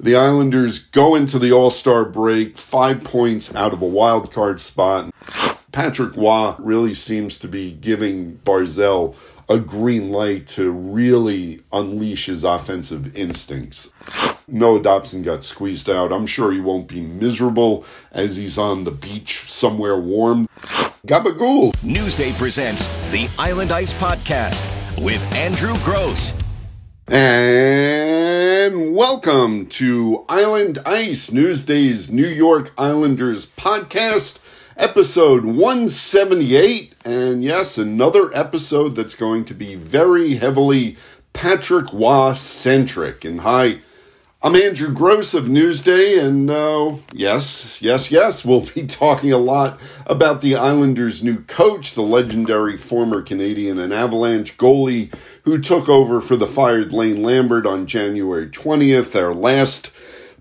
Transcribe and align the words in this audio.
The 0.00 0.14
Islanders 0.14 0.78
go 0.78 1.16
into 1.16 1.40
the 1.40 1.50
All 1.50 1.70
Star 1.70 2.04
break 2.04 2.56
five 2.56 3.02
points 3.02 3.52
out 3.56 3.72
of 3.72 3.82
a 3.82 3.86
wild 3.86 4.30
card 4.30 4.60
spot. 4.60 5.12
Patrick 5.72 6.16
Roy 6.16 6.54
really 6.58 6.94
seems 6.94 7.36
to 7.40 7.48
be 7.48 7.72
giving 7.72 8.38
Barzal 8.44 9.16
a 9.48 9.58
green 9.58 10.12
light 10.12 10.46
to 10.48 10.70
really 10.70 11.62
unleash 11.72 12.26
his 12.26 12.44
offensive 12.44 13.16
instincts. 13.16 13.90
Noah 14.46 14.82
Dobson 14.82 15.22
got 15.22 15.44
squeezed 15.44 15.90
out. 15.90 16.12
I'm 16.12 16.26
sure 16.26 16.52
he 16.52 16.60
won't 16.60 16.86
be 16.86 17.00
miserable 17.00 17.84
as 18.12 18.36
he's 18.36 18.56
on 18.56 18.84
the 18.84 18.92
beach 18.92 19.50
somewhere 19.50 19.98
warm. 19.98 20.48
Gabagool! 21.08 21.72
Newsday 21.78 22.36
presents 22.38 22.86
the 23.10 23.28
Island 23.36 23.72
Ice 23.72 23.94
Podcast 23.94 24.62
with 25.02 25.20
Andrew 25.34 25.74
Gross. 25.84 26.34
And 27.10 28.94
welcome 28.94 29.64
to 29.68 30.26
Island 30.28 30.78
Ice, 30.84 31.32
Newsday's 31.32 32.10
New 32.10 32.26
York 32.26 32.74
Islanders 32.76 33.46
podcast, 33.46 34.40
episode 34.76 35.46
178. 35.46 36.92
And 37.06 37.42
yes, 37.42 37.78
another 37.78 38.30
episode 38.34 38.90
that's 38.90 39.14
going 39.14 39.46
to 39.46 39.54
be 39.54 39.74
very 39.74 40.34
heavily 40.34 40.98
Patrick 41.32 41.90
Roy 41.94 42.34
centric. 42.34 43.24
And 43.24 43.40
hi, 43.40 43.78
I'm 44.42 44.54
Andrew 44.54 44.92
Gross 44.92 45.32
of 45.32 45.46
Newsday, 45.46 46.22
and 46.22 46.48
uh, 46.50 46.98
yes, 47.12 47.82
yes, 47.82 48.12
yes, 48.12 48.44
we'll 48.44 48.66
be 48.66 48.86
talking 48.86 49.32
a 49.32 49.38
lot 49.38 49.80
about 50.06 50.42
the 50.42 50.56
Islanders' 50.56 51.24
new 51.24 51.40
coach, 51.40 51.94
the 51.94 52.02
legendary 52.02 52.76
former 52.76 53.20
Canadien 53.20 53.78
and 53.78 53.92
Avalanche 53.92 54.58
goalie 54.58 55.12
who 55.42 55.60
took 55.60 55.88
over 55.88 56.20
for 56.20 56.36
the 56.36 56.46
fired 56.46 56.92
Lane 56.92 57.22
Lambert 57.22 57.66
on 57.66 57.86
January 57.86 58.48
20th. 58.48 59.14
Our 59.14 59.34
last 59.34 59.90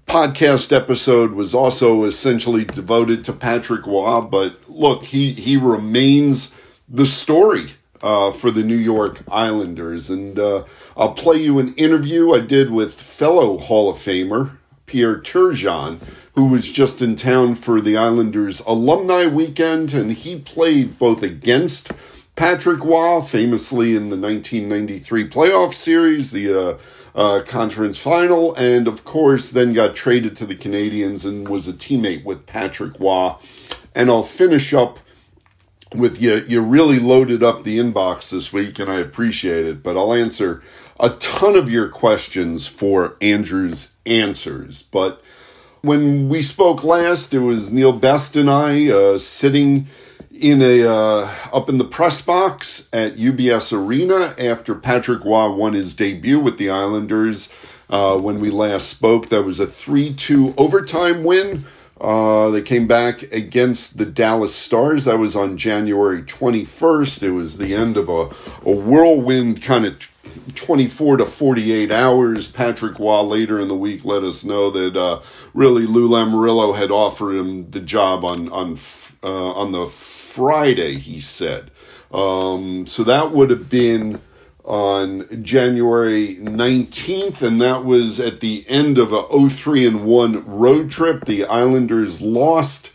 podcast 0.06 0.76
episode 0.76 1.32
was 1.34 1.54
also 1.54 2.06
essentially 2.06 2.66
devoted 2.66 3.26
to 3.26 3.34
Patrick 3.34 3.86
Roy, 3.86 4.22
but 4.22 4.70
look, 4.70 5.06
he, 5.06 5.34
he 5.34 5.58
remains 5.58 6.54
the 6.88 7.06
story 7.06 7.68
uh, 8.02 8.32
for 8.32 8.52
the 8.52 8.64
New 8.64 8.78
York 8.78 9.22
Islanders. 9.30 10.10
And 10.10 10.40
uh, 10.40 10.64
I'll 10.96 11.14
play 11.14 11.38
you 11.38 11.60
an 11.60 11.74
interview 11.76 12.34
I 12.34 12.40
did 12.40 12.72
with 12.72 12.94
fellow 12.94 13.58
Hall 13.58 13.90
of 13.90 13.98
Famer 13.98 14.58
Pierre 14.88 15.20
Turgeon, 15.20 16.00
who 16.34 16.46
was 16.46 16.72
just 16.72 17.02
in 17.02 17.16
town 17.16 17.56
for 17.56 17.82
the 17.82 17.98
Islanders 17.98 18.62
alumni 18.62 19.26
weekend, 19.26 19.94
and 19.94 20.14
he 20.14 20.40
played 20.40 20.98
both 20.98 21.22
against 21.22 21.92
Patrick 22.38 22.84
Roy, 22.84 23.20
famously 23.20 23.96
in 23.96 24.10
the 24.10 24.16
1993 24.16 25.28
playoff 25.28 25.74
series, 25.74 26.30
the 26.30 26.54
uh, 26.54 26.78
uh, 27.16 27.42
conference 27.44 27.98
final, 27.98 28.54
and 28.54 28.88
of 28.88 29.04
course, 29.04 29.50
then 29.50 29.74
got 29.74 29.96
traded 29.96 30.38
to 30.38 30.46
the 30.46 30.56
Canadiens 30.56 31.26
and 31.26 31.50
was 31.50 31.68
a 31.68 31.74
teammate 31.74 32.24
with 32.24 32.46
Patrick 32.46 32.98
Roy. 33.00 33.34
And 33.96 34.12
I'll 34.12 34.22
finish 34.22 34.72
up 34.72 35.00
with 35.96 36.22
you 36.22 36.44
you 36.48 36.62
really 36.62 37.00
loaded 37.00 37.42
up 37.42 37.64
the 37.64 37.80
inbox 37.80 38.30
this 38.30 38.52
week 38.52 38.78
and 38.78 38.90
I 38.92 38.96
appreciate 38.96 39.66
it 39.66 39.82
but 39.82 39.96
I'll 39.96 40.14
answer 40.14 40.62
a 41.00 41.12
ton 41.12 41.56
of 41.56 41.72
your 41.72 41.88
questions 41.88 42.68
for 42.68 43.16
Andrew's 43.22 43.96
answers 44.06 44.84
but 44.84 45.24
when 45.80 46.28
we 46.28 46.42
spoke 46.42 46.84
last 46.84 47.34
it 47.34 47.40
was 47.40 47.72
Neil 47.72 47.94
Best 47.94 48.36
and 48.36 48.50
I 48.50 48.90
uh, 48.90 49.18
sitting 49.18 49.88
in 50.32 50.62
a 50.62 50.84
uh, 50.84 51.34
up 51.54 51.70
in 51.70 51.78
the 51.78 51.86
press 51.86 52.22
box 52.22 52.88
at 52.94 53.16
UBS 53.16 53.74
Arena 53.74 54.36
after 54.38 54.76
Patrick 54.76 55.24
Roy 55.24 55.50
won 55.52 55.74
his 55.74 55.96
debut 55.96 56.40
with 56.40 56.58
the 56.58 56.70
Islanders 56.70 57.52
uh, 57.90 58.18
when 58.18 58.40
we 58.40 58.50
last 58.50 58.90
spoke 58.90 59.30
that 59.30 59.44
was 59.44 59.60
a 59.60 59.66
3-2 59.66 60.54
overtime 60.58 61.24
win 61.24 61.66
uh, 62.00 62.52
they 62.52 62.62
came 62.62 62.86
back 62.86 63.24
against 63.32 63.98
the 63.98 64.06
Dallas 64.06 64.56
Stars. 64.56 65.06
That 65.06 65.18
was 65.18 65.36
on 65.36 65.58
January 65.58 66.22
21st. 66.22 67.24
It 67.24 67.32
was 67.32 67.58
the 67.58 67.74
end 67.74 67.98
of 67.98 68.08
a, 68.08 68.30
a 68.64 68.72
whirlwind 68.72 69.64
kind 69.64 69.86
of 69.86 70.00
24 70.54 71.18
to 71.18 71.26
48 71.26 71.92
hours. 71.92 72.52
Patrick 72.52 73.00
Roy 73.00 73.22
later 73.22 73.60
in 73.60 73.68
the 73.68 73.76
week 73.76 74.06
let 74.06 74.24
us 74.24 74.46
know 74.46 74.70
that 74.70 74.96
uh, 74.96 75.22
really 75.56 75.88
Lou 75.88 76.08
Lamoriello 76.08 76.78
had 76.78 76.92
offered 76.92 77.36
him 77.36 77.72
the 77.72 77.82
job 77.82 78.24
on 78.24 78.48
on 78.50 78.76
uh, 79.24 79.52
on 79.52 79.72
the 79.72 79.86
Friday. 79.86 80.96
He 80.96 81.20
said 81.20 81.72
um, 82.12 82.88
so. 82.88 83.04
That 83.04 83.32
would 83.32 83.50
have 83.50 83.70
been 83.70 84.20
on 84.64 85.44
January 85.44 86.36
19th, 86.36 87.42
and 87.42 87.62
that 87.62 87.86
was 87.86 88.20
at 88.20 88.42
the 88.42 88.66
end 88.68 88.98
of 88.98 89.14
a 89.14 89.50
03 89.50 89.88
and 89.88 90.06
1 90.06 90.46
road 90.46 90.92
trip. 90.92 91.26
The 91.26 91.46
Islanders 91.46 92.22
lost 92.22 92.92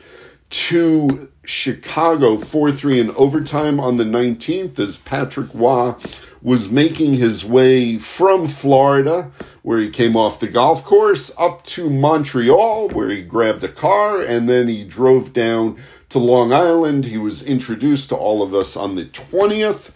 to 0.50 1.30
Chicago 1.44 2.36
4 2.36 2.72
3 2.72 3.00
in 3.00 3.10
overtime 3.12 3.80
on 3.80 3.96
the 3.96 4.04
19th 4.04 4.78
as 4.78 4.98
Patrick 4.98 5.48
Roy 5.54 5.94
was 6.42 6.70
making 6.70 7.14
his 7.14 7.44
way 7.44 7.96
from 7.96 8.48
Florida, 8.48 9.30
where 9.62 9.78
he 9.78 9.88
came 9.88 10.16
off 10.16 10.40
the 10.40 10.48
golf 10.48 10.84
course, 10.84 11.32
up 11.38 11.64
to 11.64 11.88
Montreal, 11.88 12.88
where 12.90 13.10
he 13.10 13.22
grabbed 13.22 13.62
a 13.62 13.68
car, 13.68 14.20
and 14.20 14.48
then 14.48 14.68
he 14.68 14.84
drove 14.84 15.32
down 15.32 15.78
to 16.12 16.18
Long 16.18 16.52
Island. 16.52 17.06
He 17.06 17.18
was 17.18 17.42
introduced 17.42 18.10
to 18.10 18.16
all 18.16 18.42
of 18.42 18.54
us 18.54 18.76
on 18.76 18.94
the 18.94 19.04
20th 19.04 19.92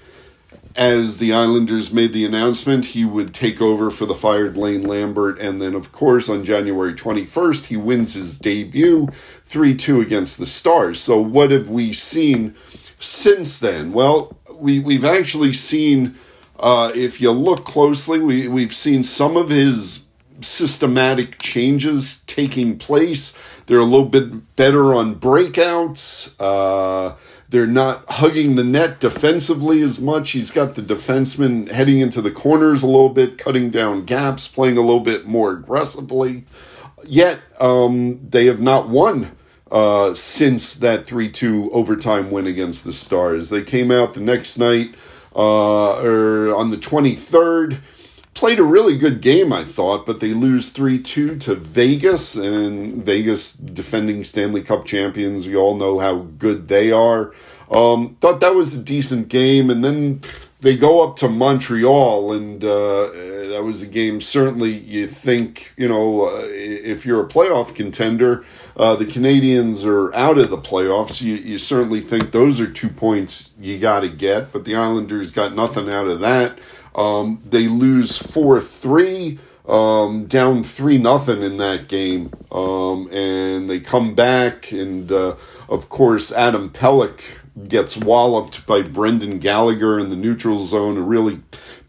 as 0.77 1.19
the 1.19 1.33
Islanders 1.33 1.93
made 1.93 2.13
the 2.13 2.25
announcement 2.25 2.87
he 2.87 3.05
would 3.05 3.35
take 3.35 3.63
over 3.63 3.91
for 3.91 4.05
the 4.05 4.15
fired 4.15 4.57
Lane 4.57 4.83
Lambert. 4.83 5.39
And 5.39 5.61
then, 5.61 5.75
of 5.75 5.93
course, 5.93 6.29
on 6.29 6.45
January 6.45 6.93
21st, 6.93 7.67
he 7.67 7.77
wins 7.77 8.15
his 8.15 8.35
debut 8.35 9.09
3 9.45 9.75
2 9.75 10.01
against 10.01 10.39
the 10.39 10.47
Stars. 10.47 11.01
So, 11.01 11.21
what 11.21 11.51
have 11.51 11.71
we 11.71 11.93
seen 11.93 12.55
since 12.99 13.59
then? 13.59 13.93
Well, 13.93 14.37
we, 14.55 14.81
we've 14.81 15.05
actually 15.05 15.53
seen, 15.53 16.17
uh, 16.59 16.93
if 16.95 17.21
you 17.21 17.31
look 17.31 17.65
closely, 17.65 18.21
we, 18.21 18.49
we've 18.49 18.75
seen 18.75 19.03
some 19.03 19.37
of 19.37 19.49
his 19.49 20.07
systematic 20.41 21.39
changes 21.39 22.23
taking 22.27 22.79
place. 22.79 23.39
They're 23.67 23.79
a 23.79 23.85
little 23.85 24.09
bit 24.09 24.57
better 24.57 24.95
on 24.95 25.17
breakouts. 25.17 26.35
Uh, 26.39 27.17
they're 27.49 27.67
not 27.67 28.05
hugging 28.09 28.57
the 28.57 28.65
net 28.65 29.01
defensively 29.01 29.83
as 29.83 30.01
much. 30.01 30.31
He's 30.31 30.51
got 30.51 30.75
the 30.75 30.83
defenseman 30.83 31.71
heading 31.71 32.01
into 32.01 32.21
the 32.21 32.31
corners 32.31 32.83
a 32.83 32.87
little 32.87 33.09
bit, 33.09 33.39
cutting 33.39 33.71
down 33.71 34.05
gaps, 34.05 34.49
playing 34.49 34.77
a 34.77 34.81
little 34.81 35.01
bit 35.01 35.27
more 35.27 35.53
aggressively. 35.53 36.45
Yet, 37.05 37.41
um, 37.61 38.21
they 38.29 38.47
have 38.47 38.61
not 38.61 38.89
won 38.89 39.37
uh, 39.71 40.15
since 40.15 40.75
that 40.75 41.07
3 41.07 41.31
2 41.31 41.71
overtime 41.73 42.31
win 42.31 42.47
against 42.47 42.85
the 42.85 42.93
Stars. 42.93 43.51
They 43.51 43.63
came 43.63 43.91
out 43.91 44.15
the 44.15 44.21
next 44.21 44.59
night, 44.59 44.95
uh, 45.35 46.01
or 46.01 46.55
on 46.55 46.71
the 46.71 46.77
23rd 46.77 47.79
played 48.37 48.59
a 48.59 48.65
really 48.65 48.99
good 48.99 49.23
game, 49.23 49.51
I 49.51 49.65
thought, 49.65 50.05
but 50.05 50.21
they 50.21 50.35
lose 50.35 50.69
3 50.69 51.03
2 51.03 51.39
to 51.39 51.55
Vegas, 51.55 52.37
and 52.37 53.03
Vegas 53.03 53.53
defending 53.53 54.25
Stanley 54.25 54.63
Cup 54.63 54.85
champions. 54.85 55.49
We 55.49 55.57
all 55.57 55.75
know 55.75 55.99
how 55.99 56.17
good 56.39 56.69
they 56.69 56.93
are. 56.93 57.33
Um, 57.71 58.17
thought 58.21 58.41
that 58.41 58.55
was 58.55 58.79
a 58.79 58.83
decent 58.83 59.29
game, 59.29 59.71
and 59.71 59.83
then 59.83 60.21
they 60.61 60.77
go 60.77 61.03
up 61.03 61.17
to 61.19 61.29
Montreal, 61.29 62.33
and 62.33 62.63
uh, 62.63 63.09
that 63.49 63.63
was 63.65 63.83
a 63.83 63.87
game. 63.87 64.21
Certainly, 64.21 64.73
you 64.73 65.07
think, 65.07 65.73
you 65.79 65.89
know, 65.89 66.27
uh, 66.27 66.43
if 66.45 67.07
you're 67.07 67.25
a 67.25 67.29
playoff 67.29 67.75
contender, 67.75 68.45
uh, 68.77 68.95
the 68.97 69.07
Canadiens 69.07 69.87
are 69.87 70.15
out 70.15 70.37
of 70.37 70.51
the 70.51 70.59
playoffs. 70.59 71.23
You, 71.23 71.37
you 71.37 71.57
certainly 71.57 72.01
think 72.01 72.33
those 72.33 72.61
are 72.61 72.71
two 72.71 72.91
points 72.91 73.53
you 73.59 73.79
got 73.79 74.01
to 74.01 74.11
get, 74.11 74.53
but 74.53 74.67
the 74.67 74.77
Islanders 74.77 75.33
got 75.33 75.55
nothing 75.55 75.89
out 75.89 76.07
of 76.07 76.21
that. 76.21 76.59
Um, 76.97 77.41
they 77.45 77.69
lose 77.69 78.17
4 78.17 78.61
3, 78.61 79.39
um, 79.69 80.27
down 80.27 80.63
3 80.65 80.99
nothing 80.99 81.43
in 81.43 81.59
that 81.59 81.87
game. 81.89 82.33
Um, 82.51 83.09
and 83.13 83.69
they 83.71 83.81
come 83.81 84.15
back, 84.15 84.73
and 84.73 85.13
uh, 85.13 85.37
of 85.69 85.89
course, 85.89 86.33
Adam 86.33 86.71
Pelech 86.71 87.39
gets 87.69 87.97
walloped 87.97 88.67
by 88.67 88.83
Brendan 88.83 89.39
Gallagher 89.39 89.99
in 89.99 90.11
the 90.11 90.17
neutral 90.17 90.59
zone, 90.59 90.97
a 90.97 91.03
really 91.03 91.41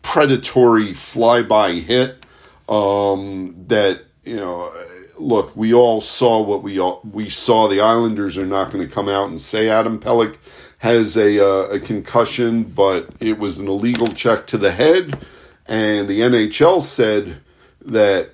predatory 0.01 0.91
flyby 0.91 1.81
hit 1.81 2.23
um, 2.69 3.55
that, 3.67 4.01
you 4.23 4.35
know, 4.35 4.73
look, 5.17 5.55
we 5.55 5.73
all 5.73 6.01
saw 6.01 6.41
what 6.41 6.63
we 6.63 6.79
all, 6.79 7.01
we 7.09 7.29
saw. 7.29 7.67
The 7.67 7.81
Islanders 7.81 8.37
are 8.37 8.45
not 8.45 8.71
going 8.71 8.87
to 8.87 8.93
come 8.93 9.09
out 9.09 9.29
and 9.29 9.39
say 9.41 9.69
Adam 9.69 9.99
Pelech 9.99 10.37
has 10.79 11.18
a, 11.18 11.44
uh, 11.44 11.68
a 11.69 11.79
concussion, 11.79 12.63
but 12.63 13.09
it 13.19 13.39
was 13.39 13.59
an 13.59 13.68
illegal 13.68 14.07
check 14.07 14.45
to 14.47 14.57
the 14.57 14.71
head. 14.71 15.19
And 15.68 16.07
the 16.07 16.21
NHL 16.21 16.81
said 16.81 17.41
that 17.83 18.31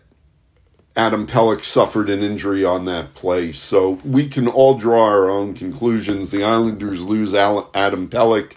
Adam 0.96 1.26
Pelech 1.26 1.64
suffered 1.64 2.10
an 2.10 2.22
injury 2.22 2.64
on 2.64 2.86
that 2.86 3.16
play. 3.16 3.52
So 3.52 4.00
we 4.04 4.28
can 4.28 4.48
all 4.48 4.78
draw 4.78 5.06
our 5.06 5.30
own 5.30 5.54
conclusions. 5.54 6.32
The 6.32 6.44
Islanders 6.44 7.04
lose 7.04 7.34
Adam 7.34 8.10
Pelech. 8.10 8.54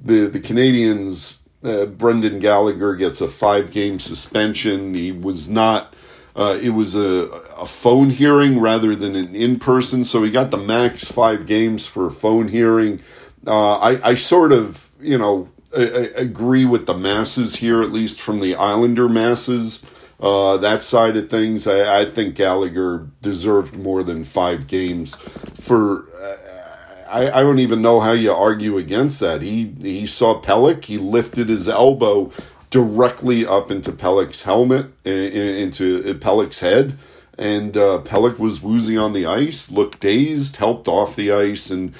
The, 0.00 0.26
the 0.26 0.40
Canadiens, 0.40 1.38
uh, 1.64 1.86
Brendan 1.86 2.38
Gallagher 2.38 2.94
gets 2.94 3.20
a 3.20 3.28
five 3.28 3.72
game 3.72 3.98
suspension. 3.98 4.94
He 4.94 5.12
was 5.12 5.48
not 5.48 5.94
uh, 6.36 6.58
it 6.62 6.70
was 6.70 6.94
a, 6.94 7.26
a 7.58 7.66
phone 7.66 8.10
hearing 8.10 8.60
rather 8.60 8.94
than 8.94 9.16
an 9.16 9.34
in 9.34 9.58
person, 9.58 10.04
so 10.04 10.22
he 10.22 10.30
got 10.30 10.50
the 10.50 10.56
max 10.56 11.10
five 11.10 11.46
games 11.46 11.86
for 11.86 12.06
a 12.06 12.10
phone 12.10 12.48
hearing. 12.48 13.00
Uh, 13.46 13.78
I, 13.78 14.10
I 14.10 14.14
sort 14.14 14.52
of, 14.52 14.90
you 15.00 15.18
know, 15.18 15.48
I, 15.76 15.82
I 15.82 16.20
agree 16.20 16.64
with 16.64 16.86
the 16.86 16.94
masses 16.94 17.56
here, 17.56 17.82
at 17.82 17.92
least 17.92 18.20
from 18.20 18.40
the 18.40 18.54
Islander 18.54 19.08
masses. 19.08 19.84
Uh, 20.20 20.58
that 20.58 20.82
side 20.82 21.16
of 21.16 21.30
things, 21.30 21.66
I, 21.66 22.00
I, 22.00 22.04
think 22.04 22.34
Gallagher 22.34 23.08
deserved 23.22 23.78
more 23.78 24.02
than 24.02 24.22
five 24.22 24.66
games. 24.66 25.14
For 25.14 26.04
uh, 26.14 27.06
I, 27.10 27.30
I, 27.30 27.40
don't 27.40 27.58
even 27.58 27.80
know 27.80 28.00
how 28.00 28.12
you 28.12 28.30
argue 28.30 28.76
against 28.76 29.20
that. 29.20 29.40
He 29.40 29.74
he 29.80 30.06
saw 30.06 30.42
Pelech, 30.42 30.84
he 30.84 30.98
lifted 30.98 31.48
his 31.48 31.70
elbow 31.70 32.30
directly 32.68 33.46
up 33.46 33.70
into 33.70 33.92
Pelech's 33.92 34.42
helmet, 34.42 34.92
into 35.06 36.02
Pelech's 36.14 36.60
head. 36.60 36.98
And 37.38 37.74
uh, 37.74 38.02
Pelech 38.04 38.38
was 38.38 38.62
woozy 38.62 38.98
on 38.98 39.14
the 39.14 39.24
ice, 39.24 39.70
looked 39.70 40.00
dazed, 40.00 40.56
helped 40.56 40.86
off 40.86 41.16
the 41.16 41.32
ice, 41.32 41.70
and 41.70 41.94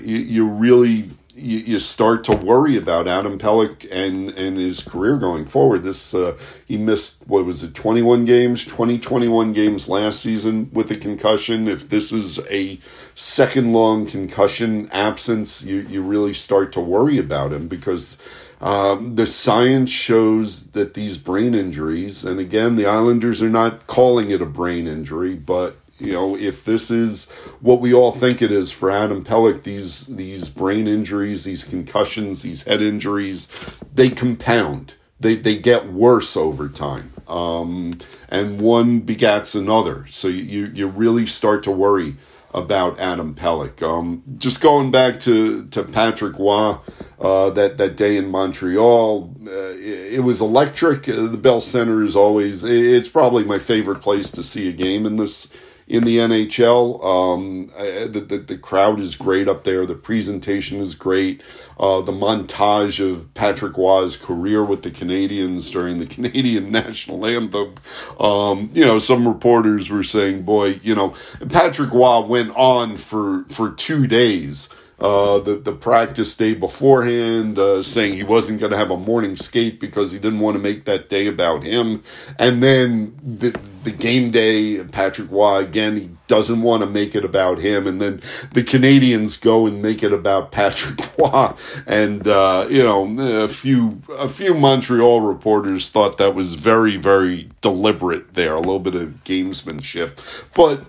you, 0.00 0.16
you 0.18 0.46
really 0.46 1.10
you, 1.34 1.58
you 1.58 1.78
start 1.78 2.24
to 2.24 2.36
worry 2.36 2.76
about 2.76 3.08
Adam 3.08 3.38
Pelech 3.38 3.88
and, 3.90 4.30
and 4.30 4.56
his 4.58 4.82
career 4.82 5.16
going 5.16 5.46
forward. 5.46 5.82
This 5.82 6.14
uh, 6.14 6.36
he 6.66 6.76
missed 6.76 7.26
what 7.26 7.44
was 7.44 7.62
it, 7.64 7.74
twenty 7.74 8.02
one 8.02 8.24
games, 8.24 8.66
20, 8.66 8.98
21 8.98 9.52
games 9.52 9.88
last 9.88 10.20
season 10.20 10.70
with 10.72 10.90
a 10.90 10.96
concussion. 10.96 11.68
If 11.68 11.88
this 11.88 12.12
is 12.12 12.38
a 12.50 12.78
second 13.14 13.72
long 13.72 14.06
concussion 14.06 14.88
absence, 14.92 15.62
you, 15.62 15.80
you 15.80 16.02
really 16.02 16.34
start 16.34 16.72
to 16.72 16.80
worry 16.80 17.18
about 17.18 17.52
him 17.52 17.68
because 17.68 18.18
um, 18.60 19.16
the 19.16 19.26
science 19.26 19.90
shows 19.90 20.70
that 20.70 20.94
these 20.94 21.18
brain 21.18 21.52
injuries, 21.54 22.24
and 22.24 22.38
again, 22.38 22.76
the 22.76 22.86
Islanders 22.86 23.42
are 23.42 23.50
not 23.50 23.88
calling 23.88 24.30
it 24.30 24.40
a 24.40 24.46
brain 24.46 24.86
injury, 24.86 25.34
but 25.34 25.76
you 26.02 26.12
know, 26.12 26.36
if 26.36 26.64
this 26.64 26.90
is 26.90 27.30
what 27.60 27.80
we 27.80 27.94
all 27.94 28.12
think 28.12 28.42
it 28.42 28.50
is 28.50 28.70
for 28.72 28.90
Adam 28.90 29.24
Pelech, 29.24 29.62
these 29.62 30.06
these 30.06 30.48
brain 30.48 30.86
injuries, 30.86 31.44
these 31.44 31.64
concussions, 31.64 32.42
these 32.42 32.64
head 32.64 32.82
injuries, 32.82 33.48
they 33.94 34.10
compound. 34.10 34.94
They 35.20 35.36
they 35.36 35.56
get 35.56 35.92
worse 35.92 36.36
over 36.36 36.68
time, 36.68 37.12
um, 37.28 37.98
and 38.28 38.60
one 38.60 39.02
begats 39.02 39.54
another. 39.54 40.06
So 40.08 40.26
you 40.26 40.66
you 40.66 40.88
really 40.88 41.26
start 41.26 41.62
to 41.64 41.70
worry 41.70 42.16
about 42.54 42.98
Adam 42.98 43.34
Pelech. 43.34 43.82
Um, 43.82 44.22
just 44.38 44.60
going 44.60 44.90
back 44.90 45.20
to, 45.20 45.66
to 45.68 45.82
Patrick 45.82 46.38
Roy, 46.38 46.76
uh, 47.20 47.50
that, 47.50 47.78
that 47.78 47.96
day 47.96 48.16
in 48.16 48.30
Montreal, 48.30 49.34
uh, 49.46 49.50
it, 49.50 50.14
it, 50.14 50.20
was 50.20 50.40
electric. 50.40 51.08
Uh, 51.08 51.28
the 51.28 51.38
Bell 51.38 51.60
Center 51.60 52.02
is 52.02 52.14
always, 52.14 52.64
it's 52.64 53.08
probably 53.08 53.44
my 53.44 53.58
favorite 53.58 54.00
place 54.00 54.30
to 54.32 54.42
see 54.42 54.68
a 54.68 54.72
game 54.72 55.06
in 55.06 55.16
this 55.16 55.52
in 55.92 56.04
the 56.04 56.16
NHL. 56.16 57.04
Um, 57.04 57.66
the, 58.10 58.20
the, 58.20 58.38
the 58.38 58.56
crowd 58.56 58.98
is 58.98 59.14
great 59.14 59.46
up 59.46 59.64
there. 59.64 59.84
The 59.84 59.94
presentation 59.94 60.80
is 60.80 60.94
great. 60.94 61.42
Uh, 61.78 62.00
the 62.00 62.12
montage 62.12 62.98
of 62.98 63.32
Patrick 63.34 63.76
Roy's 63.76 64.16
career 64.16 64.64
with 64.64 64.82
the 64.82 64.90
Canadiens 64.90 65.70
during 65.70 65.98
the 65.98 66.06
Canadian 66.14 66.72
national 66.72 67.26
anthem. 67.26 67.74
Um, 68.18 68.70
you 68.72 68.84
know, 68.84 68.98
some 68.98 69.28
reporters 69.28 69.90
were 69.90 70.02
saying, 70.02 70.44
"Boy, 70.44 70.80
you 70.82 70.94
know, 70.94 71.14
Patrick 71.50 71.92
Roy 71.92 72.20
went 72.20 72.56
on 72.56 72.96
for 72.96 73.44
for 73.50 73.72
two 73.72 74.06
days." 74.06 74.70
Uh, 75.02 75.40
the 75.40 75.56
the 75.56 75.72
practice 75.72 76.36
day 76.36 76.54
beforehand, 76.54 77.58
uh, 77.58 77.82
saying 77.82 78.14
he 78.14 78.22
wasn't 78.22 78.60
going 78.60 78.70
to 78.70 78.78
have 78.78 78.92
a 78.92 78.96
morning 78.96 79.34
skate 79.34 79.80
because 79.80 80.12
he 80.12 80.18
didn't 80.18 80.38
want 80.38 80.54
to 80.54 80.62
make 80.62 80.84
that 80.84 81.08
day 81.08 81.26
about 81.26 81.64
him, 81.64 82.00
and 82.38 82.62
then 82.62 83.12
the 83.20 83.50
the 83.82 83.90
game 83.90 84.30
day, 84.30 84.84
Patrick 84.84 85.28
Roy 85.28 85.56
again, 85.56 85.96
he 85.96 86.10
doesn't 86.32 86.62
want 86.62 86.82
to 86.82 86.88
make 86.88 87.14
it 87.14 87.26
about 87.26 87.58
him, 87.58 87.86
and 87.86 88.00
then 88.00 88.22
the 88.52 88.62
Canadiens 88.62 89.38
go 89.38 89.66
and 89.66 89.82
make 89.82 90.02
it 90.02 90.14
about 90.14 90.50
Patrick 90.50 90.98
Roy, 91.18 91.52
and 91.86 92.26
uh, 92.26 92.66
you 92.70 92.82
know 92.82 93.42
a 93.42 93.48
few 93.48 94.02
a 94.16 94.30
few 94.30 94.54
Montreal 94.54 95.20
reporters 95.20 95.90
thought 95.90 96.16
that 96.16 96.34
was 96.34 96.54
very 96.54 96.96
very 96.96 97.50
deliberate 97.60 98.32
there, 98.32 98.54
a 98.54 98.60
little 98.60 98.80
bit 98.80 98.94
of 98.94 99.22
gamesmanship, 99.24 100.16
but 100.54 100.82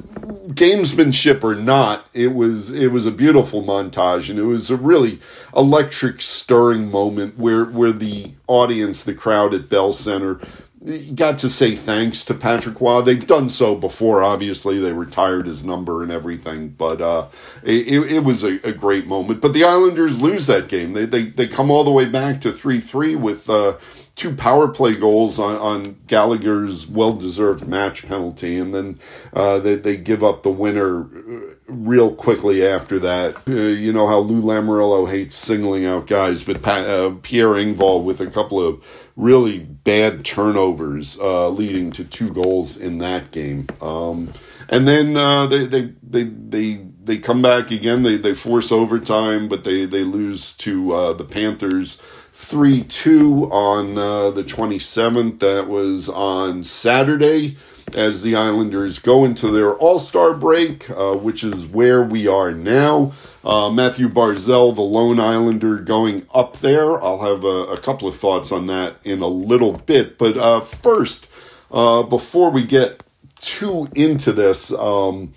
gamesmanship 0.55 1.43
or 1.43 1.55
not, 1.55 2.07
it 2.13 2.33
was 2.33 2.71
it 2.71 2.93
was 2.93 3.05
a 3.05 3.11
beautiful 3.11 3.63
montage, 3.63 4.29
and 4.29 4.39
it 4.39 4.45
was 4.45 4.71
a 4.71 4.77
really 4.77 5.19
electric, 5.53 6.21
stirring 6.21 6.89
moment 6.89 7.37
where 7.37 7.65
where 7.65 7.91
the 7.91 8.31
audience, 8.47 9.03
the 9.03 9.13
crowd 9.13 9.53
at 9.53 9.67
Bell 9.67 9.91
Center 9.91 10.39
got 11.15 11.39
to 11.39 11.49
say 11.49 11.75
thanks 11.75 12.25
to 12.25 12.33
Patrick 12.33 12.79
Roy. 12.81 13.01
They've 13.01 13.25
done 13.25 13.49
so 13.49 13.75
before, 13.75 14.23
obviously. 14.23 14.79
They 14.79 14.91
retired 14.91 15.45
his 15.47 15.63
number 15.63 16.03
and 16.03 16.11
everything, 16.11 16.69
but 16.69 16.99
uh, 16.99 17.27
it, 17.63 18.11
it 18.11 18.19
was 18.19 18.43
a, 18.43 18.59
a, 18.67 18.73
great 18.73 19.07
moment. 19.07 19.41
But 19.41 19.53
the 19.53 19.63
Islanders 19.63 20.21
lose 20.21 20.47
that 20.47 20.67
game. 20.67 20.93
They, 20.93 21.05
they, 21.05 21.23
they 21.23 21.47
come 21.47 21.71
all 21.71 21.83
the 21.83 21.91
way 21.91 22.05
back 22.05 22.41
to 22.41 22.51
3 22.51 22.79
3 22.79 23.15
with 23.15 23.49
uh, 23.49 23.77
two 24.15 24.35
power 24.35 24.67
play 24.67 24.95
goals 24.95 25.39
on, 25.39 25.55
on 25.55 25.95
Gallagher's 26.07 26.87
well 26.87 27.13
deserved 27.13 27.67
match 27.67 28.07
penalty, 28.07 28.57
and 28.57 28.73
then 28.73 28.99
uh, 29.33 29.59
they, 29.59 29.75
they 29.75 29.97
give 29.97 30.23
up 30.23 30.43
the 30.43 30.51
winner 30.51 31.03
uh, 31.03 31.55
real 31.67 32.13
quickly 32.13 32.65
after 32.65 32.99
that. 32.99 33.35
Uh, 33.47 33.53
you 33.53 33.91
know 33.91 34.07
how 34.07 34.19
Lou 34.19 34.41
Lamoriello 34.41 35.09
hates 35.09 35.35
singling 35.35 35.85
out 35.85 36.07
guys, 36.07 36.43
but 36.43 36.65
uh, 36.67 37.15
Pierre 37.21 37.49
Engvall 37.49 38.03
with 38.03 38.21
a 38.21 38.27
couple 38.27 38.59
of 38.59 38.85
really 39.15 39.59
bad 39.59 40.25
turnovers, 40.25 41.19
uh, 41.19 41.49
leading 41.49 41.91
to 41.91 42.03
two 42.03 42.29
goals 42.31 42.77
in 42.77 42.97
that 42.99 43.31
game. 43.31 43.67
Um, 43.81 44.33
and 44.69 44.87
then 44.87 45.17
uh, 45.17 45.47
they, 45.47 45.65
they 45.65 45.93
they 46.01 46.23
they 46.23 46.85
they 47.03 47.17
come 47.17 47.41
back 47.41 47.71
again. 47.71 48.03
They 48.03 48.17
they 48.17 48.33
force 48.33 48.71
overtime, 48.71 49.47
but 49.47 49.63
they 49.63 49.85
they 49.85 50.03
lose 50.03 50.55
to 50.57 50.93
uh, 50.93 51.13
the 51.13 51.25
Panthers. 51.25 52.01
3 52.33 52.83
2 52.83 53.51
on 53.51 53.97
uh, 53.97 54.31
the 54.31 54.43
27th. 54.43 55.39
That 55.39 55.67
was 55.67 56.09
on 56.09 56.63
Saturday 56.63 57.57
as 57.93 58.23
the 58.23 58.35
Islanders 58.35 58.97
go 58.97 59.23
into 59.23 59.51
their 59.51 59.75
All 59.75 59.99
Star 59.99 60.33
break, 60.33 60.89
uh, 60.89 61.13
which 61.13 61.43
is 61.43 61.67
where 61.67 62.01
we 62.01 62.27
are 62.27 62.51
now. 62.51 63.13
Uh, 63.43 63.69
Mathew 63.69 64.09
Barzal, 64.09 64.73
the 64.73 64.81
lone 64.81 65.19
Islander, 65.19 65.77
going 65.77 66.25
up 66.33 66.57
there. 66.57 67.01
I'll 67.03 67.19
have 67.19 67.43
a, 67.43 67.65
a 67.73 67.79
couple 67.79 68.07
of 68.07 68.15
thoughts 68.15 68.51
on 68.51 68.67
that 68.67 68.97
in 69.03 69.21
a 69.21 69.27
little 69.27 69.73
bit. 69.73 70.17
But 70.17 70.35
uh, 70.35 70.61
first, 70.61 71.29
uh, 71.71 72.01
before 72.03 72.49
we 72.49 72.63
get 72.63 73.03
too 73.41 73.89
into 73.95 74.31
this, 74.31 74.71
um, 74.73 75.33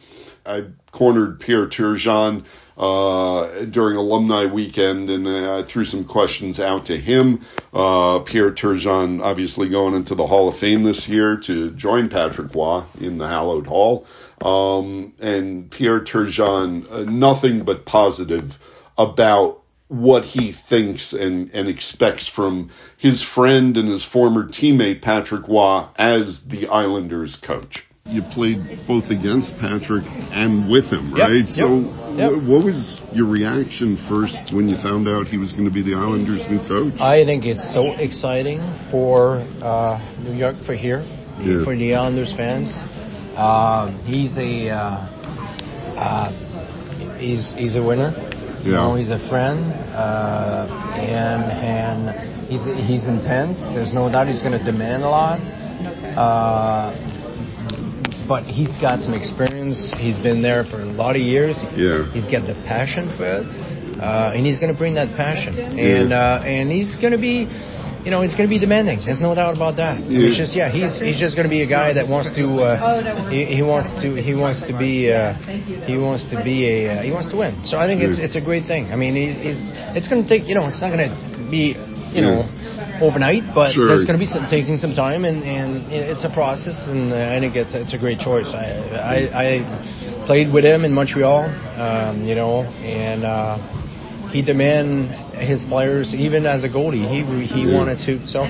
I 0.46 0.66
cornered 0.92 1.40
Pierre 1.40 1.66
Turgeon 1.66 2.44
uh, 2.76 3.64
during 3.64 3.96
alumni 3.96 4.44
weekend, 4.44 5.08
and 5.08 5.26
I 5.28 5.62
threw 5.62 5.84
some 5.84 6.04
questions 6.04 6.60
out 6.60 6.84
to 6.86 6.98
him. 6.98 7.40
Uh, 7.72 8.20
Pierre 8.20 8.50
Turgeon, 8.50 9.22
obviously 9.22 9.68
going 9.68 9.94
into 9.94 10.14
the 10.14 10.26
Hall 10.26 10.48
of 10.48 10.56
Fame 10.56 10.82
this 10.82 11.08
year 11.08 11.36
to 11.38 11.70
join 11.70 12.08
Patrick 12.08 12.54
Roy 12.54 12.84
in 13.00 13.18
the 13.18 13.28
Hallowed 13.28 13.66
Hall. 13.66 14.06
Um, 14.42 15.14
and 15.20 15.70
Pierre 15.70 16.00
Turgeon, 16.00 16.90
uh, 16.92 17.10
nothing 17.10 17.64
but 17.64 17.86
positive 17.86 18.58
about 18.98 19.62
what 19.88 20.26
he 20.26 20.52
thinks 20.52 21.12
and, 21.12 21.50
and 21.54 21.68
expects 21.68 22.26
from 22.26 22.70
his 22.96 23.22
friend 23.22 23.76
and 23.76 23.88
his 23.88 24.04
former 24.04 24.44
teammate 24.44 25.00
Patrick 25.00 25.46
Roy 25.48 25.84
as 25.96 26.48
the 26.48 26.66
Islanders 26.66 27.36
coach. 27.36 27.85
You 28.06 28.22
played 28.30 28.86
both 28.86 29.10
against 29.10 29.56
Patrick 29.58 30.04
and 30.06 30.70
with 30.70 30.84
him, 30.86 31.12
right? 31.12 31.42
Yep, 31.42 31.48
so, 31.48 31.80
yep. 32.14 32.38
what 32.46 32.62
was 32.62 33.00
your 33.12 33.26
reaction 33.26 33.98
first 34.08 34.54
when 34.54 34.68
you 34.68 34.76
found 34.80 35.08
out 35.08 35.26
he 35.26 35.38
was 35.38 35.52
going 35.52 35.64
to 35.64 35.74
be 35.74 35.82
the 35.82 35.94
Islanders' 35.94 36.46
new 36.48 36.62
coach? 36.68 36.94
I 37.00 37.24
think 37.24 37.44
it's 37.44 37.74
so 37.74 37.98
exciting 37.98 38.60
for 38.92 39.42
uh, 39.58 39.98
New 40.22 40.34
York, 40.38 40.54
for 40.64 40.74
here, 40.74 41.02
yeah. 41.42 41.64
for 41.64 41.74
the 41.74 41.94
Islanders 41.94 42.32
fans. 42.36 42.70
Um, 43.34 43.98
he's 44.06 44.36
a 44.38 44.70
uh, 44.70 45.98
uh, 45.98 47.18
he's 47.18 47.52
he's 47.58 47.74
a 47.74 47.82
winner. 47.82 48.14
You 48.62 48.72
yeah. 48.72 48.78
know, 48.78 48.94
he's 48.94 49.10
a 49.10 49.18
friend, 49.28 49.72
uh, 49.92 50.66
and 50.94 51.42
and 51.52 52.48
he's 52.48 52.64
he's 52.86 53.08
intense. 53.08 53.60
There's 53.74 53.92
no 53.92 54.10
doubt 54.10 54.28
he's 54.28 54.42
going 54.42 54.56
to 54.56 54.64
demand 54.64 55.02
a 55.02 55.08
lot. 55.08 55.40
Uh, 56.16 57.05
but 58.26 58.44
he's 58.44 58.74
got 58.80 59.00
some 59.00 59.14
experience. 59.14 59.92
He's 59.98 60.18
been 60.18 60.42
there 60.42 60.64
for 60.64 60.80
a 60.80 60.84
lot 60.84 61.16
of 61.16 61.22
years. 61.22 61.56
Yeah. 61.74 62.10
He's 62.12 62.26
got 62.26 62.46
the 62.46 62.54
passion 62.66 63.14
for 63.16 63.40
it, 63.40 63.46
uh, 64.00 64.34
and 64.34 64.44
he's 64.44 64.58
going 64.58 64.72
to 64.72 64.78
bring 64.78 64.94
that 64.94 65.16
passion. 65.16 65.56
And 65.58 66.10
yeah. 66.10 66.40
uh, 66.40 66.42
and 66.44 66.70
he's 66.70 66.96
going 66.96 67.12
to 67.12 67.20
be 67.20 67.46
you 68.06 68.12
know, 68.12 68.22
he's 68.22 68.38
going 68.38 68.46
to 68.46 68.54
be 68.54 68.60
demanding. 68.60 69.02
There's 69.04 69.20
no 69.20 69.34
doubt 69.34 69.56
about 69.56 69.82
that. 69.82 69.98
Yeah. 69.98 70.30
He's 70.30 70.38
just, 70.38 70.54
yeah, 70.54 70.70
he's 70.70 70.94
he's 71.02 71.18
just 71.18 71.34
going 71.34 71.42
to 71.42 71.50
be 71.50 71.66
a 71.66 71.66
guy 71.66 71.90
that 71.98 72.06
wants 72.06 72.30
to, 72.38 72.46
uh, 72.62 73.28
he, 73.28 73.58
he 73.58 73.62
wants 73.66 73.90
to, 73.98 74.14
he 74.14 74.30
wants 74.30 74.62
to 74.62 74.78
be, 74.78 75.10
uh, 75.10 75.34
he 75.90 75.98
wants 75.98 76.22
to 76.30 76.38
be 76.38 76.70
a, 76.70 76.86
uh, 76.86 77.02
he 77.02 77.10
wants 77.10 77.34
to 77.34 77.36
win. 77.36 77.66
So 77.66 77.82
I 77.82 77.90
think 77.90 78.06
it's 78.06 78.22
it's 78.22 78.38
a 78.38 78.40
great 78.40 78.62
thing. 78.70 78.94
I 78.94 78.96
mean, 78.96 79.18
he's 79.18 79.58
it's 79.98 80.06
going 80.06 80.22
to 80.22 80.28
take, 80.30 80.46
you 80.46 80.54
know, 80.54 80.70
it's 80.70 80.78
not 80.78 80.94
going 80.94 81.10
to 81.10 81.18
be 81.50 81.74
you 82.16 82.22
know 82.22 82.48
overnight, 83.04 83.44
but 83.54 83.72
Sure. 83.72 83.88
there's 83.88 84.04
going 84.08 84.18
to 84.18 84.24
be 84.26 84.26
some 84.26 84.46
taking 84.48 84.76
some 84.78 84.94
time, 84.94 85.24
and, 85.24 85.44
and 85.44 85.92
it's 85.92 86.24
a 86.24 86.32
process, 86.32 86.88
and 86.88 87.12
I 87.12 87.38
think 87.40 87.54
it's 87.56 87.74
it's 87.74 87.92
a 87.92 87.98
great 87.98 88.18
choice. 88.18 88.48
I 88.48 88.96
I, 88.96 89.16
I 89.44 90.26
played 90.26 90.52
with 90.52 90.64
him 90.64 90.84
in 90.84 90.92
Montreal, 90.92 91.44
um, 91.76 92.24
you 92.24 92.34
know, 92.34 92.62
and 92.64 93.24
uh, 93.24 93.58
he 94.32 94.42
demand 94.42 95.12
his 95.36 95.64
players 95.68 96.14
even 96.14 96.46
as 96.46 96.64
a 96.64 96.68
goalie. 96.68 97.04
He 97.04 97.20
he 97.46 97.68
Yeah. 97.68 97.76
wanted 97.76 97.98
to. 98.06 98.26
So, 98.26 98.44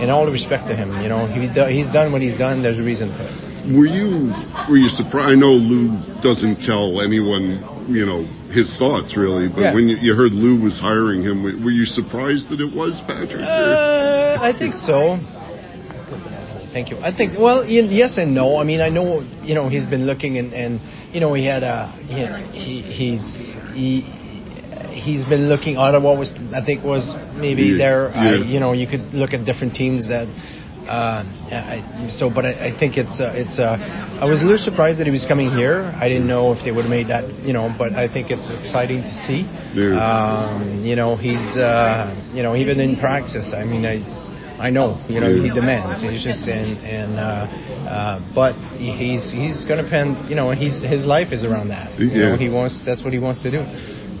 in 0.00 0.08
all 0.08 0.24
the 0.24 0.32
respect 0.32 0.68
to 0.68 0.74
him, 0.74 0.88
you 1.02 1.08
know, 1.08 1.26
he 1.28 1.48
he's 1.76 1.90
done 1.92 2.12
what 2.12 2.22
he's 2.22 2.38
done. 2.38 2.62
There's 2.62 2.80
a 2.80 2.82
reason 2.84 3.12
for 3.16 3.24
it. 3.28 3.36
Were 3.76 3.86
you 3.86 4.32
were 4.68 4.80
you 4.80 4.88
surprised? 4.88 5.28
I 5.30 5.34
know 5.36 5.52
Lou 5.52 5.92
doesn't 6.24 6.64
tell 6.64 7.00
anyone, 7.04 7.60
you 7.94 8.06
know, 8.06 8.24
his 8.52 8.76
thoughts 8.78 9.16
really. 9.16 9.48
But 9.48 9.60
Yeah. 9.60 9.74
when 9.74 9.88
you, 9.88 9.96
you 10.00 10.14
heard 10.14 10.32
Lou 10.32 10.60
was 10.60 10.78
hiring 10.78 11.22
him, 11.22 11.42
were 11.42 11.70
you 11.70 11.84
surprised 11.84 12.48
that 12.50 12.60
it 12.60 12.72
was 12.74 13.00
Patrick? 13.06 13.42
Uh, 13.42 14.38
I 14.40 14.52
think 14.58 14.74
so. 14.74 15.18
Thank 16.72 16.90
you. 16.90 16.98
I 17.02 17.10
think 17.16 17.36
well, 17.38 17.66
yes 17.66 18.16
and 18.16 18.34
no. 18.34 18.56
I 18.56 18.64
mean, 18.64 18.80
I 18.80 18.88
know 18.90 19.20
you 19.42 19.54
know 19.54 19.68
he's 19.68 19.86
been 19.86 20.06
looking 20.06 20.38
and 20.38 20.52
and 20.54 20.80
you 21.12 21.20
know 21.20 21.34
he 21.34 21.44
had 21.44 21.62
a 21.64 21.88
he, 22.06 22.82
he 22.82 22.82
he's 22.82 23.54
he. 23.74 24.16
He's 24.90 25.24
been 25.24 25.48
looking. 25.48 25.76
Ottawa 25.78 26.18
was, 26.18 26.30
I 26.52 26.64
think, 26.64 26.84
was 26.84 27.14
maybe 27.36 27.62
Yeah, 27.62 27.78
there. 27.78 28.02
Yeah. 28.10 28.44
you 28.44 28.60
know, 28.60 28.72
you 28.72 28.86
could 28.86 29.14
look 29.14 29.32
at 29.32 29.46
different 29.46 29.74
teams 29.74 30.08
that. 30.08 30.26
Uh, 30.90 31.22
I, 31.54 32.08
so, 32.10 32.30
but 32.34 32.44
I, 32.44 32.74
I 32.74 32.78
think 32.78 32.96
it's 32.98 33.20
uh, 33.22 33.30
it's. 33.38 33.58
Uh, 33.62 33.78
I 34.20 34.26
was 34.26 34.42
a 34.42 34.44
little 34.44 34.58
surprised 34.58 34.98
that 34.98 35.06
he 35.06 35.12
was 35.14 35.24
coming 35.24 35.48
here. 35.54 35.86
I 35.94 36.08
didn't 36.10 36.26
know 36.26 36.50
if 36.52 36.64
they 36.66 36.72
would 36.74 36.82
have 36.82 36.90
made 36.90 37.06
that. 37.14 37.30
You 37.46 37.52
know, 37.54 37.70
but 37.78 37.92
I 37.94 38.10
think 38.10 38.30
it's 38.34 38.50
exciting 38.50 39.02
to 39.06 39.12
see. 39.26 39.46
Um, 39.94 40.82
you 40.84 40.96
know, 40.96 41.14
he's, 41.14 41.38
uh, 41.56 42.10
you 42.34 42.42
know, 42.42 42.56
even 42.56 42.80
in 42.80 42.98
practice, 42.98 43.54
I 43.54 43.62
mean, 43.62 43.86
I, 43.86 44.02
I 44.58 44.70
know, 44.70 44.98
you 45.08 45.20
know, 45.20 45.30
Yeah. 45.30 45.46
he 45.46 45.50
demands. 45.54 46.02
He's 46.02 46.24
just 46.26 46.42
in, 46.48 46.74
and, 46.82 47.14
uh, 47.14 47.22
uh, 47.86 48.34
but 48.34 48.54
he's, 48.76 49.30
he's 49.30 49.62
going 49.64 49.78
to 49.82 49.88
pen, 49.88 50.26
you 50.28 50.34
know, 50.34 50.50
he's, 50.50 50.82
his 50.82 51.04
life 51.06 51.30
is 51.32 51.44
around 51.44 51.68
that. 51.68 51.94
You 51.98 52.06
Yeah. 52.10 52.30
know, 52.30 52.36
he 52.36 52.48
wants, 52.50 52.82
that's 52.84 53.04
what 53.04 53.12
he 53.12 53.20
wants 53.20 53.42
to 53.46 53.50
do. 53.50 53.62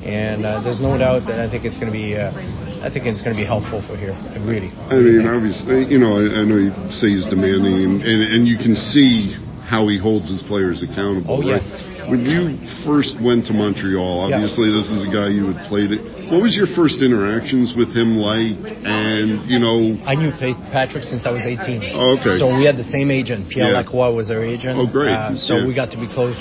And, 0.06 0.46
uh, 0.46 0.60
there's 0.62 0.80
no 0.80 0.96
doubt 0.96 1.26
that 1.26 1.40
I 1.40 1.50
think 1.50 1.64
it's 1.66 1.76
going 1.82 1.90
to 1.92 1.98
be, 1.98 2.14
uh, 2.16 2.30
I 2.80 2.88
think 2.88 3.04
it's 3.06 3.20
going 3.20 3.36
to 3.36 3.40
be 3.40 3.46
helpful 3.46 3.84
for 3.86 3.96
here, 3.96 4.16
really. 4.40 4.72
I 4.88 4.96
mean, 4.96 5.26
obviously, 5.28 5.84
you 5.84 5.98
know, 5.98 6.16
I, 6.16 6.40
I 6.40 6.42
know 6.48 6.56
you 6.56 6.72
say 6.92 7.12
he's 7.12 7.28
demanding, 7.28 7.76
and, 7.76 8.02
and, 8.02 8.20
and 8.34 8.40
you 8.48 8.56
can 8.56 8.74
see 8.74 9.36
how 9.68 9.86
he 9.86 9.98
holds 10.00 10.28
his 10.28 10.42
players 10.42 10.82
accountable. 10.82 11.38
Oh, 11.38 11.42
yeah. 11.44 11.60
right? 11.60 12.10
When 12.10 12.26
you 12.26 12.58
first 12.82 13.20
went 13.22 13.46
to 13.46 13.52
Montreal, 13.54 14.26
Yeah. 14.26 14.42
obviously 14.42 14.66
this 14.72 14.90
is 14.90 15.06
a 15.06 15.12
guy 15.12 15.28
you 15.30 15.52
had 15.52 15.68
played 15.70 15.92
it. 15.94 16.02
What 16.32 16.42
was 16.42 16.56
your 16.58 16.66
first 16.74 16.98
interactions 16.98 17.76
with 17.76 17.94
him 17.94 18.18
like? 18.18 18.58
And 18.82 19.46
you 19.46 19.60
know, 19.62 19.94
I 20.02 20.16
knew 20.18 20.32
Patrick 20.74 21.04
since 21.04 21.22
I 21.22 21.30
was 21.30 21.46
18. 21.46 21.92
Oh, 21.94 22.18
okay. 22.18 22.34
So 22.40 22.50
we 22.50 22.66
had 22.66 22.74
the 22.80 22.88
same 22.88 23.12
agent. 23.12 23.46
Pierre 23.52 23.70
Yeah. 23.70 23.84
Lacroix 23.86 24.10
was 24.10 24.32
our 24.32 24.42
agent. 24.42 24.74
Oh, 24.74 24.90
great. 24.90 25.14
Uh, 25.14 25.36
so 25.38 25.62
Yeah. 25.62 25.66
we 25.68 25.74
got 25.74 25.92
to 25.92 26.00
be 26.00 26.08
close, 26.08 26.34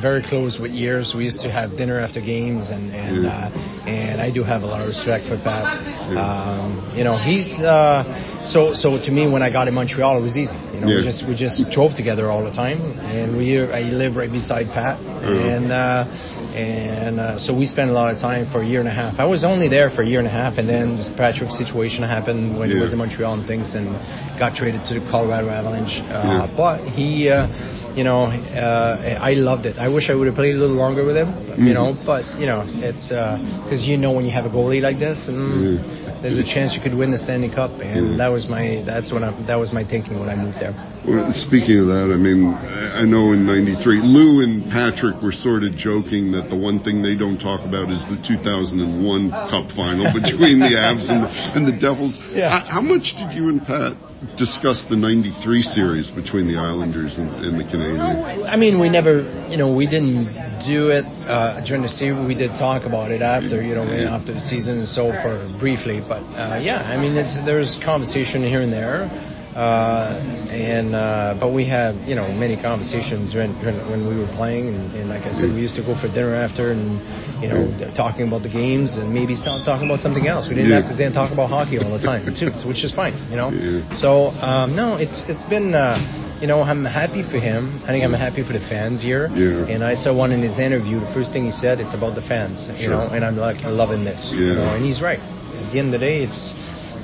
very 0.00 0.22
close 0.22 0.58
with 0.58 0.72
years. 0.72 1.14
We 1.16 1.24
used 1.24 1.40
to 1.40 1.50
have 1.50 1.76
dinner 1.76 2.00
after 2.00 2.20
games, 2.20 2.70
and 2.70 2.94
and 2.94 3.24
Yeah. 3.24 3.30
uh, 3.30 3.88
and 3.88 4.20
I 4.20 4.30
do 4.30 4.42
have 4.44 4.62
a 4.62 4.66
lot 4.66 4.80
of 4.82 4.88
respect 4.88 5.26
for 5.26 5.36
Pat. 5.38 5.64
Yeah. 6.12 6.20
Um, 6.20 6.92
you 6.96 7.04
know, 7.04 7.16
he's 7.16 7.48
uh, 7.60 8.04
so 8.44 8.74
so 8.74 8.98
to 8.98 9.10
me 9.10 9.26
when 9.28 9.42
I 9.42 9.50
got 9.50 9.68
in 9.68 9.74
Montreal, 9.74 10.18
it 10.18 10.22
was 10.22 10.36
easy. 10.36 10.56
You 10.74 10.80
know, 10.80 10.88
Yeah. 10.88 10.96
we 10.98 11.02
just 11.04 11.26
we 11.28 11.34
just 11.34 11.70
drove 11.70 11.94
together 11.94 12.30
all 12.30 12.42
the 12.44 12.50
time, 12.52 12.80
and 13.00 13.36
we 13.36 13.58
I 13.60 13.82
live 14.02 14.16
right 14.16 14.30
beside 14.30 14.68
Pat, 14.68 15.00
and. 15.00 15.72
Uh, 15.72 16.32
and 16.56 17.20
uh, 17.20 17.38
so 17.38 17.52
we 17.54 17.66
spent 17.66 17.90
a 17.90 17.92
lot 17.92 18.08
of 18.14 18.18
time 18.18 18.50
for 18.50 18.62
a 18.62 18.66
year 18.66 18.80
and 18.80 18.88
a 18.88 18.92
half. 19.02 19.20
I 19.20 19.26
was 19.26 19.44
only 19.44 19.68
there 19.68 19.90
for 19.90 20.00
a 20.00 20.06
year 20.06 20.20
and 20.20 20.26
a 20.26 20.30
half, 20.32 20.56
and 20.56 20.66
then 20.66 20.96
this 20.96 21.10
Patrick 21.14 21.50
situation 21.50 22.02
happened 22.02 22.58
when 22.58 22.70
he 22.70 22.76
was 22.80 22.92
in 22.94 22.98
Montreal 22.98 23.34
and 23.34 23.46
things, 23.46 23.74
and 23.74 23.92
got 24.38 24.56
traded 24.56 24.80
to 24.88 24.94
the 24.98 25.04
Colorado 25.10 25.50
Avalanche. 25.50 26.00
Uh, 26.00 26.48
Yeah. 26.48 26.56
But 26.56 26.80
he, 26.88 27.28
uh, 27.28 27.48
you 27.96 28.04
know, 28.04 28.24
uh, 28.28 29.18
I 29.20 29.32
loved 29.32 29.64
it. 29.66 29.78
I 29.78 29.88
wish 29.88 30.10
I 30.10 30.14
would 30.14 30.26
have 30.26 30.36
played 30.36 30.54
a 30.54 30.58
little 30.58 30.76
longer 30.76 31.04
with 31.04 31.16
him, 31.16 31.28
Mm-hmm. 31.32 31.66
you 31.66 31.74
know. 31.74 31.96
But 32.04 32.38
you 32.38 32.46
know, 32.46 32.62
it's 32.66 33.08
because 33.08 33.84
you 33.86 33.96
know 33.96 34.12
when 34.12 34.24
you 34.26 34.32
have 34.32 34.44
a 34.44 34.50
goalie 34.52 34.82
like 34.82 34.98
this, 35.00 35.26
and 35.28 35.80
there's 36.22 36.36
a 36.38 36.44
chance 36.44 36.74
you 36.76 36.82
could 36.84 36.94
win 36.94 37.10
the 37.10 37.18
Stanley 37.18 37.48
Cup, 37.48 37.72
and 37.80 38.12
Yeah. 38.12 38.16
that 38.28 38.30
was 38.30 38.48
my 38.48 38.82
that's 38.84 39.10
when 39.12 39.24
I, 39.24 39.32
that 39.46 39.56
was 39.56 39.72
my 39.72 39.84
thinking 39.84 40.20
when 40.20 40.28
I 40.28 40.36
moved 40.36 40.60
there. 40.60 40.74
Well, 41.06 41.30
speaking 41.32 41.78
of 41.80 41.86
that, 41.86 42.10
I 42.10 42.18
mean, 42.18 42.50
I 42.52 43.04
know 43.06 43.30
in 43.32 43.46
'93, 43.46 44.02
Lou 44.02 44.42
and 44.42 44.66
Patrick 44.74 45.22
were 45.22 45.30
sort 45.32 45.62
of 45.62 45.72
joking 45.78 46.32
that 46.32 46.50
the 46.50 46.56
one 46.58 46.82
thing 46.82 47.00
they 47.00 47.14
don't 47.16 47.38
talk 47.38 47.62
about 47.64 47.88
is 47.94 48.02
the 48.10 48.18
2001 48.26 49.30
Cup 49.30 49.70
final 49.78 50.10
between 50.20 50.58
the 50.58 50.74
Avs 50.74 51.06
and 51.08 51.22
the, 51.24 51.30
and 51.56 51.62
the 51.64 51.78
Devils. 51.78 52.18
Yeah. 52.34 52.50
How, 52.50 52.80
how 52.80 52.82
much 52.82 53.14
did 53.16 53.30
you 53.38 53.48
and 53.54 53.62
Pat 53.62 53.94
discuss 54.36 54.82
the 54.90 54.96
'93 54.98 55.62
series 55.62 56.10
between 56.10 56.50
the 56.50 56.58
Islanders 56.58 57.18
and, 57.22 57.30
and 57.44 57.54
the 57.54 57.70
I 57.94 58.56
mean, 58.56 58.80
we 58.80 58.88
never, 58.88 59.22
you 59.48 59.56
know, 59.58 59.74
we 59.74 59.86
didn't 59.86 60.26
do 60.66 60.88
it 60.90 61.04
uh, 61.28 61.60
during 61.66 61.82
the 61.82 61.88
season. 61.88 62.26
We 62.26 62.34
did 62.34 62.50
talk 62.58 62.84
about 62.84 63.10
it 63.12 63.22
after, 63.22 63.62
you 63.62 63.74
know, 63.74 63.84
after 63.86 64.32
the 64.34 64.40
season 64.40 64.78
and 64.80 64.88
so 64.88 65.12
for 65.22 65.46
briefly. 65.60 66.00
But 66.00 66.22
uh, 66.34 66.58
yeah, 66.62 66.82
I 66.82 66.96
mean, 67.00 67.16
it's 67.16 67.36
there's 67.44 67.78
conversation 67.84 68.42
here 68.42 68.60
and 68.60 68.72
there, 68.72 69.06
uh, 69.54 70.18
and 70.50 70.94
uh, 70.94 71.36
but 71.38 71.52
we 71.54 71.68
had, 71.68 71.94
you 72.08 72.14
know, 72.16 72.28
many 72.32 72.56
conversations 72.60 73.32
during, 73.32 73.52
during 73.60 73.76
when 73.90 74.08
we 74.08 74.16
were 74.18 74.30
playing, 74.34 74.68
and, 74.74 74.94
and 74.96 75.08
like 75.08 75.22
I 75.22 75.32
said, 75.32 75.52
we 75.52 75.60
used 75.60 75.76
to 75.76 75.82
go 75.84 75.94
for 75.94 76.08
dinner 76.08 76.34
after, 76.34 76.72
and 76.72 76.98
you 77.42 77.48
know, 77.48 77.68
talking 77.94 78.26
about 78.26 78.42
the 78.42 78.50
games, 78.52 78.96
and 78.96 79.12
maybe 79.12 79.36
start 79.36 79.64
talking 79.64 79.86
about 79.88 80.00
something 80.00 80.26
else. 80.26 80.48
We 80.48 80.56
didn't 80.56 80.70
Yeah. 80.72 80.80
have 80.82 80.90
to 80.90 80.96
then 80.96 81.12
talk 81.12 81.32
about 81.32 81.50
hockey 81.50 81.78
all 81.78 81.92
the 81.92 82.02
time 82.02 82.24
too, 82.34 82.50
which 82.66 82.82
is 82.82 82.92
fine, 82.92 83.14
you 83.30 83.36
know. 83.36 83.50
Yeah. 83.52 83.84
So 83.92 84.30
um, 84.40 84.74
no, 84.74 84.96
it's 84.96 85.22
it's 85.28 85.44
been. 85.44 85.74
Uh, 85.74 86.24
you 86.40 86.46
know, 86.46 86.60
I'm 86.62 86.84
happy 86.84 87.22
for 87.22 87.38
him. 87.38 87.80
I 87.84 87.88
think 87.88 88.04
I'm 88.04 88.12
happy 88.12 88.42
for 88.46 88.52
the 88.52 88.64
fans 88.68 89.00
here. 89.00 89.28
Yeah. 89.32 89.72
And 89.72 89.82
I 89.84 89.94
saw 89.94 90.14
one 90.14 90.32
in 90.32 90.42
his 90.42 90.58
interview. 90.58 91.00
The 91.00 91.12
first 91.14 91.32
thing 91.32 91.44
he 91.46 91.52
said, 91.52 91.80
it's 91.80 91.94
about 91.94 92.14
the 92.14 92.22
fans. 92.22 92.68
You 92.76 92.88
Sure. 92.88 92.90
know, 92.90 93.02
and 93.14 93.24
I'm 93.24 93.36
like 93.36 93.58
loving 93.64 94.04
this. 94.04 94.30
Yeah. 94.32 94.40
You 94.40 94.54
know, 94.54 94.74
and 94.76 94.84
he's 94.84 95.00
right. 95.00 95.20
At 95.20 95.72
the 95.72 95.78
end 95.78 95.94
of 95.94 96.00
the 96.00 96.04
day, 96.06 96.22
it's 96.22 96.54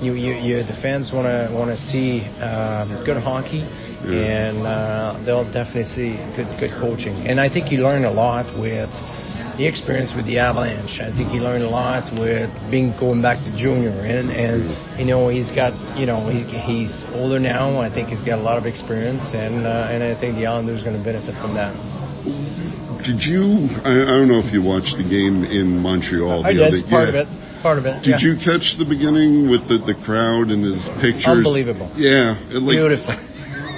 you. 0.02 0.12
You, 0.12 0.34
you 0.34 0.56
the 0.64 0.76
fans 0.82 1.10
want 1.12 1.26
to 1.26 1.48
want 1.54 1.70
to 1.70 1.76
see 1.76 2.20
uh, 2.40 2.84
good 3.04 3.16
hockey, 3.22 3.62
and 4.04 4.66
uh, 4.66 5.22
they'll 5.24 5.48
definitely 5.50 5.88
see 5.88 6.16
good 6.36 6.50
good 6.60 6.72
coaching. 6.80 7.14
And 7.26 7.40
I 7.40 7.48
think 7.48 7.72
you 7.72 7.78
learn 7.78 8.04
a 8.04 8.12
lot 8.12 8.46
with 8.58 8.90
the 9.56 9.66
experience 9.66 10.14
with 10.16 10.26
the 10.26 10.38
Avalanche. 10.38 11.00
I 11.00 11.14
think 11.14 11.30
he 11.30 11.38
learned 11.38 11.64
a 11.64 11.68
lot 11.68 12.08
with 12.12 12.48
being 12.70 12.96
going 12.98 13.20
back 13.20 13.38
to 13.44 13.50
junior, 13.56 13.92
and 13.92 14.30
and 14.30 14.98
you 14.98 15.06
know 15.06 15.28
he's 15.28 15.52
got 15.52 15.76
you 15.98 16.06
know 16.06 16.28
he, 16.28 16.44
he's 16.44 17.04
older 17.12 17.38
now. 17.38 17.80
I 17.80 17.92
think 17.92 18.08
he's 18.08 18.22
got 18.22 18.38
a 18.38 18.44
lot 18.44 18.58
of 18.58 18.66
experience, 18.66 19.34
and 19.34 19.66
uh, 19.66 19.92
and 19.92 20.02
I 20.02 20.18
think 20.18 20.36
the 20.36 20.46
Islanders 20.46 20.82
are 20.82 20.90
going 20.90 20.98
to 20.98 21.04
benefit 21.04 21.34
from 21.40 21.54
that. 21.54 21.72
Did 23.04 23.20
you? 23.26 23.68
I, 23.82 23.92
I 24.02 24.14
don't 24.22 24.28
know 24.28 24.40
if 24.40 24.52
you 24.54 24.62
watched 24.62 24.96
the 24.96 25.04
game 25.04 25.42
in 25.42 25.78
Montreal. 25.78 26.46
I 26.46 26.52
did 26.52 26.62
other- 26.62 26.88
part 26.88 27.08
yeah. 27.10 27.22
of 27.22 27.28
it. 27.28 27.28
Part 27.62 27.78
of 27.78 27.86
it. 27.86 28.02
Did 28.02 28.18
yeah. 28.18 28.26
you 28.26 28.34
catch 28.42 28.74
the 28.74 28.82
beginning 28.82 29.46
with 29.46 29.70
the, 29.70 29.78
the 29.78 29.94
crowd 29.94 30.50
and 30.50 30.66
his 30.66 30.82
pictures? 30.98 31.30
Unbelievable. 31.30 31.94
Yeah, 31.94 32.34
it 32.50 32.58
like, 32.58 32.74
Beautiful. 32.74 33.14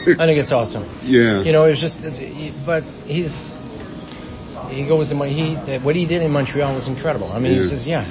I 0.05 0.29
think 0.29 0.37
it's 0.37 0.53
awesome. 0.53 0.85
Yeah, 1.01 1.41
You 1.41 1.53
know, 1.53 1.65
it's 1.65 1.81
just, 1.81 2.01
it's, 2.05 2.21
but 2.67 2.85
he's, 3.09 3.33
he 4.68 4.87
goes 4.87 5.09
to 5.11 5.14
my, 5.14 5.28
he, 5.28 5.54
what 5.83 5.97
he 5.97 6.06
did 6.06 6.23
in 6.23 6.30
Montreal 6.33 6.75
was 6.75 6.87
incredible. 6.88 7.30
I 7.33 7.38
mean, 7.38 7.52
Yeah. 7.52 7.62
he 7.62 7.68
says, 7.68 7.87
yeah. 7.87 8.04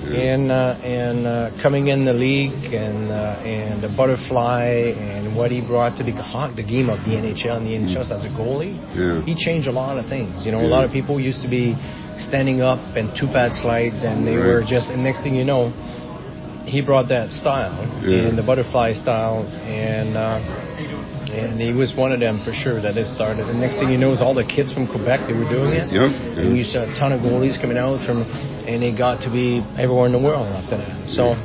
And 0.00 0.50
uh, 0.50 0.80
and 0.82 1.26
uh, 1.26 1.50
coming 1.62 1.88
in 1.88 2.06
the 2.06 2.14
league 2.14 2.72
and 2.72 3.10
uh, 3.12 3.36
and 3.44 3.82
the 3.82 3.88
butterfly 3.94 4.96
and 4.96 5.36
what 5.36 5.50
he 5.50 5.60
brought 5.60 5.98
to 5.98 6.02
the 6.02 6.12
the 6.56 6.62
game 6.62 6.88
of 6.88 6.98
the 7.04 7.12
NHL 7.20 7.56
and 7.58 7.66
the 7.66 7.76
NHL 7.76 8.08
as 8.08 8.24
a 8.24 8.32
goalie, 8.32 8.72
Yeah. 8.96 9.20
he 9.28 9.34
changed 9.36 9.68
a 9.68 9.72
lot 9.72 9.98
of 9.98 10.06
things. 10.08 10.46
You 10.46 10.52
know, 10.52 10.62
a 10.64 10.72
lot 10.72 10.84
of 10.86 10.90
people 10.90 11.20
used 11.20 11.42
to 11.42 11.48
be 11.50 11.76
standing 12.18 12.62
up 12.62 12.80
and 12.96 13.14
two 13.14 13.26
pad 13.28 13.52
slide, 13.52 13.92
and 13.92 14.26
they 14.26 14.36
Right. 14.36 14.46
were 14.46 14.62
just. 14.66 14.88
And 14.90 15.04
next 15.04 15.20
thing 15.22 15.34
you 15.34 15.44
know, 15.44 15.68
he 16.64 16.80
brought 16.80 17.08
that 17.08 17.30
style 17.32 17.84
Yeah. 18.02 18.28
and 18.28 18.38
the 18.38 18.42
butterfly 18.42 18.94
style, 18.94 19.44
and 19.68 20.16
uh, 20.16 20.40
and 21.28 21.60
he 21.60 21.72
was 21.72 21.92
one 21.94 22.12
of 22.12 22.20
them 22.20 22.40
for 22.44 22.52
sure 22.52 22.80
that 22.80 22.96
it 22.96 23.06
started. 23.06 23.46
The 23.46 23.52
next 23.52 23.76
thing 23.76 23.90
you 23.90 23.98
know, 23.98 24.12
is 24.12 24.20
all 24.20 24.34
the 24.34 24.46
kids 24.46 24.72
from 24.72 24.88
Quebec 24.88 25.28
they 25.28 25.36
were 25.36 25.48
doing 25.48 25.76
it. 25.76 25.92
Yep. 25.92 26.10
And 26.40 26.56
you 26.56 26.64
saw 26.64 26.88
a 26.88 26.92
ton 26.96 27.12
of 27.12 27.20
goalies 27.20 27.60
coming 27.60 27.76
out 27.76 28.04
from, 28.06 28.22
and 28.24 28.82
they 28.82 28.90
got 28.96 29.22
to 29.22 29.30
be 29.30 29.60
everywhere 29.76 30.06
in 30.06 30.12
the 30.12 30.22
world 30.22 30.48
after 30.48 30.78
that. 30.78 31.08
So 31.08 31.36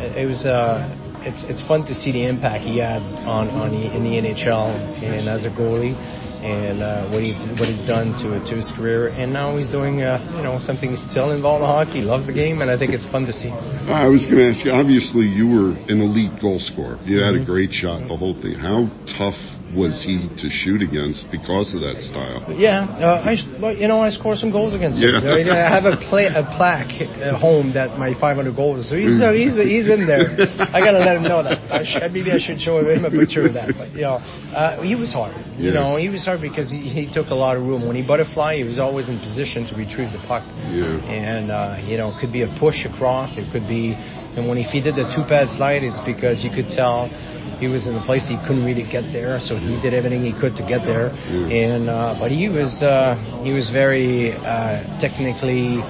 it, 0.00 0.24
it 0.24 0.26
was. 0.26 0.44
Uh, 0.44 1.00
it's 1.24 1.42
it's 1.48 1.64
fun 1.66 1.86
to 1.86 1.94
see 1.94 2.12
the 2.12 2.28
impact 2.28 2.64
he 2.64 2.78
had 2.78 3.00
on 3.24 3.48
on 3.48 3.72
the, 3.72 3.96
in 3.96 4.04
the 4.04 4.12
NHL 4.20 4.76
and 5.00 5.28
as 5.28 5.44
a 5.44 5.50
goalie. 5.50 5.96
And 6.44 6.82
uh, 6.84 7.08
what 7.08 7.22
he 7.24 7.32
what 7.56 7.72
he's 7.72 7.80
done 7.88 8.12
to 8.20 8.36
to 8.36 8.52
his 8.60 8.68
career, 8.76 9.08
and 9.08 9.32
now 9.32 9.56
he's 9.56 9.70
doing 9.72 10.02
uh, 10.04 10.20
you 10.36 10.42
know 10.44 10.60
something 10.60 10.90
he's 10.92 11.00
still 11.10 11.32
involved 11.32 11.64
in 11.64 11.68
hockey. 11.72 12.00
Loves 12.04 12.26
the 12.28 12.36
game, 12.36 12.60
and 12.60 12.68
I 12.70 12.76
think 12.76 12.92
it's 12.92 13.08
fun 13.08 13.24
to 13.24 13.32
see. 13.32 13.48
I 13.48 14.08
was 14.12 14.26
going 14.28 14.44
to 14.44 14.48
ask 14.52 14.60
you. 14.60 14.70
Obviously, 14.72 15.24
you 15.24 15.48
were 15.48 15.72
an 15.88 16.04
elite 16.04 16.36
goal 16.44 16.60
scorer. 16.60 17.00
You 17.08 17.24
had 17.24 17.32
Mm-hmm. 17.32 17.42
a 17.42 17.46
great 17.48 17.72
shot, 17.72 18.04
the 18.06 18.16
whole 18.16 18.36
thing. 18.36 18.60
How 18.60 18.92
tough 19.16 19.40
was 19.74 20.02
he 20.06 20.30
to 20.38 20.48
shoot 20.48 20.80
against 20.80 21.26
because 21.30 21.74
of 21.74 21.82
that 21.82 22.02
style. 22.02 22.46
Yeah, 22.54 22.86
uh, 22.86 23.26
I 23.26 23.34
you 23.74 23.88
know 23.88 24.00
I 24.00 24.10
scored 24.10 24.38
some 24.38 24.50
goals 24.50 24.74
against 24.74 25.02
him. 25.02 25.10
Yeah. 25.10 25.50
I 25.50 25.74
have 25.74 25.84
a 25.84 25.96
play 26.08 26.26
a 26.26 26.46
plaque 26.56 27.02
at 27.02 27.34
home 27.34 27.74
that 27.74 27.98
my 27.98 28.14
500 28.14 28.54
goals. 28.54 28.88
So 28.88 28.96
he's 28.96 29.20
uh, 29.20 29.32
he's 29.32 29.58
he's 29.58 29.90
in 29.90 30.06
there. 30.06 30.30
I 30.70 30.78
gotta 30.80 31.02
let 31.02 31.16
him 31.18 31.24
know 31.24 31.42
that. 31.42 31.58
I 31.70 31.82
should, 31.82 32.00
maybe 32.12 32.30
I 32.30 32.38
should 32.38 32.60
show 32.60 32.78
him 32.78 33.04
a 33.04 33.10
picture 33.10 33.46
of 33.46 33.54
that. 33.54 33.74
But 33.76 33.92
you 33.92 34.06
know, 34.06 34.22
uh, 34.54 34.82
he 34.82 34.94
was 34.94 35.12
hard. 35.12 35.34
You 35.58 35.70
yeah. 35.70 35.74
know, 35.74 35.96
he 35.96 36.08
was 36.08 36.24
hard 36.24 36.40
because 36.40 36.70
he, 36.70 36.88
he 36.88 37.10
took 37.10 37.28
a 37.28 37.38
lot 37.38 37.56
of 37.56 37.66
room. 37.66 37.86
When 37.86 37.96
he 37.96 38.06
butterfly, 38.06 38.56
he 38.58 38.64
was 38.64 38.78
always 38.78 39.08
in 39.08 39.18
position 39.18 39.66
to 39.66 39.74
retrieve 39.74 40.14
the 40.14 40.22
puck. 40.26 40.46
Yeah. 40.70 41.02
And 41.10 41.50
uh, 41.50 41.82
you 41.82 41.98
know, 41.98 42.14
it 42.14 42.20
could 42.20 42.32
be 42.32 42.42
a 42.42 42.50
push 42.60 42.86
across. 42.86 43.36
It 43.36 43.50
could 43.50 43.66
be, 43.66 43.94
and 44.38 44.48
when 44.48 44.58
he, 44.58 44.64
if 44.64 44.70
he 44.70 44.80
did 44.80 44.94
the 44.94 45.10
two 45.10 45.26
pad 45.26 45.50
slide, 45.50 45.82
it's 45.82 46.00
because 46.06 46.42
you 46.46 46.50
could 46.54 46.70
tell 46.70 47.10
he 47.64 47.72
was 47.72 47.86
in 47.86 47.96
a 47.96 48.04
place 48.04 48.28
he 48.28 48.36
couldn't 48.44 48.64
really 48.64 48.84
get 48.84 49.08
there, 49.08 49.40
so 49.40 49.56
he 49.56 49.80
did 49.80 49.94
everything 49.94 50.20
he 50.20 50.36
could 50.36 50.52
to 50.60 50.64
get 50.68 50.84
there. 50.84 51.08
Mm. 51.32 51.48
And 51.48 51.84
uh, 51.88 52.16
but 52.20 52.30
he 52.30 52.52
was 52.52 52.84
uh, 52.84 53.16
he 53.40 53.52
was 53.56 53.72
very 53.72 54.36
uh, 54.36 55.00
technically 55.00 55.80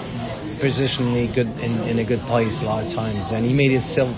positionally 0.62 1.26
good 1.34 1.50
in, 1.58 1.82
in 1.82 1.98
a 1.98 2.06
good 2.06 2.22
place 2.30 2.62
a 2.62 2.64
lot 2.64 2.86
of 2.86 2.94
times, 2.94 3.34
and 3.34 3.42
he 3.42 3.50
made 3.50 3.74
himself 3.74 4.14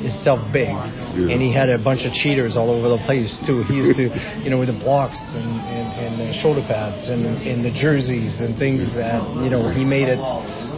himself 0.00 0.40
big. 0.56 0.72
Yeah. 0.72 1.36
And 1.36 1.38
he 1.44 1.52
had 1.52 1.68
a 1.68 1.76
bunch 1.76 2.08
of 2.08 2.16
cheaters 2.16 2.56
all 2.56 2.72
over 2.72 2.88
the 2.88 3.00
place 3.04 3.36
too. 3.44 3.60
He 3.68 3.76
used 3.76 4.00
to, 4.00 4.08
you 4.44 4.48
know, 4.48 4.58
with 4.58 4.72
the 4.72 4.80
blocks 4.80 5.20
and, 5.36 5.44
and, 5.44 5.86
and 6.00 6.12
the 6.16 6.32
shoulder 6.32 6.64
pads 6.64 7.12
and, 7.12 7.28
and 7.44 7.60
the 7.60 7.72
jerseys 7.72 8.40
and 8.40 8.56
things 8.56 8.88
that 8.96 9.20
you 9.44 9.52
know 9.52 9.68
he 9.68 9.84
made 9.84 10.08
it 10.08 10.20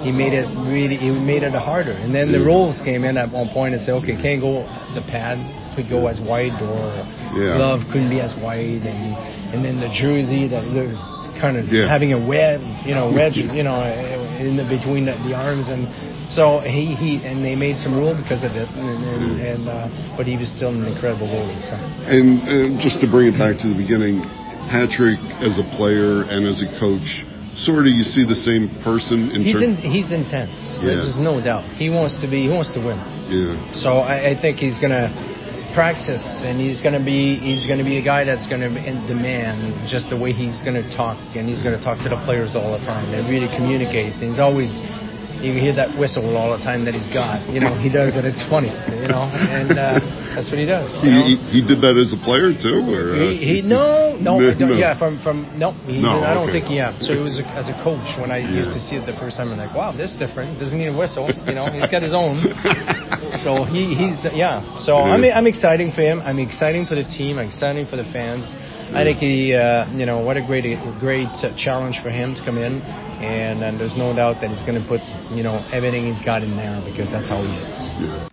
he 0.03 0.11
made 0.11 0.35
it 0.35 0.51
really 0.67 0.99
he 0.99 1.15
made 1.15 1.47
it 1.47 1.55
harder. 1.55 1.95
And 1.95 2.11
then 2.11 2.35
the 2.35 2.43
rules 2.43 2.83
came 2.83 3.07
in 3.07 3.17
at 3.17 3.31
one 3.31 3.55
point 3.55 3.79
and 3.79 3.83
said, 3.83 3.95
okay, 4.03 4.19
can't 4.19 4.43
go 4.43 4.67
the 4.99 5.07
pad 5.07 5.39
could 5.79 5.87
go 5.87 6.11
as 6.11 6.19
wide 6.19 6.59
or 6.59 6.83
yeah. 7.39 7.55
glove 7.55 7.87
couldn't 7.95 8.11
be 8.11 8.19
as 8.19 8.35
wide 8.43 8.83
and 8.83 9.15
and 9.55 9.63
then 9.63 9.79
the 9.79 9.89
jersey 9.95 10.51
that 10.51 10.67
they're 10.75 10.91
kind 11.39 11.55
of 11.55 11.71
yeah. 11.71 11.87
having 11.87 12.11
a 12.13 12.19
web 12.19 12.59
you 12.83 12.95
know 12.99 13.07
wedge 13.15 13.39
you 13.39 13.63
know 13.63 13.79
in 14.43 14.59
the 14.59 14.67
between 14.67 15.07
the, 15.07 15.15
the 15.23 15.31
arms 15.31 15.71
and 15.71 15.87
so 16.29 16.61
he, 16.61 16.93
he 16.93 17.25
and 17.25 17.41
they 17.41 17.57
made 17.57 17.81
some 17.81 17.97
rule 17.97 18.13
because 18.13 18.45
of 18.45 18.53
it, 18.53 18.69
and, 18.77 19.01
and, 19.01 19.41
and 19.41 19.63
uh, 19.65 19.89
but 20.13 20.29
he 20.29 20.37
was 20.37 20.53
still 20.53 20.69
an 20.69 20.85
incredible 20.85 21.25
goalie. 21.25 21.57
So. 21.65 21.73
And, 21.73 22.45
and 22.45 22.81
just 22.85 23.01
to 23.01 23.09
bring 23.09 23.33
it 23.33 23.39
back 23.41 23.57
to 23.65 23.67
the 23.69 23.75
beginning, 23.75 24.21
Patrick 24.69 25.17
as 25.41 25.57
a 25.57 25.65
player 25.81 26.29
and 26.29 26.45
as 26.45 26.61
a 26.61 26.69
coach, 26.77 27.25
sort 27.57 27.89
of 27.89 27.97
you 27.97 28.05
see 28.05 28.29
the 28.29 28.37
same 28.37 28.69
person. 28.85 29.33
In 29.33 29.41
he's 29.41 29.57
ter- 29.57 29.65
in, 29.65 29.81
he's 29.81 30.13
intense. 30.13 30.77
Yeah. 30.85 31.01
There's 31.01 31.17
no 31.17 31.41
doubt. 31.41 31.65
He 31.81 31.89
wants 31.89 32.21
to 32.21 32.29
be. 32.29 32.45
He 32.45 32.53
wants 32.53 32.77
to 32.77 32.81
win. 32.85 33.01
Yeah. 33.33 33.57
So 33.73 34.05
I, 34.05 34.37
I 34.37 34.41
think 34.41 34.61
he's 34.61 34.77
gonna 34.77 35.09
practice, 35.75 36.25
and 36.45 36.61
he's 36.61 36.81
to 36.99 37.05
be 37.05 37.37
he's 37.37 37.67
to 37.79 37.85
be 37.85 37.99
a 37.99 38.05
guy 38.05 38.25
that's 38.25 38.49
to 38.63 38.71
be 38.71 38.85
in 38.87 39.07
demand 39.07 39.89
just 39.89 40.11
the 40.11 40.17
way 40.17 40.33
he's 40.33 40.63
to 40.81 40.87
talk, 40.97 41.19
and 41.37 41.49
he's 41.49 41.63
to 41.77 41.85
talk 41.85 41.99
to 42.03 42.09
the 42.09 42.21
players 42.25 42.57
all 42.57 42.73
the 42.73 42.85
time 42.85 43.13
and 43.15 43.29
really 43.29 43.49
communicate. 43.57 44.15
And 44.19 44.31
he's 44.33 44.41
always 44.41 44.75
you 45.43 45.55
hear 45.55 45.75
that 45.75 45.99
whistle 45.99 46.37
all 46.37 46.57
the 46.57 46.63
time 46.63 46.85
that 46.85 46.95
he's 46.95 47.09
got. 47.09 47.47
You 47.49 47.61
know, 47.61 47.75
he 47.79 47.89
does 47.89 48.17
it. 48.17 48.25
It's 48.25 48.43
funny. 48.49 48.73
You 48.99 49.09
know, 49.09 49.27
and 49.27 49.73
uh, 49.73 49.99
that's 50.35 50.51
what 50.51 50.59
he 50.59 50.67
does. 50.67 50.91
He, 51.03 51.39
he, 51.51 51.61
did 51.63 51.83
that 51.83 51.95
as 51.99 52.15
a 52.15 52.21
player 52.23 52.55
too, 52.55 52.83
or 52.91 53.15
uh, 53.15 53.31
he, 53.31 53.61
he 53.61 53.63
no 53.63 54.17
no, 54.19 54.39
no, 54.39 54.75
yeah 54.75 54.99
from 54.99 55.23
from 55.23 55.47
no, 55.59 55.73
he, 55.87 56.03
no 56.03 56.23
I 56.23 56.35
don't 56.35 56.51
okay. 56.51 56.63
think 56.63 56.75
yeah. 56.75 56.99
So 56.99 57.15
it 57.15 57.23
was 57.23 57.39
a, 57.39 57.47
as 57.55 57.67
a 57.67 57.77
coach 57.83 58.19
when 58.19 58.31
I 58.31 58.43
yeah. 58.43 58.63
used 58.63 58.73
to 58.75 58.81
see 58.81 58.97
it 58.99 59.07
the 59.07 59.17
first 59.19 59.39
time. 59.39 59.51
I'm 59.51 59.59
like, 59.59 59.75
wow, 59.75 59.95
this 59.95 60.13
is 60.13 60.19
different. 60.19 60.59
Doesn't 60.59 60.79
need 60.79 60.91
a 60.91 60.97
whistle. 60.97 61.31
You 61.47 61.55
know, 61.55 61.71
he's 61.71 61.89
got 61.91 62.03
his 62.03 62.15
own. 62.15 62.43
so 63.47 63.65
he 63.65 63.95
he's 63.95 64.19
yeah. 64.35 64.63
So 64.83 64.99
yeah. 64.99 65.15
I'm 65.15 65.23
I'm 65.25 65.49
exciting 65.49 65.93
for 65.95 66.03
him. 66.03 66.21
I'm 66.21 66.39
exciting 66.39 66.87
for 66.87 66.95
the 66.95 67.07
team. 67.07 67.39
I'm 67.39 67.49
exciting 67.49 67.87
for 67.87 67.97
the 67.97 68.07
fans. 68.11 68.55
I 68.89 69.05
think 69.05 69.19
he, 69.19 69.53
uh, 69.53 69.85
you 69.93 70.07
know, 70.07 70.25
what 70.25 70.39
a 70.39 70.45
great, 70.47 70.65
great 70.99 71.29
challenge 71.61 72.01
for 72.03 72.09
him 72.09 72.35
to 72.35 72.41
come 72.41 72.57
in, 72.57 72.81
and, 73.19 73.63
and 73.63 73.81
there's 73.81 73.97
no 73.97 74.15
doubt 74.15 74.41
that 74.41 74.51
he's 74.51 74.65
going 74.65 74.81
to 74.81 74.89
put, 74.89 75.01
you 75.31 75.43
know, 75.43 75.65
everything 75.73 76.07
he's 76.07 76.21
got 76.23 76.43
in 76.43 76.57
there 76.57 76.81
because 76.85 77.11
that's 77.11 77.29
how 77.29 77.43
he 77.43 77.55
is. 77.57 77.91
Yeah. 77.99 78.29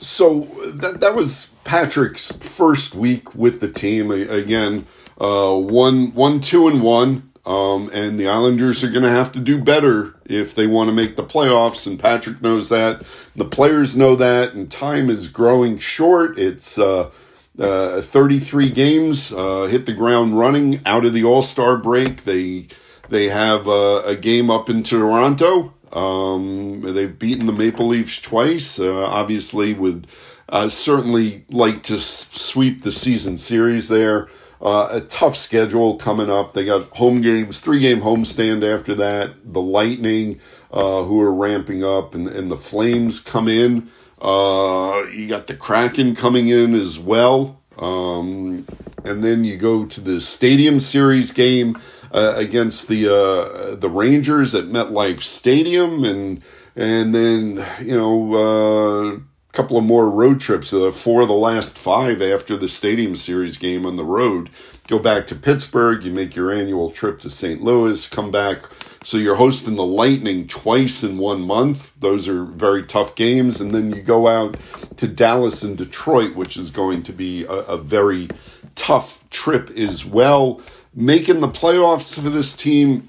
So 0.00 0.42
that 0.74 1.00
that 1.00 1.14
was 1.14 1.50
Patrick's 1.64 2.30
first 2.32 2.94
week 2.94 3.34
with 3.34 3.60
the 3.60 3.70
team. 3.70 4.10
Again, 4.10 4.86
uh, 5.20 5.54
one, 5.56 6.14
one, 6.14 6.40
two, 6.40 6.68
and 6.68 6.82
one. 6.82 7.24
Um, 7.44 7.90
and 7.94 8.20
the 8.20 8.28
Islanders 8.28 8.84
are 8.84 8.90
going 8.90 9.04
to 9.04 9.10
have 9.10 9.32
to 9.32 9.40
do 9.40 9.62
better 9.62 10.14
if 10.26 10.54
they 10.54 10.66
want 10.66 10.88
to 10.88 10.94
make 10.94 11.16
the 11.16 11.24
playoffs. 11.24 11.86
And 11.86 11.98
Patrick 11.98 12.42
knows 12.42 12.68
that. 12.68 13.04
The 13.34 13.46
players 13.46 13.96
know 13.96 14.16
that. 14.16 14.52
And 14.52 14.70
time 14.70 15.08
is 15.08 15.28
growing 15.28 15.78
short. 15.78 16.38
It's 16.38 16.78
uh, 16.78 17.10
uh, 17.58 18.02
33 18.02 18.70
games, 18.70 19.32
uh, 19.32 19.62
hit 19.62 19.86
the 19.86 19.94
ground 19.94 20.38
running 20.38 20.80
out 20.84 21.04
of 21.04 21.12
the 21.12 21.24
All 21.24 21.42
Star 21.42 21.76
break. 21.78 22.24
They 22.24 22.66
they 23.08 23.28
have 23.28 23.68
uh, 23.68 24.02
a 24.04 24.16
game 24.16 24.50
up 24.50 24.68
in 24.68 24.82
Toronto. 24.82 25.74
Um, 25.92 26.82
they've 26.82 27.18
beaten 27.18 27.46
the 27.46 27.52
Maple 27.52 27.86
Leafs 27.86 28.20
twice. 28.20 28.78
Uh, 28.78 29.06
obviously, 29.06 29.74
would 29.74 30.06
uh, 30.48 30.68
certainly 30.68 31.44
like 31.50 31.82
to 31.84 31.96
s- 31.96 32.30
sweep 32.32 32.82
the 32.82 32.92
season 32.92 33.38
series 33.38 33.88
there. 33.88 34.28
Uh, 34.60 34.88
a 34.90 35.00
tough 35.00 35.36
schedule 35.36 35.96
coming 35.96 36.28
up. 36.28 36.52
They 36.52 36.64
got 36.64 36.84
home 36.96 37.20
games, 37.20 37.60
three 37.60 37.80
game 37.80 38.00
homestand 38.00 38.62
after 38.64 38.94
that. 38.96 39.52
The 39.52 39.60
Lightning, 39.60 40.40
who 40.70 41.20
are 41.20 41.32
ramping 41.32 41.84
up, 41.84 42.14
and, 42.14 42.26
and 42.26 42.50
the 42.50 42.56
Flames 42.56 43.20
come 43.20 43.48
in. 43.48 43.88
Uh, 44.20 45.04
you 45.14 45.28
got 45.28 45.46
the 45.46 45.54
Kraken 45.54 46.14
coming 46.14 46.48
in 46.48 46.74
as 46.74 46.98
well. 46.98 47.60
Um, 47.78 48.66
and 49.04 49.22
then 49.22 49.44
you 49.44 49.56
go 49.56 49.86
to 49.86 50.00
the 50.00 50.20
Stadium 50.20 50.80
Series 50.80 51.32
game 51.32 51.78
uh, 52.12 52.34
against 52.36 52.88
the 52.88 53.08
uh, 53.08 53.74
the 53.76 53.88
Rangers 53.88 54.54
at 54.54 54.64
MetLife 54.64 55.20
Stadium, 55.20 56.04
and 56.04 56.42
and 56.76 57.14
then 57.14 57.64
you 57.80 57.94
know 57.94 58.34
a 58.34 59.14
uh, 59.14 59.18
couple 59.52 59.76
of 59.76 59.84
more 59.84 60.10
road 60.10 60.40
trips. 60.40 60.72
Uh, 60.72 60.90
four 60.90 61.22
of 61.22 61.28
the 61.28 61.34
last 61.34 61.78
five 61.78 62.20
after 62.22 62.56
the 62.56 62.68
Stadium 62.68 63.16
Series 63.16 63.58
game 63.58 63.86
on 63.86 63.96
the 63.96 64.04
road. 64.04 64.50
Go 64.86 64.98
back 64.98 65.26
to 65.26 65.34
Pittsburgh. 65.34 66.02
You 66.02 66.12
make 66.12 66.34
your 66.34 66.50
annual 66.50 66.90
trip 66.90 67.20
to 67.20 67.30
St. 67.30 67.62
Louis. 67.62 68.08
Come 68.08 68.30
back 68.30 68.62
so 69.08 69.16
you're 69.16 69.36
hosting 69.36 69.76
the 69.76 69.86
Lightning 69.86 70.46
twice 70.46 71.02
in 71.02 71.18
one 71.18 71.40
month. 71.40 71.94
Those 71.98 72.28
are 72.28 72.44
very 72.44 72.82
tough 72.82 73.14
games. 73.14 73.58
And 73.58 73.74
then 73.74 73.90
you 73.90 74.02
go 74.02 74.28
out 74.28 74.56
to 74.96 75.08
Dallas 75.08 75.62
and 75.62 75.78
Detroit, 75.78 76.34
which 76.34 76.58
is 76.58 76.70
going 76.70 77.04
to 77.04 77.12
be 77.12 77.44
a, 77.44 77.52
a 77.52 77.76
very 77.78 78.28
tough 78.74 79.28
trip 79.30 79.70
as 79.70 80.04
well. 80.04 80.60
Making 81.00 81.40
the 81.40 81.48
playoffs 81.48 82.20
for 82.20 82.28
this 82.28 82.56
team, 82.56 83.08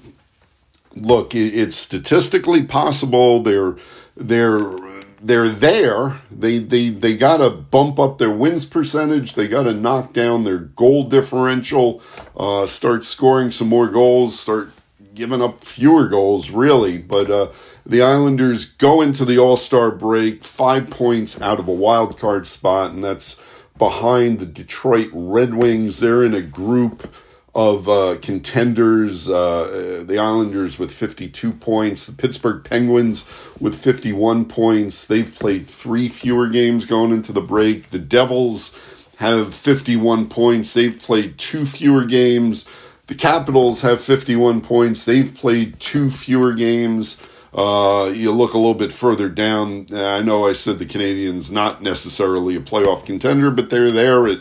Look, 0.96 1.34
it's 1.34 1.76
statistically 1.76 2.64
possible. 2.64 3.42
They're 3.42 3.76
they're 4.16 4.76
they're 5.22 5.48
there. 5.48 6.20
They 6.30 6.58
they 6.58 6.90
they 6.90 7.16
got 7.16 7.36
to 7.36 7.50
bump 7.50 8.00
up 8.00 8.18
their 8.18 8.30
wins 8.30 8.64
percentage. 8.64 9.34
They 9.34 9.46
got 9.46 9.64
to 9.64 9.72
knock 9.72 10.12
down 10.12 10.42
their 10.42 10.58
goal 10.58 11.04
differential. 11.04 12.02
Uh, 12.36 12.66
start 12.66 13.04
scoring 13.04 13.52
some 13.52 13.68
more 13.68 13.86
goals. 13.86 14.38
Start 14.38 14.70
giving 15.14 15.40
up 15.40 15.62
fewer 15.62 16.08
goals, 16.08 16.50
really. 16.50 16.98
But 16.98 17.30
uh, 17.30 17.48
the 17.86 18.02
Islanders 18.02 18.64
go 18.64 19.00
into 19.00 19.24
the 19.24 19.38
All 19.38 19.56
Star 19.56 19.92
break 19.92 20.42
five 20.42 20.90
points 20.90 21.40
out 21.40 21.60
of 21.60 21.68
a 21.68 21.72
wild 21.72 22.18
card 22.18 22.48
spot, 22.48 22.90
and 22.90 23.04
that's 23.04 23.40
behind 23.78 24.40
the 24.40 24.46
Detroit 24.46 25.10
Red 25.12 25.54
Wings. 25.54 26.00
They're 26.00 26.24
in 26.24 26.34
a 26.34 26.42
group 26.42 27.08
of 27.54 27.88
uh, 27.88 28.16
contenders. 28.22 29.28
Uh, 29.28 30.04
the 30.06 30.18
Islanders 30.18 30.78
with 30.78 30.92
52 30.92 31.52
points, 31.52 32.06
the 32.06 32.12
Pittsburgh 32.12 32.64
Penguins 32.64 33.26
with 33.58 33.74
51 33.74 34.44
points. 34.44 35.06
They've 35.06 35.34
played 35.38 35.66
three 35.66 36.08
fewer 36.08 36.48
games 36.48 36.86
going 36.86 37.12
into 37.12 37.32
the 37.32 37.40
break. 37.40 37.90
The 37.90 37.98
Devils 37.98 38.78
have 39.18 39.54
51 39.54 40.28
points. 40.28 40.72
They've 40.72 40.98
played 40.98 41.38
two 41.38 41.66
fewer 41.66 42.04
games. 42.04 42.70
The 43.08 43.14
Capitals 43.14 43.82
have 43.82 44.00
51 44.00 44.60
points. 44.60 45.04
They've 45.04 45.34
played 45.34 45.80
two 45.80 46.10
fewer 46.10 46.52
games. 46.52 47.20
Uh, 47.52 48.12
you 48.14 48.30
look 48.30 48.54
a 48.54 48.58
little 48.58 48.74
bit 48.74 48.92
further 48.92 49.28
down. 49.28 49.86
I 49.92 50.22
know 50.22 50.46
I 50.46 50.52
said 50.52 50.78
the 50.78 50.86
Canadiens 50.86 51.50
not 51.50 51.82
necessarily 51.82 52.54
a 52.54 52.60
playoff 52.60 53.04
contender, 53.04 53.50
but 53.50 53.68
they're 53.68 53.90
there 53.90 54.28
at 54.28 54.40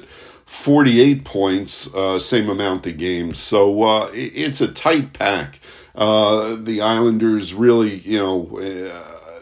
48 0.49 1.23
points, 1.23 1.93
uh, 1.93 2.17
same 2.17 2.49
amount 2.49 2.85
of 2.87 2.97
games. 2.97 3.37
So 3.37 3.83
uh, 3.83 4.09
it's 4.13 4.59
a 4.59 4.69
tight 4.69 5.13
pack. 5.13 5.59
Uh, 5.93 6.57
the 6.59 6.81
Islanders 6.81 7.53
really, 7.53 7.99
you 7.99 8.17
know, 8.17 8.57
uh, 8.57 9.39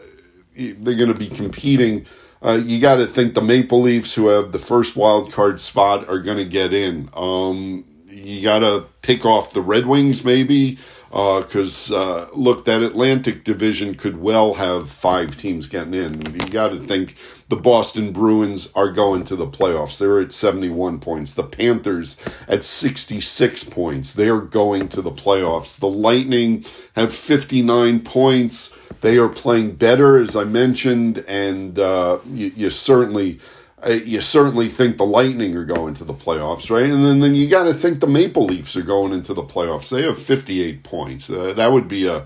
they're 0.54 0.94
going 0.94 1.12
to 1.12 1.18
be 1.18 1.28
competing. 1.28 2.06
Uh, 2.44 2.60
you 2.62 2.78
got 2.78 2.96
to 2.96 3.06
think 3.06 3.32
the 3.32 3.40
Maple 3.40 3.80
Leafs, 3.80 4.14
who 4.14 4.28
have 4.28 4.52
the 4.52 4.58
first 4.58 4.96
wild 4.96 5.32
card 5.32 5.62
spot, 5.62 6.06
are 6.08 6.20
going 6.20 6.36
to 6.36 6.44
get 6.44 6.74
in. 6.74 7.08
Um, 7.16 7.84
you 8.06 8.42
got 8.42 8.58
to 8.58 8.84
pick 9.00 9.24
off 9.24 9.54
the 9.54 9.62
Red 9.62 9.86
Wings, 9.86 10.24
maybe. 10.24 10.78
Because 11.10 11.90
uh, 11.90 11.98
uh, 11.98 12.28
look, 12.34 12.64
that 12.66 12.82
Atlantic 12.82 13.44
division 13.44 13.94
could 13.94 14.18
well 14.18 14.54
have 14.54 14.90
five 14.90 15.38
teams 15.38 15.68
getting 15.68 15.94
in. 15.94 16.20
You 16.34 16.40
got 16.50 16.68
to 16.68 16.80
think 16.80 17.16
the 17.48 17.56
Boston 17.56 18.12
Bruins 18.12 18.70
are 18.74 18.90
going 18.90 19.24
to 19.24 19.36
the 19.36 19.46
playoffs. 19.46 19.98
They're 19.98 20.20
at 20.20 20.34
71 20.34 21.00
points. 21.00 21.32
The 21.32 21.44
Panthers 21.44 22.22
at 22.46 22.62
66 22.62 23.64
points. 23.64 24.12
They're 24.12 24.40
going 24.40 24.88
to 24.90 25.02
the 25.02 25.10
playoffs. 25.10 25.80
The 25.80 25.88
Lightning 25.88 26.64
have 26.94 27.12
59 27.12 28.00
points. 28.00 28.76
They 29.00 29.16
are 29.16 29.28
playing 29.28 29.76
better, 29.76 30.18
as 30.18 30.36
I 30.36 30.44
mentioned, 30.44 31.24
and 31.28 31.78
uh, 31.78 32.18
you, 32.26 32.52
you 32.54 32.70
certainly 32.70 33.38
you 33.86 34.20
certainly 34.20 34.68
think 34.68 34.96
the 34.96 35.04
Lightning 35.04 35.56
are 35.56 35.64
going 35.64 35.94
to 35.94 36.04
the 36.04 36.14
playoffs, 36.14 36.70
right? 36.70 36.90
And 36.90 37.04
then, 37.04 37.20
then 37.20 37.34
you 37.34 37.48
got 37.48 37.64
to 37.64 37.74
think 37.74 38.00
the 38.00 38.06
Maple 38.06 38.44
Leafs 38.44 38.76
are 38.76 38.82
going 38.82 39.12
into 39.12 39.34
the 39.34 39.42
playoffs. 39.42 39.90
They 39.90 40.02
have 40.02 40.18
58 40.18 40.82
points. 40.82 41.30
Uh, 41.30 41.52
that 41.54 41.70
would 41.72 41.86
be 41.86 42.06
a 42.06 42.24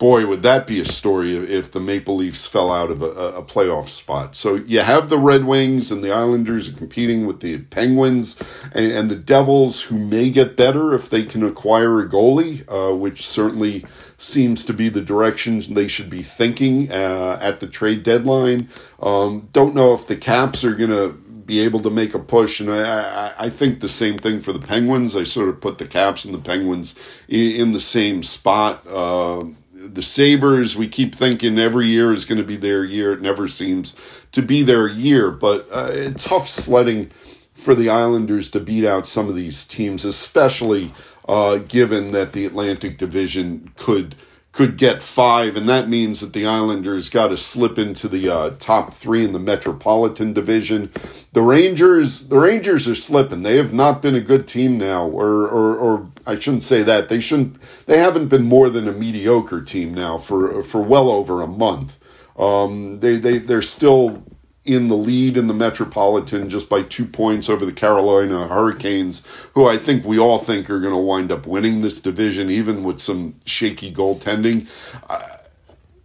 boy, 0.00 0.26
would 0.26 0.42
that 0.42 0.66
be 0.66 0.80
a 0.80 0.84
story 0.84 1.36
if 1.36 1.70
the 1.70 1.78
Maple 1.78 2.16
Leafs 2.16 2.46
fell 2.46 2.72
out 2.72 2.90
of 2.90 3.02
a, 3.02 3.10
a, 3.10 3.42
playoff 3.42 3.88
spot. 3.88 4.34
So 4.34 4.54
you 4.54 4.80
have 4.80 5.10
the 5.10 5.18
Red 5.18 5.44
Wings 5.44 5.90
and 5.90 6.02
the 6.02 6.10
Islanders 6.10 6.70
competing 6.70 7.26
with 7.26 7.40
the 7.40 7.58
Penguins 7.58 8.40
and, 8.72 8.90
and 8.92 9.10
the 9.10 9.16
Devils, 9.16 9.82
who 9.82 9.98
may 9.98 10.30
get 10.30 10.56
better 10.56 10.94
if 10.94 11.10
they 11.10 11.22
can 11.22 11.44
acquire 11.44 12.00
a 12.00 12.08
goalie, 12.08 12.64
uh, 12.66 12.96
which 12.96 13.28
certainly 13.28 13.84
seems 14.16 14.64
to 14.64 14.72
be 14.72 14.88
the 14.88 15.02
direction 15.02 15.60
they 15.74 15.86
should 15.86 16.08
be 16.08 16.22
thinking 16.22 16.90
uh, 16.90 17.38
at 17.42 17.60
the 17.60 17.66
trade 17.66 18.02
deadline. 18.02 18.70
Um, 19.00 19.50
don't 19.52 19.74
know 19.74 19.92
if 19.92 20.06
the 20.06 20.16
Caps 20.16 20.64
are 20.64 20.74
going 20.74 20.90
to 20.90 21.12
be 21.44 21.60
able 21.60 21.80
to 21.80 21.90
make 21.90 22.14
a 22.14 22.18
push. 22.18 22.60
And 22.60 22.70
I, 22.70 23.26
I, 23.26 23.32
I, 23.38 23.50
think 23.50 23.80
the 23.80 23.88
same 23.88 24.16
thing 24.18 24.40
for 24.40 24.52
the 24.52 24.64
Penguins. 24.64 25.16
I 25.16 25.24
sort 25.24 25.48
of 25.48 25.60
put 25.60 25.78
the 25.78 25.86
Caps 25.86 26.24
and 26.24 26.32
the 26.32 26.38
Penguins 26.38 26.98
in, 27.28 27.60
in 27.60 27.72
the 27.72 27.80
same 27.80 28.22
spot. 28.22 28.86
Uh, 28.86 29.46
the 29.94 30.02
Sabres, 30.02 30.76
we 30.76 30.88
keep 30.88 31.14
thinking 31.14 31.58
every 31.58 31.86
year 31.86 32.12
is 32.12 32.24
going 32.24 32.38
to 32.38 32.46
be 32.46 32.56
their 32.56 32.84
year. 32.84 33.12
It 33.12 33.20
never 33.20 33.48
seems 33.48 33.96
to 34.32 34.42
be 34.42 34.62
their 34.62 34.88
year, 34.88 35.30
but 35.30 35.66
uh, 35.72 36.10
tough 36.12 36.48
sledding 36.48 37.10
for 37.54 37.74
the 37.74 37.90
Islanders 37.90 38.50
to 38.52 38.60
beat 38.60 38.86
out 38.86 39.06
some 39.06 39.28
of 39.28 39.34
these 39.34 39.66
teams, 39.66 40.04
especially 40.04 40.92
uh, 41.28 41.58
given 41.58 42.12
that 42.12 42.32
the 42.32 42.46
Atlantic 42.46 42.98
Division 42.98 43.72
could 43.76 44.16
could 44.52 44.76
get 44.76 45.00
five, 45.00 45.56
and 45.56 45.68
that 45.68 45.88
means 45.88 46.20
that 46.20 46.32
the 46.32 46.44
Islanders 46.44 47.08
got 47.08 47.28
to 47.28 47.36
slip 47.36 47.78
into 47.78 48.08
the 48.08 48.28
uh, 48.28 48.50
top 48.58 48.92
three 48.92 49.24
in 49.24 49.32
the 49.32 49.38
Metropolitan 49.38 50.32
Division. 50.32 50.90
The 51.32 51.42
Rangers, 51.42 52.28
the 52.28 52.38
Rangers 52.38 52.88
are 52.88 52.96
slipping. 52.96 53.42
They 53.42 53.58
have 53.58 53.72
not 53.72 54.02
been 54.02 54.16
a 54.16 54.20
good 54.20 54.48
team 54.48 54.76
now, 54.76 55.06
or, 55.06 55.46
or, 55.46 55.76
or 55.76 56.08
I 56.30 56.38
shouldn't 56.38 56.62
say 56.62 56.84
that. 56.84 57.08
They 57.08 57.18
shouldn't. 57.18 57.60
They 57.86 57.98
haven't 57.98 58.28
been 58.28 58.44
more 58.44 58.70
than 58.70 58.86
a 58.86 58.92
mediocre 58.92 59.62
team 59.62 59.92
now 59.92 60.16
for 60.16 60.62
for 60.62 60.80
well 60.80 61.08
over 61.08 61.42
a 61.42 61.46
month. 61.48 61.98
Um, 62.38 63.00
they 63.00 63.16
they 63.16 63.38
they're 63.38 63.62
still 63.62 64.22
in 64.64 64.86
the 64.86 64.96
lead 64.96 65.36
in 65.36 65.48
the 65.48 65.54
Metropolitan 65.54 66.48
just 66.48 66.68
by 66.68 66.82
two 66.82 67.04
points 67.04 67.48
over 67.48 67.66
the 67.66 67.72
Carolina 67.72 68.46
Hurricanes, 68.46 69.26
who 69.54 69.66
I 69.68 69.76
think 69.76 70.04
we 70.04 70.20
all 70.20 70.38
think 70.38 70.70
are 70.70 70.78
going 70.78 70.94
to 70.94 71.00
wind 71.00 71.32
up 71.32 71.48
winning 71.48 71.80
this 71.80 72.00
division, 72.00 72.48
even 72.48 72.84
with 72.84 73.00
some 73.00 73.34
shaky 73.44 73.92
goaltending. 73.92 74.68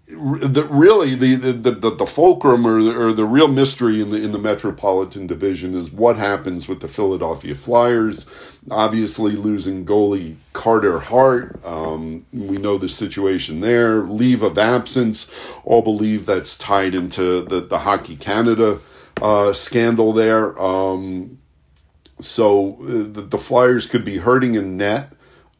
The 0.08 0.68
really 0.70 1.16
the 1.16 1.36
the, 1.36 1.72
the, 1.72 1.90
the 1.90 2.06
fulcrum 2.06 2.66
or 2.66 2.82
the, 2.82 2.96
or 2.96 3.12
the 3.12 3.26
real 3.26 3.48
mystery 3.48 4.02
in 4.02 4.12
the 4.12 4.22
in 4.22 4.32
the 4.32 4.38
metropolitan 4.38 5.26
division 5.26 5.76
is 5.76 5.92
what 5.92 6.18
happens 6.18 6.68
with 6.68 6.80
the 6.82 6.88
Philadelphia 6.88 7.56
Flyers. 7.56 8.30
Obviously, 8.70 9.34
losing 9.34 9.86
goalie 9.86 10.36
Carter 10.54 11.00
Hart, 11.00 11.64
um, 11.66 12.26
we 12.32 12.58
know 12.58 12.78
the 12.78 12.90
situation 12.90 13.62
there. 13.62 14.04
Leave 14.04 14.44
of 14.44 14.58
absence, 14.58 15.32
all 15.64 15.82
believe 15.82 16.26
that's 16.26 16.58
tied 16.58 16.94
into 16.94 17.42
the 17.42 17.60
the 17.62 17.80
Hockey 17.80 18.16
Canada 18.16 18.80
uh, 19.22 19.54
scandal 19.54 20.14
there. 20.14 20.60
Um, 20.62 21.40
so 22.22 22.78
uh, 22.82 23.12
the, 23.12 23.28
the 23.28 23.38
Flyers 23.38 23.88
could 23.88 24.06
be 24.06 24.18
hurting 24.18 24.56
in 24.56 24.78
net. 24.78 25.12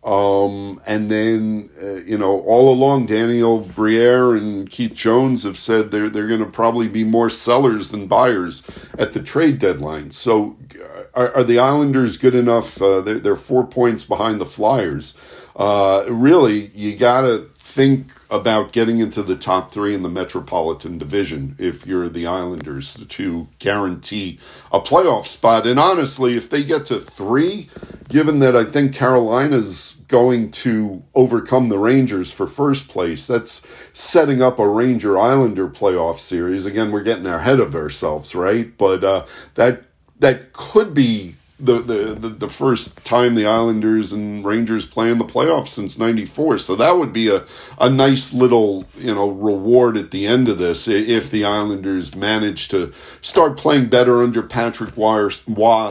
Um, 0.06 0.80
and 0.86 1.10
then, 1.10 1.70
uh, 1.82 1.96
you 1.96 2.16
know, 2.16 2.42
all 2.42 2.72
along, 2.72 3.08
Daniel 3.08 3.62
Briere 3.62 4.36
and 4.36 4.70
Keith 4.70 4.94
Jones 4.94 5.42
have 5.44 5.58
said 5.58 5.90
they're, 5.90 6.12
they're 6.12 6.28
going 6.28 6.44
to 6.44 6.46
probably 6.46 6.88
be 6.88 7.04
more 7.04 7.32
sellers 7.32 7.90
than 7.90 8.06
buyers 8.06 8.64
at 9.00 9.14
the 9.14 9.24
trade 9.24 9.58
deadline. 9.58 10.12
So, 10.12 10.58
uh, 10.80 11.06
are, 11.16 11.38
are 11.38 11.44
the 11.44 11.58
Islanders 11.58 12.20
good 12.20 12.36
enough? 12.36 12.80
Uh, 12.80 13.02
they're, 13.02 13.20
they're 13.20 13.36
four 13.36 13.66
points 13.66 14.04
behind 14.04 14.40
the 14.40 14.46
Flyers. 14.46 15.18
Uh, 15.56 16.06
really, 16.08 16.68
you 16.68 16.96
got 16.96 17.22
to 17.22 17.50
think 17.66 18.12
about 18.30 18.72
getting 18.72 19.00
into 19.00 19.24
the 19.24 19.36
top 19.36 19.72
three 19.72 19.96
in 19.96 20.04
the 20.04 20.10
Metropolitan 20.10 21.00
Division 21.00 21.56
if 21.58 21.86
you're 21.86 22.08
the 22.08 22.28
Islanders 22.28 22.94
to 22.94 23.48
guarantee 23.58 24.40
a 24.72 24.80
playoff 24.80 25.26
spot. 25.26 25.66
And 25.66 25.80
honestly, 25.80 26.38
if 26.38 26.48
they 26.48 26.64
get 26.64 26.86
to 26.86 27.00
three, 27.00 27.70
given 28.08 28.38
that 28.40 28.56
I 28.56 28.66
think 28.66 28.94
Carolina's 28.94 30.04
going 30.08 30.52
to 30.52 31.04
overcome 31.16 31.70
the 31.70 31.80
Rangers 31.80 32.32
for 32.32 32.46
first 32.46 32.88
place, 32.88 33.26
that's 33.26 33.66
setting 33.94 34.44
up 34.44 34.60
a 34.60 34.70
Ranger 34.70 35.18
Islander 35.18 35.68
playoff 35.68 36.20
series. 36.20 36.68
Again, 36.68 36.92
we're 36.92 37.02
getting 37.02 37.26
ahead 37.26 37.60
of 37.60 37.74
ourselves, 37.74 38.36
right? 38.36 38.78
But 38.78 39.04
uh, 39.04 39.26
that 39.56 39.84
that 40.20 40.54
could 40.54 40.94
be 40.94 41.36
the, 41.58 41.82
the, 41.82 42.16
the, 42.16 42.30
the, 42.30 42.50
first 42.50 43.06
time 43.06 43.36
the 43.36 43.46
Islanders 43.46 44.12
and 44.12 44.44
Rangers 44.44 44.86
play 44.86 45.10
in 45.10 45.20
the 45.20 45.26
playoffs 45.26 45.70
since 45.70 45.98
94. 45.98 46.58
So 46.58 46.76
that 46.76 46.92
would 46.98 47.14
be 47.14 47.30
a, 47.30 47.46
a 47.80 47.90
nice 47.90 48.34
little, 48.34 48.86
you 48.98 49.16
know, 49.16 49.30
reward 49.30 49.96
at 49.96 50.12
the 50.12 50.28
end 50.28 50.50
of 50.50 50.58
this 50.58 50.88
if 50.88 51.32
the 51.32 51.46
Islanders 51.46 52.14
manage 52.14 52.68
to 52.70 52.92
start 53.22 53.58
playing 53.58 53.88
better 53.88 54.22
under 54.22 54.44
Patrick 54.44 54.98
Roy, 54.98 55.30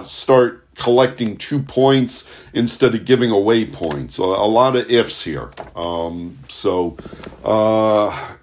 start 0.04 0.60
collecting 0.74 1.36
two 1.36 1.62
points 1.62 2.30
instead 2.52 2.94
of 2.94 3.06
giving 3.06 3.30
away 3.30 3.64
points. 3.64 4.18
A, 4.18 4.22
a 4.22 4.48
lot 4.48 4.76
of 4.76 4.90
ifs 4.90 5.24
here. 5.24 5.50
Um, 5.74 6.40
so, 6.48 6.98
uh, 7.42 8.34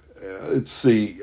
let's 0.50 0.72
see. 0.72 1.20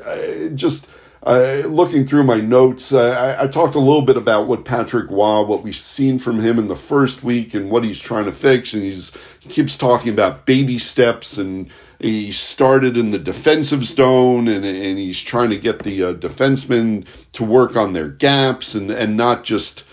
just 0.54 0.86
looking 1.28 2.06
through 2.06 2.24
my 2.24 2.40
notes, 2.40 2.92
I, 2.92 3.42
I, 3.42 3.46
talked 3.48 3.74
a 3.74 3.80
little 3.80 4.00
bit 4.00 4.16
about 4.16 4.46
what 4.46 4.64
Patrick 4.64 5.10
Roy, 5.10 5.42
what 5.42 5.62
we've 5.62 5.76
seen 5.76 6.18
from 6.18 6.40
him 6.40 6.58
in 6.58 6.68
the 6.68 6.76
first 6.76 7.22
week, 7.22 7.52
and 7.52 7.70
what 7.70 7.84
he's 7.84 8.00
trying 8.00 8.24
to 8.24 8.32
fix. 8.32 8.72
And 8.72 8.82
he's 8.82 9.14
he 9.38 9.50
keeps 9.50 9.76
talking 9.76 10.10
about 10.10 10.46
baby 10.46 10.78
steps, 10.78 11.36
and 11.36 11.68
he 11.98 12.32
started 12.32 12.96
in 12.96 13.10
the 13.10 13.18
defensive 13.18 13.84
zone, 13.84 14.48
and 14.48 14.64
and 14.64 14.98
he's 14.98 15.22
trying 15.22 15.50
to 15.50 15.58
get 15.58 15.82
the 15.82 16.02
uh, 16.02 16.14
defensemen 16.14 17.06
to 17.34 17.44
work 17.44 17.76
on 17.76 17.92
their 17.92 18.08
gaps, 18.08 18.74
and 18.74 18.90
and 18.90 19.14
not 19.14 19.44
just 19.44 19.84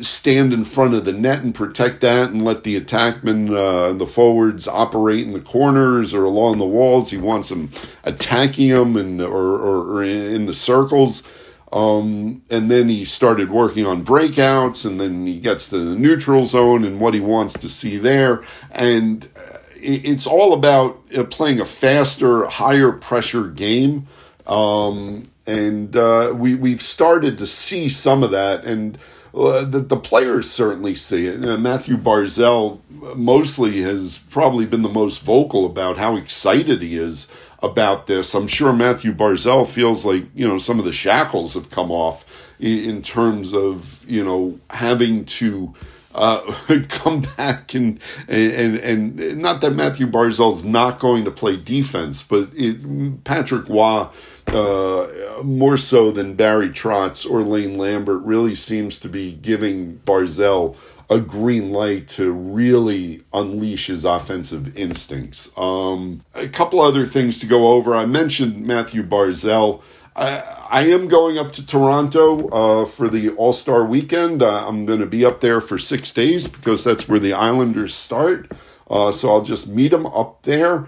stand 0.00 0.52
in 0.52 0.64
front 0.64 0.94
of 0.94 1.04
the 1.04 1.12
net 1.12 1.42
and 1.42 1.54
protect 1.54 2.00
that 2.00 2.30
and 2.30 2.44
let 2.44 2.64
the 2.64 2.80
attackmen, 2.80 3.54
uh, 3.54 3.92
the 3.92 4.06
forwards 4.06 4.66
operate 4.66 5.26
in 5.26 5.32
the 5.32 5.40
corners 5.40 6.14
or 6.14 6.24
along 6.24 6.58
the 6.58 6.64
walls. 6.64 7.10
He 7.10 7.18
wants 7.18 7.48
them 7.48 7.70
attacking 8.04 8.70
them 8.70 8.96
and 8.96 9.20
or, 9.20 9.56
or, 9.56 9.98
or 9.98 10.04
in 10.04 10.46
the 10.46 10.54
circles. 10.54 11.26
Um, 11.72 12.42
and 12.50 12.70
then 12.70 12.88
he 12.88 13.04
started 13.04 13.50
working 13.50 13.86
on 13.86 14.04
breakouts, 14.04 14.84
and 14.84 15.00
then 15.00 15.26
he 15.26 15.40
gets 15.40 15.70
to 15.70 15.78
the 15.78 15.98
neutral 15.98 16.44
zone 16.44 16.84
and 16.84 17.00
what 17.00 17.14
he 17.14 17.20
wants 17.20 17.58
to 17.60 17.68
see 17.70 17.96
there. 17.96 18.42
And 18.70 19.24
uh, 19.34 19.58
it's 19.76 20.26
all 20.26 20.52
about 20.52 21.00
uh, 21.16 21.24
playing 21.24 21.60
a 21.60 21.64
faster, 21.64 22.44
higher 22.46 22.92
pressure 22.92 23.48
game. 23.48 24.06
Um, 24.46 25.24
and 25.46 25.96
uh, 25.96 26.32
we 26.34 26.54
we've 26.54 26.82
started 26.82 27.38
to 27.38 27.46
see 27.46 27.88
some 27.88 28.22
of 28.22 28.30
that, 28.32 28.64
and 28.64 28.98
the, 29.32 29.78
the 29.80 29.96
players 29.96 30.50
certainly 30.50 30.94
see 30.94 31.26
it. 31.26 31.44
Uh, 31.44 31.56
Mathew 31.56 31.96
Barzal 31.96 32.80
mostly 33.16 33.80
has 33.82 34.18
probably 34.30 34.66
been 34.66 34.82
the 34.82 34.88
most 34.88 35.22
vocal 35.22 35.64
about 35.66 35.96
how 35.96 36.16
excited 36.16 36.82
he 36.82 36.96
is 36.96 37.32
about 37.62 38.06
this. 38.06 38.34
I'm 38.34 38.48
sure 38.48 38.72
Mathew 38.72 39.12
Barzal 39.12 39.66
feels 39.66 40.04
like, 40.04 40.24
you 40.34 40.46
know, 40.46 40.58
some 40.58 40.78
of 40.78 40.84
the 40.84 40.92
shackles 40.92 41.54
have 41.54 41.70
come 41.70 41.90
off 41.90 42.54
in, 42.58 42.90
in 42.90 43.02
terms 43.02 43.54
of, 43.54 44.04
you 44.08 44.24
know, 44.24 44.58
having 44.70 45.24
to 45.24 45.74
uh, 46.14 46.40
come 46.88 47.22
back 47.36 47.74
and, 47.74 47.98
and 48.28 48.76
and 48.76 49.38
not 49.38 49.60
that 49.62 49.70
Mathew 49.70 50.06
Barzal's 50.06 50.64
not 50.64 50.98
going 50.98 51.24
to 51.24 51.30
play 51.30 51.56
defense, 51.56 52.22
but 52.22 52.50
it, 52.52 53.24
Patrick 53.24 53.68
Roy 53.68 54.08
uh, 54.48 55.42
more 55.42 55.76
so 55.76 56.10
than 56.10 56.34
Barry 56.34 56.68
Trotz 56.68 57.28
or 57.28 57.42
Lane 57.42 57.78
Lambert, 57.78 58.22
really 58.22 58.54
seems 58.54 58.98
to 59.00 59.08
be 59.08 59.32
giving 59.32 59.98
Barzal 60.00 60.76
a 61.10 61.20
green 61.20 61.72
light 61.72 62.08
to 62.08 62.32
really 62.32 63.22
unleash 63.32 63.88
his 63.88 64.04
offensive 64.04 64.76
instincts. 64.76 65.50
Um, 65.56 66.22
a 66.34 66.48
couple 66.48 66.80
other 66.80 67.06
things 67.06 67.38
to 67.40 67.46
go 67.46 67.72
over. 67.72 67.94
I 67.94 68.06
mentioned 68.06 68.66
Mathew 68.66 69.02
Barzal. 69.02 69.82
I, 70.16 70.42
I 70.70 70.86
am 70.86 71.08
going 71.08 71.38
up 71.38 71.52
to 71.52 71.66
Toronto 71.66 72.48
uh, 72.48 72.84
for 72.84 73.08
the 73.08 73.30
All 73.30 73.52
Star 73.52 73.84
weekend. 73.84 74.42
Uh, 74.42 74.66
I'm 74.66 74.86
going 74.86 75.00
to 75.00 75.06
be 75.06 75.24
up 75.24 75.40
there 75.40 75.60
for 75.60 75.78
six 75.78 76.12
days 76.12 76.48
because 76.48 76.84
that's 76.84 77.08
where 77.08 77.18
the 77.18 77.32
Islanders 77.32 77.94
start. 77.94 78.50
Uh, 78.90 79.12
so 79.12 79.30
I'll 79.30 79.42
just 79.42 79.68
meet 79.68 79.92
him 79.92 80.06
up 80.06 80.42
there. 80.42 80.86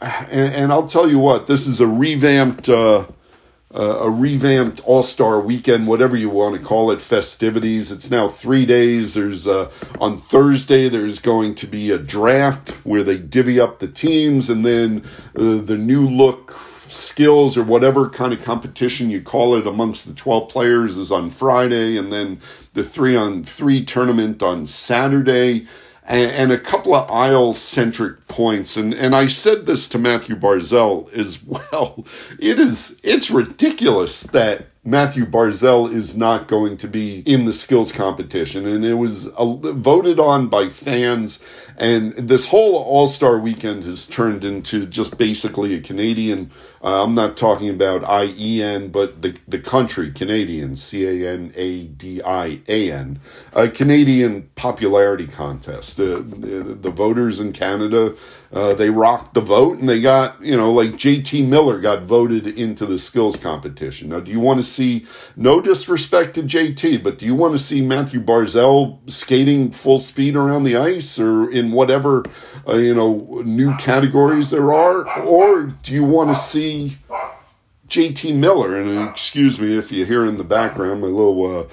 And, 0.00 0.54
and 0.54 0.72
I'll 0.72 0.86
tell 0.86 1.08
you 1.08 1.18
what, 1.18 1.46
this 1.46 1.66
is 1.66 1.80
a 1.80 1.86
revamped. 1.86 2.68
Uh, 2.68 3.06
uh, 3.72 4.00
a 4.00 4.10
revamped 4.10 4.80
All 4.84 5.04
Star 5.04 5.40
Weekend, 5.40 5.86
whatever 5.86 6.16
you 6.16 6.28
want 6.28 6.56
to 6.56 6.60
call 6.60 6.90
it, 6.90 7.00
festivities. 7.00 7.92
It's 7.92 8.10
now 8.10 8.28
three 8.28 8.66
days. 8.66 9.14
There's 9.14 9.46
uh, 9.46 9.70
on 10.00 10.18
Thursday. 10.18 10.88
There's 10.88 11.20
going 11.20 11.54
to 11.54 11.68
be 11.68 11.92
a 11.92 11.98
draft 11.98 12.70
where 12.84 13.04
they 13.04 13.16
divvy 13.16 13.60
up 13.60 13.78
the 13.78 13.86
teams, 13.86 14.50
and 14.50 14.66
then 14.66 15.04
uh, 15.36 15.58
the 15.58 15.78
new 15.78 16.04
look 16.04 16.58
skills 16.88 17.56
or 17.56 17.62
whatever 17.62 18.08
kind 18.08 18.32
of 18.32 18.44
competition 18.44 19.08
you 19.08 19.22
call 19.22 19.54
it 19.54 19.66
amongst 19.66 20.08
the 20.08 20.14
12 20.14 20.48
players 20.48 20.98
is 20.98 21.12
on 21.12 21.30
Friday, 21.30 21.96
and 21.96 22.12
then 22.12 22.40
the 22.74 22.82
three 22.82 23.16
on 23.16 23.44
three 23.44 23.84
tournament 23.84 24.42
on 24.42 24.66
Saturday 24.66 25.66
and, 26.10 26.32
and 26.32 26.52
a 26.52 26.58
couple 26.58 26.94
of 26.94 27.10
Isle 27.10 27.54
centric 27.54 28.26
points. 28.26 28.76
And, 28.76 28.92
and 28.92 29.14
I 29.14 29.28
said 29.28 29.66
this 29.66 29.88
to 29.90 29.98
Mathew 29.98 30.34
Barzal 30.36 31.10
as 31.12 31.42
well. 31.72 32.04
It 32.38 32.58
is, 32.58 33.00
it's 33.04 33.30
ridiculous 33.30 34.24
that 34.24 34.66
Mathew 34.82 35.24
Barzal 35.24 35.92
is 35.92 36.16
not 36.16 36.48
going 36.48 36.76
to 36.78 36.88
be 36.88 37.20
in 37.20 37.44
the 37.44 37.52
skills 37.52 37.92
competition. 37.92 38.66
And 38.66 38.84
it 38.84 38.94
was 38.94 39.28
uh, 39.28 39.44
voted 39.44 40.18
on 40.18 40.48
by 40.48 40.68
fans. 40.68 41.44
And 41.80 42.12
this 42.12 42.48
whole 42.48 42.76
All 42.76 43.06
Star 43.06 43.38
weekend 43.38 43.84
has 43.84 44.06
turned 44.06 44.44
into 44.44 44.84
just 44.84 45.18
basically 45.18 45.74
a 45.74 45.80
Canadian 45.80 46.50
uh, 46.82 47.04
I'm 47.04 47.14
not 47.14 47.36
talking 47.36 47.68
about 47.68 48.04
I 48.04 48.32
E 48.38 48.62
N, 48.62 48.88
but 48.88 49.20
the, 49.20 49.36
the 49.46 49.58
country, 49.58 50.10
Canadian, 50.10 50.76
C 50.76 51.04
A 51.04 51.30
N 51.30 51.52
A 51.54 51.84
D 51.84 52.22
I 52.22 52.60
A 52.68 52.90
N, 52.90 53.20
a 53.52 53.68
Canadian 53.68 54.48
popularity 54.54 55.26
contest. 55.26 56.00
Uh, 56.00 56.20
the, 56.20 56.78
the 56.80 56.90
voters 56.90 57.38
in 57.38 57.52
Canada, 57.52 58.14
uh, 58.52 58.74
they 58.74 58.90
rocked 58.90 59.34
the 59.34 59.40
vote 59.40 59.78
and 59.78 59.88
they 59.88 60.00
got, 60.00 60.44
you 60.44 60.56
know, 60.56 60.72
like 60.72 60.90
JT 60.90 61.46
Miller 61.46 61.78
got 61.78 62.02
voted 62.02 62.46
into 62.46 62.84
the 62.84 62.98
skills 62.98 63.36
competition. 63.36 64.08
Now, 64.08 64.20
do 64.20 64.30
you 64.30 64.40
want 64.40 64.58
to 64.58 64.64
see, 64.64 65.06
no 65.36 65.60
disrespect 65.60 66.34
to 66.34 66.42
JT, 66.42 67.02
but 67.02 67.18
do 67.18 67.26
you 67.26 67.34
want 67.34 67.52
to 67.52 67.58
see 67.58 67.80
Mathew 67.80 68.20
Barzal 68.20 68.98
skating 69.10 69.70
full 69.70 70.00
speed 70.00 70.34
around 70.34 70.64
the 70.64 70.76
ice 70.76 71.18
or 71.18 71.48
in 71.50 71.70
whatever, 71.70 72.24
uh, 72.66 72.76
you 72.76 72.94
know, 72.94 73.42
new 73.44 73.76
categories 73.76 74.50
there 74.50 74.72
are? 74.72 75.08
Or 75.20 75.66
do 75.66 75.94
you 75.94 76.04
want 76.04 76.30
to 76.30 76.36
see 76.36 76.98
JT 77.90 78.36
Miller, 78.36 78.80
and 78.80 79.08
excuse 79.08 79.60
me 79.60 79.76
if 79.76 79.90
you 79.90 80.06
hear 80.06 80.24
in 80.24 80.36
the 80.36 80.44
background 80.44 81.00
my 81.00 81.08
little 81.08 81.60
uh, 81.60 81.64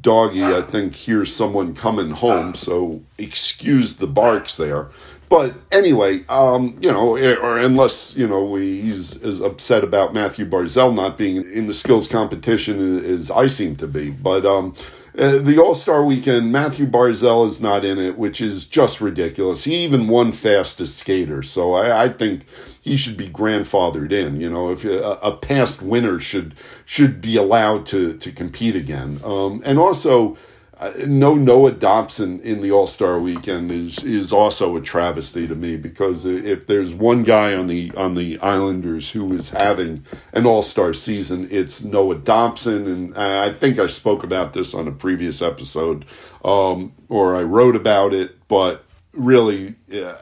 doggy, 0.00 0.42
I 0.42 0.62
think 0.62 0.96
hears 0.96 1.34
someone 1.34 1.74
coming 1.76 2.10
home, 2.10 2.54
so 2.54 3.02
excuse 3.18 3.96
the 3.96 4.08
barks 4.08 4.56
there. 4.56 4.88
But 5.30 5.54
anyway, 5.70 6.24
um, 6.28 6.76
you 6.80 6.90
know, 6.90 7.14
eh, 7.14 7.36
or 7.36 7.56
unless 7.56 8.16
you 8.16 8.26
know 8.26 8.56
he's 8.56 9.22
as 9.22 9.40
upset 9.40 9.84
about 9.84 10.12
Mathew 10.12 10.44
Barzal 10.44 10.92
not 10.92 11.16
being 11.16 11.36
in 11.36 11.68
the 11.68 11.72
skills 11.72 12.08
competition 12.08 12.98
as 12.98 13.30
I 13.30 13.46
seem 13.46 13.76
to 13.76 13.86
be, 13.86 14.10
but 14.10 14.44
um, 14.44 14.74
uh, 15.16 15.38
the 15.38 15.56
All 15.56 15.76
Star 15.76 16.04
Weekend, 16.04 16.50
Mathew 16.50 16.84
Barzal 16.84 17.46
is 17.46 17.60
not 17.60 17.84
in 17.84 17.96
it, 17.96 18.18
which 18.18 18.40
is 18.40 18.64
just 18.64 19.00
ridiculous. 19.00 19.64
He 19.64 19.84
even 19.84 20.08
won 20.08 20.32
fastest 20.32 20.98
skater, 20.98 21.44
so 21.44 21.74
I, 21.74 22.04
I 22.04 22.08
think 22.08 22.44
he 22.80 22.96
should 22.96 23.16
be 23.16 23.28
grandfathered 23.28 24.10
in. 24.10 24.40
You 24.40 24.50
know, 24.50 24.70
if 24.70 24.84
a, 24.84 25.12
a, 25.22 25.36
past 25.36 25.80
winner 25.80 26.18
should 26.18 26.54
should 26.84 27.20
be 27.20 27.36
allowed 27.36 27.86
to 27.86 28.16
to 28.18 28.32
compete 28.32 28.74
again, 28.74 29.20
um, 29.24 29.62
and 29.64 29.78
also 29.78 30.34
uh, 30.34 30.38
no 31.06 31.34
Noah 31.34 31.72
Dobson 31.72 32.40
in 32.40 32.60
the 32.60 32.72
All 32.72 32.86
Star 32.86 33.18
Weekend 33.18 33.70
is 33.70 34.02
is 34.02 34.32
also 34.32 34.76
a 34.76 34.80
travesty 34.80 35.46
to 35.46 35.54
me 35.54 35.76
because 35.76 36.24
if 36.24 36.66
there's 36.66 36.94
one 36.94 37.22
guy 37.22 37.54
on 37.54 37.66
the 37.66 37.92
on 37.96 38.14
the 38.14 38.38
Islanders 38.38 39.10
who 39.10 39.32
is 39.34 39.50
having 39.50 40.04
an 40.32 40.46
All 40.46 40.62
Star 40.62 40.94
season, 40.94 41.48
it's 41.50 41.84
Noah 41.84 42.16
Dobson, 42.16 42.86
and 42.86 43.16
I 43.16 43.50
think 43.50 43.78
I 43.78 43.86
spoke 43.86 44.24
about 44.24 44.52
this 44.52 44.74
on 44.74 44.88
a 44.88 44.92
previous 44.92 45.42
episode, 45.42 46.06
um, 46.44 46.92
or 47.08 47.36
I 47.36 47.42
wrote 47.42 47.76
about 47.76 48.14
it, 48.14 48.36
but 48.48 48.84
really. 49.12 49.74
Uh, 49.94 50.16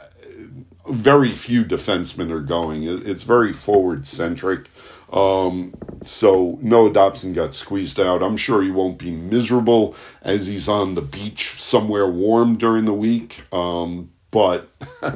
very 0.90 1.34
few 1.34 1.64
defensemen 1.64 2.30
are 2.30 2.40
going. 2.40 2.82
It's 2.84 3.22
very 3.22 3.52
forward 3.52 4.06
centric. 4.06 4.68
Um, 5.12 5.74
so 6.02 6.58
Noah 6.60 6.92
Dobson 6.92 7.32
got 7.32 7.54
squeezed 7.54 7.98
out. 7.98 8.22
I'm 8.22 8.36
sure 8.36 8.62
he 8.62 8.70
won't 8.70 8.98
be 8.98 9.10
miserable 9.10 9.94
as 10.22 10.46
he's 10.46 10.68
on 10.68 10.94
the 10.94 11.02
beach 11.02 11.60
somewhere 11.60 12.06
warm 12.08 12.56
during 12.56 12.84
the 12.84 12.94
week. 12.94 13.52
Um, 13.52 14.10
but 14.30 14.68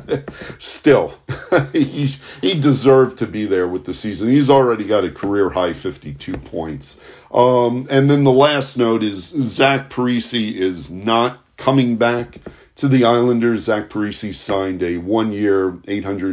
still, 0.58 1.14
he 1.72 2.06
he 2.40 2.58
deserved 2.58 3.18
to 3.18 3.26
be 3.26 3.44
there 3.44 3.68
with 3.68 3.84
the 3.84 3.94
season. 3.94 4.28
He's 4.30 4.48
already 4.48 4.84
got 4.84 5.04
a 5.04 5.10
career 5.10 5.50
high 5.50 5.74
52 5.74 6.38
points. 6.38 6.98
Um, 7.32 7.86
and 7.90 8.10
then 8.10 8.24
the 8.24 8.32
last 8.32 8.78
note 8.78 9.02
is 9.02 9.26
Zach 9.28 9.90
Parise 9.90 10.54
is 10.54 10.90
not 10.90 11.44
coming 11.56 11.96
back 11.96 12.38
to 12.76 12.88
the 12.88 13.04
Islanders. 13.04 13.64
Zach 13.64 13.88
Parise 13.88 14.34
signed 14.34 14.82
a 14.82 14.96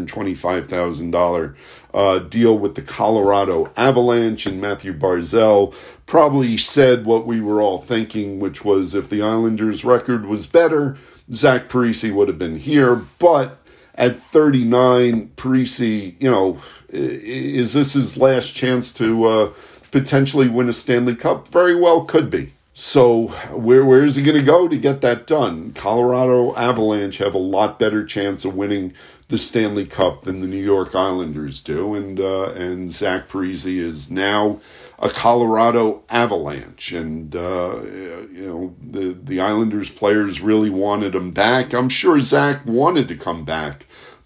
twenty-five 0.07 0.67
thousand 0.67 1.11
dollar 1.11 1.55
uh, 1.93 2.19
deal 2.19 2.57
with 2.57 2.75
the 2.75 2.81
Colorado 2.81 3.71
Avalanche, 3.75 4.45
and 4.45 4.61
Mathew 4.61 4.93
Barzal 4.93 5.73
probably 6.05 6.57
said 6.57 7.05
what 7.05 7.25
we 7.25 7.41
were 7.41 7.61
all 7.61 7.77
thinking, 7.77 8.39
which 8.39 8.63
was 8.63 8.95
if 8.95 9.09
the 9.09 9.21
Islanders' 9.21 9.85
record 9.85 10.25
was 10.25 10.47
better, 10.47 10.97
Zach 11.33 11.69
Parise 11.69 12.13
would 12.13 12.27
have 12.27 12.39
been 12.39 12.57
here. 12.57 12.95
But 12.95 13.57
at 13.95 14.21
39, 14.21 15.31
Parise, 15.35 16.15
you 16.21 16.31
know, 16.31 16.61
is 16.89 17.73
this 17.73 17.93
his 17.93 18.17
last 18.17 18.55
chance 18.55 18.93
to 18.93 19.25
uh, 19.25 19.49
potentially 19.91 20.47
win 20.47 20.69
a 20.69 20.73
Stanley 20.73 21.15
Cup? 21.15 21.47
Very 21.47 21.75
well 21.75 22.05
could 22.05 22.29
be. 22.29 22.53
So 22.73 23.27
where 23.51 23.83
where 23.83 24.05
is 24.05 24.15
he 24.15 24.23
going 24.23 24.37
to 24.37 24.43
go 24.43 24.69
to 24.69 24.77
get 24.77 25.01
that 25.01 25.27
done? 25.27 25.73
Colorado 25.73 26.55
Avalanche 26.55 27.17
have 27.17 27.33
a 27.33 27.39
lot 27.39 27.77
better 27.77 28.05
chance 28.05 28.45
of 28.45 28.55
winning 28.55 28.93
the 29.29 29.37
Stanley 29.37 29.85
Cup 29.85 30.23
than 30.23 30.41
the 30.41 30.47
New 30.47 30.61
York 30.61 30.95
Islanders 30.95 31.61
do, 31.61 31.93
and 31.95 32.19
uh, 32.19 32.51
and 32.51 32.91
Zach 32.91 33.29
Parise 33.29 33.65
is 33.65 34.11
now 34.11 34.59
a 34.97 35.09
Colorado 35.09 36.03
Avalanche, 36.09 36.91
and 36.91 37.35
uh, 37.35 37.79
you 37.81 38.47
know 38.47 38.75
the 38.81 39.13
the 39.13 39.39
Islanders 39.39 39.89
players 39.89 40.41
really 40.41 40.69
wanted 40.69 41.15
him 41.15 41.31
back. 41.31 41.73
I'm 41.73 41.89
sure 41.89 42.19
Zach 42.19 42.65
wanted 42.65 43.07
to 43.07 43.15
come 43.15 43.45
back, 43.45 43.85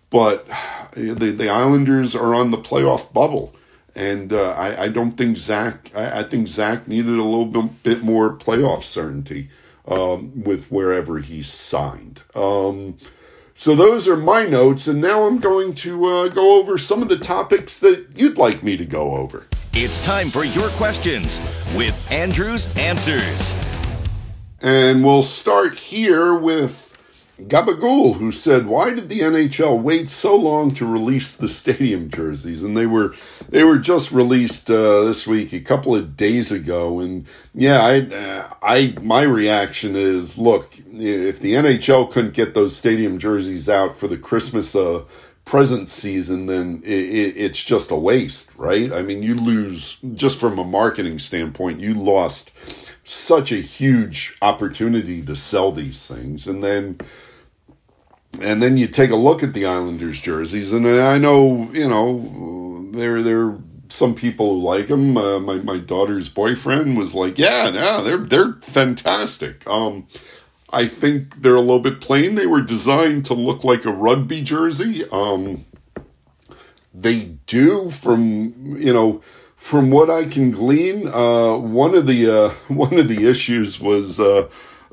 but 0.10 0.48
the 0.94 1.32
the 1.32 1.50
Islanders 1.50 2.16
are 2.16 2.34
on 2.34 2.52
the 2.52 2.58
playoff 2.58 3.14
bubble 3.14 3.56
and 3.96 4.34
uh, 4.34 4.52
I, 4.52 4.84
I, 4.86 4.88
don't 4.88 5.12
think 5.12 5.38
Zach. 5.38 5.92
I, 5.96 6.22
I, 6.22 6.24
think 6.24 6.48
Zach 6.48 6.88
needed 6.88 7.20
a 7.20 7.24
little 7.24 7.46
bit, 7.46 7.84
bit 7.84 8.04
more 8.04 8.36
playoff 8.36 8.82
certainty 8.82 9.50
um, 9.88 10.44
with 10.44 10.72
wherever 10.72 11.20
he 11.20 11.44
signed. 11.44 12.24
Um, 12.34 12.96
so 13.56 13.76
those 13.76 14.08
are 14.08 14.18
my 14.18 14.46
notes, 14.46 14.88
and 14.88 15.00
now 15.00 15.24
I'm 15.24 15.40
going 15.40 15.74
to 15.76 16.06
uh, 16.06 16.28
go 16.28 16.60
over 16.60 16.78
some 16.78 17.02
of 17.02 17.10
the 17.10 17.18
topics 17.18 17.80
that 17.80 18.08
you'd 18.16 18.38
like 18.38 18.64
me 18.64 18.78
to 18.78 18.86
go 18.86 19.16
over. 19.16 19.46
It's 19.74 20.04
time 20.04 20.30
for 20.30 20.44
your 20.44 20.70
questions 20.70 21.40
with 21.76 22.12
Andrew's 22.12 22.76
answers, 22.76 23.56
and 24.62 25.04
we'll 25.04 25.22
start 25.22 25.78
here 25.78 26.36
with 26.36 26.83
Gabagool, 27.40 28.18
who 28.18 28.32
said, 28.32 28.68
"Why 28.68 28.94
did 28.94 29.10
the 29.10 29.22
NHL 29.22 29.82
wait 29.82 30.12
so 30.12 30.36
long 30.36 30.72
to 30.76 30.86
release 30.86 31.36
the 31.36 31.50
stadium 31.50 32.10
jerseys?" 32.10 32.64
And 32.64 32.78
they 32.78 32.86
were 32.86 33.16
they 33.50 33.64
were 33.64 33.80
just 33.80 34.12
released 34.12 34.70
uh, 34.70 35.04
this 35.04 35.26
week, 35.26 35.52
a 35.52 35.60
couple 35.60 35.96
of 35.96 36.16
days 36.16 36.52
ago. 36.52 37.00
And 37.00 37.26
yeah, 37.56 37.80
I, 37.82 38.00
uh, 38.02 38.54
I 38.62 38.96
my 39.02 39.24
reaction 39.24 39.96
is, 39.96 40.38
look, 40.38 40.74
if 40.78 41.40
the 41.40 41.54
NHL 41.54 42.12
couldn't 42.12 42.36
get 42.36 42.54
those 42.54 42.76
stadium 42.76 43.18
jerseys 43.18 43.68
out 43.68 43.98
for 43.98 44.08
the 44.08 44.18
Christmas 44.18 44.76
uh, 44.76 45.04
present 45.44 45.90
season, 45.90 46.46
then 46.46 46.82
it, 46.86 46.92
it, 46.92 47.38
it's 47.38 47.64
just 47.64 47.90
a 47.90 47.96
waste, 47.96 48.52
right? 48.58 48.94
I 48.94 49.02
mean, 49.02 49.24
you 49.24 49.34
lose 49.36 49.98
just 50.14 50.40
from 50.40 50.60
a 50.60 50.64
marketing 50.64 51.18
standpoint, 51.18 51.80
you 51.80 51.96
lost 51.96 52.52
such 53.04 53.52
a 53.52 53.58
huge 53.58 54.38
opportunity 54.42 55.22
to 55.26 55.36
sell 55.36 55.72
these 55.72 56.08
things, 56.08 56.48
and 56.48 56.64
then 56.64 57.00
and 58.42 58.62
then 58.62 58.78
you 58.78 58.88
take 58.88 59.12
a 59.12 59.16
look 59.16 59.44
at 59.44 59.54
the 59.54 59.66
Islanders 59.66 60.20
jerseys, 60.22 60.74
and 60.74 60.88
I 60.88 61.18
know 61.18 61.70
you 61.72 61.88
know 61.88 62.90
there 62.92 63.22
there 63.22 63.58
some 63.90 64.16
people 64.16 64.56
who 64.56 64.62
like 64.62 64.88
them. 64.88 65.16
Uh, 65.16 65.40
my 65.40 65.56
my 65.58 65.78
daughter's 65.78 66.30
boyfriend 66.30 66.98
was 66.98 67.14
like, 67.14 67.38
yeah, 67.38 67.70
yeah, 67.70 68.02
they're 68.02 68.18
they're 68.18 68.54
fantastic. 68.62 69.68
Um, 69.68 70.08
I 70.72 70.88
think 70.88 71.42
they're 71.42 71.56
a 71.56 71.62
little 71.62 71.80
bit 71.80 72.02
plain. 72.02 72.34
They 72.34 72.48
were 72.48 72.62
designed 72.62 73.26
to 73.28 73.36
look 73.36 73.64
like 73.64 73.86
a 73.86 73.92
rugby 73.92 74.42
jersey. 74.42 75.06
Um, 75.12 75.66
they 76.94 77.36
do 77.46 77.92
from 77.92 78.78
you 78.78 78.94
know 78.94 79.22
from 79.56 79.92
what 79.92 80.10
I 80.10 80.26
can 80.26 80.50
glean. 80.52 81.08
Uh, 81.08 81.58
one 81.58 81.94
of 81.94 82.08
the 82.08 82.30
uh, 82.30 82.50
one 82.74 82.98
of 82.98 83.08
the 83.08 83.30
issues 83.30 83.80
was. 83.80 84.20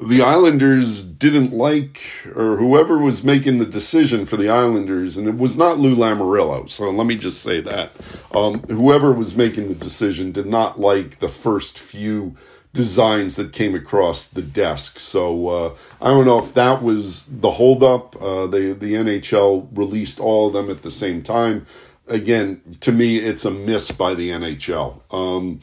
The 0.02 0.22
Islanders 0.22 1.04
didn't 1.04 1.52
like, 1.52 2.00
or 2.34 2.56
whoever 2.56 2.96
was 2.96 3.22
making 3.22 3.58
the 3.58 3.66
decision 3.66 4.24
for 4.24 4.38
the 4.38 4.48
Islanders, 4.48 5.18
and 5.18 5.28
it 5.28 5.36
was 5.36 5.58
not 5.58 5.78
Lou 5.78 5.94
Lamoriello. 5.94 6.70
So 6.70 6.90
let 6.90 7.06
me 7.06 7.16
just 7.16 7.42
say 7.42 7.60
that 7.60 7.92
um, 8.32 8.60
whoever 8.62 9.12
was 9.12 9.36
making 9.36 9.68
the 9.68 9.74
decision 9.74 10.32
did 10.32 10.46
not 10.46 10.80
like 10.80 11.18
the 11.18 11.28
first 11.28 11.78
few 11.78 12.34
designs 12.72 13.36
that 13.36 13.52
came 13.52 13.74
across 13.74 14.26
the 14.26 14.42
desk. 14.42 14.98
So 14.98 15.48
uh, 15.48 15.76
I 16.00 16.08
don't 16.08 16.24
know 16.24 16.38
if 16.38 16.54
that 16.54 16.82
was 16.82 17.26
the 17.26 17.52
holdup. 17.52 18.20
Uh, 18.20 18.46
they, 18.46 18.72
the 18.72 18.94
NHL 18.94 19.68
released 19.76 20.20
all 20.20 20.46
of 20.46 20.52
them 20.52 20.70
at 20.70 20.82
the 20.82 20.90
same 20.90 21.22
time. 21.22 21.66
Again, 22.08 22.60
to 22.80 22.92
me, 22.92 23.18
it's 23.18 23.44
a 23.44 23.50
miss 23.50 23.90
by 23.90 24.14
the 24.14 24.30
NHL. 24.30 25.00
Um, 25.12 25.60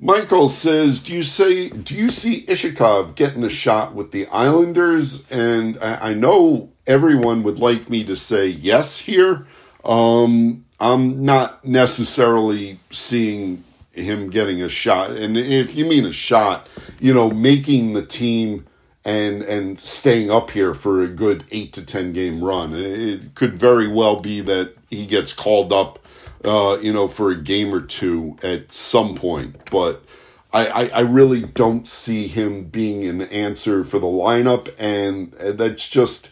Michael 0.00 0.48
says, 0.48 1.02
"Do 1.02 1.14
you 1.14 1.22
say 1.22 1.68
do 1.68 1.94
you 1.94 2.10
see 2.10 2.44
Ishikov 2.46 3.14
getting 3.14 3.44
a 3.44 3.48
shot 3.48 3.94
with 3.94 4.10
the 4.10 4.26
Islanders?" 4.26 5.28
And 5.30 5.78
I, 5.80 6.10
I 6.10 6.14
know 6.14 6.70
everyone 6.86 7.42
would 7.42 7.58
like 7.58 7.88
me 7.88 8.04
to 8.04 8.16
say 8.16 8.46
yes 8.46 8.98
here. 8.98 9.46
Um, 9.84 10.64
I'm 10.80 11.24
not 11.24 11.64
necessarily 11.64 12.78
seeing 12.90 13.64
him 13.92 14.30
getting 14.30 14.60
a 14.60 14.68
shot. 14.68 15.10
And 15.10 15.36
if 15.36 15.74
you 15.76 15.84
mean 15.84 16.04
a 16.04 16.12
shot, 16.12 16.68
you 16.98 17.14
know, 17.14 17.30
making 17.30 17.92
the 17.92 18.04
team 18.04 18.66
and 19.04 19.42
and 19.42 19.78
staying 19.78 20.30
up 20.30 20.50
here 20.50 20.74
for 20.74 21.02
a 21.02 21.08
good 21.08 21.44
eight 21.50 21.72
to 21.74 21.84
ten 21.84 22.12
game 22.12 22.42
run. 22.42 22.72
It 22.74 23.34
could 23.34 23.58
very 23.58 23.86
well 23.86 24.16
be 24.20 24.40
that 24.40 24.74
he 24.90 25.06
gets 25.06 25.32
called 25.32 25.72
up 25.72 25.98
uh, 26.44 26.78
you 26.80 26.92
know, 26.92 27.08
for 27.08 27.30
a 27.30 27.36
game 27.36 27.74
or 27.74 27.80
two 27.80 28.36
at 28.42 28.72
some 28.72 29.14
point. 29.14 29.70
But 29.70 30.04
I, 30.52 30.66
I, 30.66 30.88
I, 30.88 31.00
really 31.00 31.42
don't 31.42 31.88
see 31.88 32.28
him 32.28 32.64
being 32.64 33.08
an 33.08 33.22
answer 33.22 33.82
for 33.82 33.98
the 33.98 34.06
lineup, 34.06 34.72
and 34.78 35.32
that's 35.58 35.88
just 35.88 36.30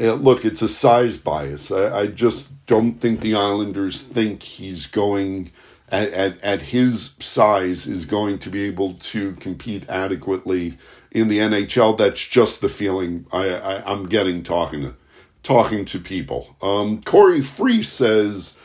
uh, 0.00 0.14
look. 0.14 0.44
It's 0.44 0.62
a 0.62 0.68
size 0.68 1.16
bias. 1.16 1.70
I, 1.70 2.00
I 2.00 2.06
just 2.06 2.66
don't 2.66 3.00
think 3.00 3.20
the 3.20 3.34
Islanders 3.34 4.02
think 4.02 4.42
he's 4.42 4.86
going. 4.86 5.50
At, 5.88 6.08
at, 6.14 6.42
at 6.42 6.62
his 6.62 7.16
size 7.18 7.86
is 7.86 8.06
going 8.06 8.38
to 8.38 8.48
be 8.48 8.62
able 8.62 8.94
to 8.94 9.32
compete 9.32 9.86
adequately 9.90 10.78
in 11.10 11.28
the 11.28 11.38
NHL. 11.38 11.98
That's 11.98 12.26
just 12.26 12.62
the 12.62 12.70
feeling 12.70 13.26
I, 13.30 13.50
I, 13.50 13.92
am 13.92 14.06
getting 14.06 14.42
talking 14.42 14.80
to 14.80 14.94
talking 15.42 15.84
to 15.84 15.98
people. 15.98 16.56
Um, 16.62 17.02
Corey 17.02 17.42
Free 17.42 17.82
says 17.82 18.56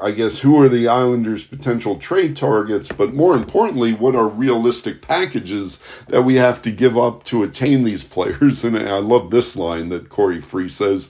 I 0.00 0.10
guess, 0.10 0.40
who 0.40 0.60
are 0.60 0.68
the 0.68 0.88
Islanders' 0.88 1.44
potential 1.44 1.96
trade 1.96 2.36
targets, 2.36 2.90
but 2.90 3.14
more 3.14 3.36
importantly, 3.36 3.92
what 3.94 4.16
are 4.16 4.28
realistic 4.28 5.00
packages 5.00 5.80
that 6.08 6.22
we 6.22 6.34
have 6.34 6.60
to 6.62 6.72
give 6.72 6.98
up 6.98 7.22
to 7.24 7.42
attain 7.42 7.84
these 7.84 8.04
players? 8.04 8.64
And 8.74 8.76
I 8.76 8.98
love 8.98 9.30
this 9.30 9.56
line 9.56 9.90
that 9.90 10.08
Corey 10.08 10.40
Free 10.40 10.68
says 10.68 11.08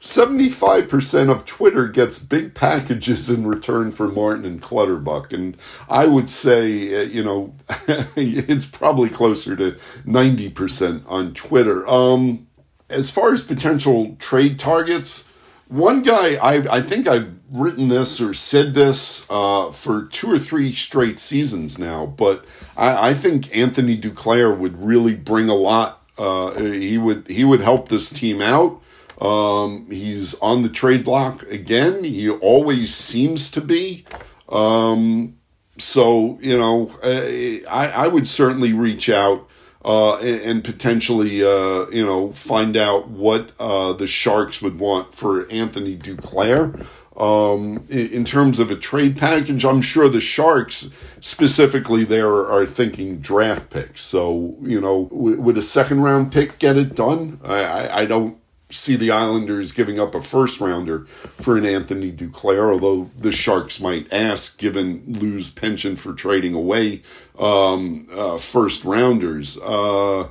75% 0.00 1.30
of 1.30 1.44
Twitter 1.46 1.88
gets 1.88 2.18
big 2.18 2.54
packages 2.54 3.30
in 3.30 3.46
return 3.46 3.90
for 3.90 4.08
Martin 4.08 4.44
and 4.44 4.60
Clutterbuck. 4.60 5.32
And 5.32 5.56
I 5.88 6.06
would 6.06 6.28
say, 6.28 7.00
uh, 7.00 7.04
you 7.04 7.24
know, 7.24 7.54
it's 8.16 8.66
probably 8.66 9.08
closer 9.08 9.56
to 9.56 9.72
90% 10.06 11.04
on 11.06 11.32
Twitter. 11.32 11.88
Um, 11.88 12.48
as 12.90 13.10
far 13.10 13.32
as 13.32 13.42
potential 13.42 14.16
trade 14.18 14.58
targets, 14.58 15.28
one 15.68 16.02
guy, 16.02 16.34
I, 16.34 16.76
I 16.76 16.80
think 16.82 17.06
I've 17.06 17.34
written 17.50 17.88
this 17.88 18.20
or 18.20 18.34
said 18.34 18.74
this 18.74 19.26
uh, 19.30 19.70
for 19.70 20.04
two 20.06 20.30
or 20.30 20.38
three 20.38 20.72
straight 20.72 21.18
seasons 21.18 21.78
now, 21.78 22.06
but 22.06 22.44
I, 22.76 23.10
I 23.10 23.14
think 23.14 23.54
Anthony 23.56 23.96
Duclair 23.96 24.56
would 24.56 24.80
really 24.80 25.14
bring 25.14 25.48
a 25.48 25.54
lot. 25.54 26.02
Uh, 26.16 26.52
he 26.60 26.98
would 26.98 27.26
he 27.28 27.44
would 27.44 27.60
help 27.60 27.88
this 27.88 28.08
team 28.10 28.40
out. 28.40 28.80
Um, 29.20 29.86
he's 29.90 30.34
on 30.40 30.62
the 30.62 30.68
trade 30.68 31.04
block 31.04 31.42
again. 31.44 32.04
He 32.04 32.28
always 32.28 32.94
seems 32.94 33.50
to 33.52 33.60
be. 33.60 34.04
Um, 34.48 35.34
so 35.78 36.38
you 36.40 36.56
know, 36.56 36.96
I 37.02 37.62
I 37.68 38.08
would 38.08 38.28
certainly 38.28 38.72
reach 38.72 39.08
out 39.08 39.48
uh, 39.84 40.16
and, 40.16 40.40
and, 40.40 40.64
potentially, 40.64 41.42
uh, 41.42 41.86
you 41.90 42.04
know, 42.04 42.32
find 42.32 42.76
out 42.76 43.08
what 43.08 43.50
uh, 43.60 43.92
the 43.92 44.06
Sharks 44.06 44.62
would 44.62 44.78
want 44.78 45.14
for 45.14 45.50
Anthony 45.50 45.96
Duclair. 45.96 46.86
Um, 47.16 47.84
in, 47.90 48.08
in, 48.08 48.24
terms 48.24 48.58
of 48.58 48.70
a 48.72 48.76
trade 48.76 49.16
package, 49.16 49.64
I'm 49.64 49.82
sure 49.82 50.08
the 50.08 50.20
Sharks 50.20 50.90
specifically 51.20 52.02
there 52.02 52.28
are, 52.28 52.50
are 52.50 52.66
thinking 52.66 53.18
draft 53.20 53.70
picks. 53.70 54.00
So, 54.00 54.56
you 54.62 54.80
know, 54.80 55.04
w- 55.12 55.40
would 55.40 55.56
a 55.56 55.62
second 55.62 56.00
round 56.00 56.32
pick 56.32 56.58
get 56.58 56.76
it 56.76 56.96
done? 56.96 57.38
I, 57.44 57.64
I, 57.64 57.98
I 58.00 58.06
don't 58.06 58.38
see 58.70 58.96
the 58.96 59.10
Islanders 59.10 59.72
giving 59.72 60.00
up 60.00 60.14
a 60.14 60.22
first 60.22 60.60
rounder 60.60 61.04
for 61.40 61.56
an 61.56 61.64
Anthony 61.64 62.10
Duclair, 62.10 62.72
although 62.72 63.10
the 63.16 63.30
Sharks 63.32 63.80
might 63.80 64.12
ask, 64.12 64.58
given 64.58 65.04
Lou's 65.06 65.50
penchant 65.50 65.98
for 65.98 66.12
trading 66.12 66.54
away 66.54 67.02
um, 67.38 68.06
uh, 68.12 68.36
first 68.36 68.84
rounders. 68.84 69.58
Uh, 69.58 70.28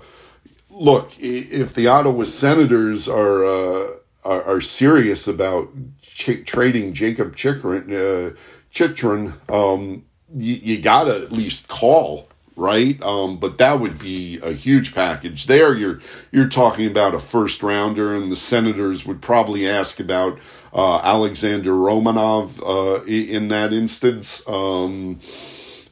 look, 0.70 1.12
if 1.20 1.74
the 1.74 1.88
Ottawa 1.88 2.24
Senators 2.24 3.08
are 3.08 3.46
uh, 3.46 3.88
are, 4.24 4.44
are, 4.44 4.62
serious 4.62 5.28
about 5.28 5.70
ch- 6.02 6.46
trading 6.46 6.94
Jakob 6.94 7.36
Chychrun, 7.36 7.94
uh, 7.94 8.36
Chychrun 8.72 9.34
um, 9.50 10.06
you, 10.36 10.56
you 10.56 10.82
got 10.82 11.06
to 11.06 11.16
at 11.16 11.32
least 11.32 11.68
call 11.68 12.30
right? 12.56 13.02
Um, 13.02 13.38
but 13.38 13.58
that 13.58 13.80
would 13.80 14.00
be 14.00 14.40
a 14.44 14.52
huge 14.54 14.94
package. 14.94 15.46
There, 15.46 15.76
you're 15.76 16.00
you're 16.32 16.50
talking 16.50 16.88
about 16.88 17.16
a 17.16 17.20
first 17.20 17.64
rounder, 17.64 18.14
and 18.14 18.32
the 18.32 18.36
Senators 18.36 19.06
would 19.06 19.22
probably 19.22 19.68
ask 19.68 20.00
about 20.00 20.40
uh, 20.74 21.00
Alexander 21.00 21.72
Romanov 21.72 22.62
uh, 22.62 23.04
in 23.06 23.48
that 23.50 23.74
instance. 23.74 24.42
Um, 24.48 25.20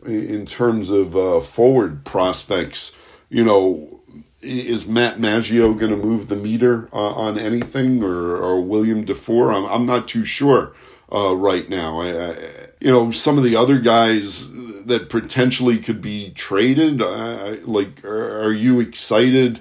in 0.06 0.46
terms 0.46 0.90
of 0.90 1.16
uh, 1.16 1.40
forward 1.40 2.06
prospects, 2.06 2.96
you 3.30 3.44
know, 3.44 4.00
is 4.42 4.88
Matt 4.88 5.20
Maggio 5.20 5.74
going 5.74 5.92
to 5.92 5.98
move 5.98 6.28
the 6.28 6.36
meter 6.36 6.90
uh, 6.94 6.98
on 6.98 7.38
anything, 7.38 8.04
or, 8.04 8.36
or 8.38 8.62
William 8.62 9.06
Dufour? 9.06 9.52
I'm 9.52 9.66
I'm 9.66 9.86
not 9.86 10.08
too 10.08 10.26
sure 10.26 10.74
uh, 11.12 11.36
right 11.36 11.70
now. 11.70 12.02
I, 12.02 12.08
I, 12.08 12.36
you 12.80 12.92
know, 12.92 13.12
some 13.12 13.38
of 13.38 13.44
the 13.44 13.56
other 13.56 13.80
guys 13.80 14.52
that 14.86 15.10
potentially 15.10 15.78
could 15.78 16.02
be 16.02 16.32
traded? 16.32 17.02
Uh, 17.02 17.56
like, 17.64 18.04
are, 18.04 18.44
are, 18.44 18.54
you 18.54 18.80
excited 18.80 19.60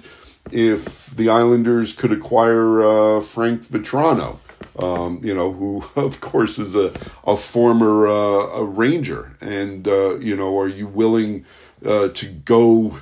if 0.51 1.07
the 1.07 1.29
Islanders 1.29 1.93
could 1.93 2.11
acquire 2.11 2.83
uh, 2.83 3.21
Frank 3.21 3.63
Vatrano? 3.63 4.39
Um, 4.79 5.19
you 5.23 5.33
know, 5.33 5.51
who 5.51 5.83
of 5.95 6.21
course 6.21 6.57
is 6.59 6.75
a 6.75 6.93
a 7.25 7.35
former 7.35 8.07
uh, 8.07 8.59
a 8.59 8.63
Ranger, 8.63 9.35
and 9.41 9.87
uh, 9.87 10.17
you 10.19 10.35
know, 10.35 10.57
are 10.59 10.67
you 10.67 10.87
willing 10.87 11.45
uh, 11.85 12.09
to 12.09 12.25
go? 12.27 12.97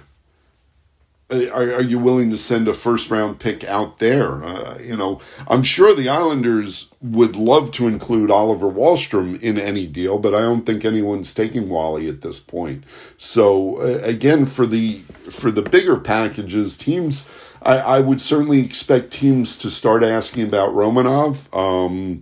Uh, 1.32 1.48
are, 1.50 1.76
are 1.76 1.84
you 1.84 2.00
willing 2.00 2.32
to 2.32 2.38
send 2.40 2.68
a 2.68 2.74
first 2.74 3.12
round 3.12 3.40
pick 3.40 3.64
out 3.64 4.00
there? 4.00 4.44
Uh, 4.44 4.80
you 4.80 4.98
know, 4.98 5.22
I'm 5.48 5.62
sure 5.62 5.94
the 5.94 6.10
Islanders 6.10 6.90
would 7.02 7.36
love 7.36 7.72
to 7.74 7.88
include 7.88 8.32
Oliver 8.32 8.68
Wahlstrom 8.68 9.40
in 9.44 9.60
any 9.60 9.86
deal, 9.86 10.18
but 10.18 10.34
I 10.34 10.42
don't 10.42 10.66
think 10.66 10.84
anyone's 10.84 11.34
taking 11.36 11.70
Wally 11.70 12.10
at 12.10 12.22
this 12.22 12.40
point. 12.40 12.84
So 13.20 13.80
uh, 13.80 14.00
again, 14.04 14.48
for 14.48 14.66
the 14.66 15.00
for 15.30 15.52
the 15.52 15.62
bigger 15.62 15.98
packages, 15.98 16.80
teams, 16.80 17.28
I, 17.62 17.78
I, 17.78 18.00
would 18.00 18.22
certainly 18.22 18.66
expect 18.66 19.12
teams 19.12 19.58
to 19.60 19.70
start 19.70 20.04
asking 20.04 20.44
about 20.48 20.70
Romanov. 20.74 21.54
Um, 21.56 22.22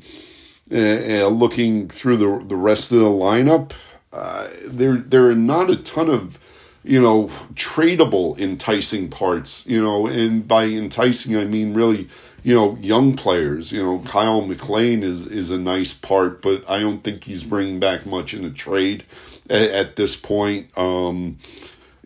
uh, 0.69 1.27
looking 1.27 1.87
through 1.87 2.17
the 2.17 2.45
the 2.45 2.55
rest 2.55 2.91
of 2.91 2.99
the 2.99 3.05
lineup, 3.05 3.71
uh, 4.11 4.47
there 4.65 4.97
there 4.97 5.29
are 5.29 5.35
not 5.35 5.69
a 5.69 5.77
ton 5.77 6.09
of 6.09 6.39
you 6.87 7.01
know, 7.01 7.25
tradable 7.53 8.37
enticing 8.39 9.09
parts, 9.09 9.67
you 9.67 9.81
know, 9.81 10.07
and 10.07 10.47
by 10.47 10.65
enticing 10.65 11.35
I 11.35 11.43
mean 11.43 11.73
really, 11.73 12.07
you 12.43 12.55
know, 12.55 12.77
young 12.77 13.15
players. 13.15 13.73
You 13.73 13.83
know, 13.83 13.99
Kyle 13.99 14.41
MacLean 14.41 15.03
is 15.03 15.27
is 15.27 15.51
a 15.51 15.57
nice 15.57 15.93
part, 15.93 16.41
but 16.41 16.67
I 16.67 16.79
don't 16.79 17.03
think 17.03 17.25
he's 17.25 17.43
bringing 17.43 17.79
back 17.79 18.05
much 18.05 18.33
in 18.33 18.45
a 18.45 18.49
trade 18.49 19.03
at, 19.49 19.69
at 19.69 19.95
this 19.97 20.15
point. 20.15 20.75
Um, 20.77 21.37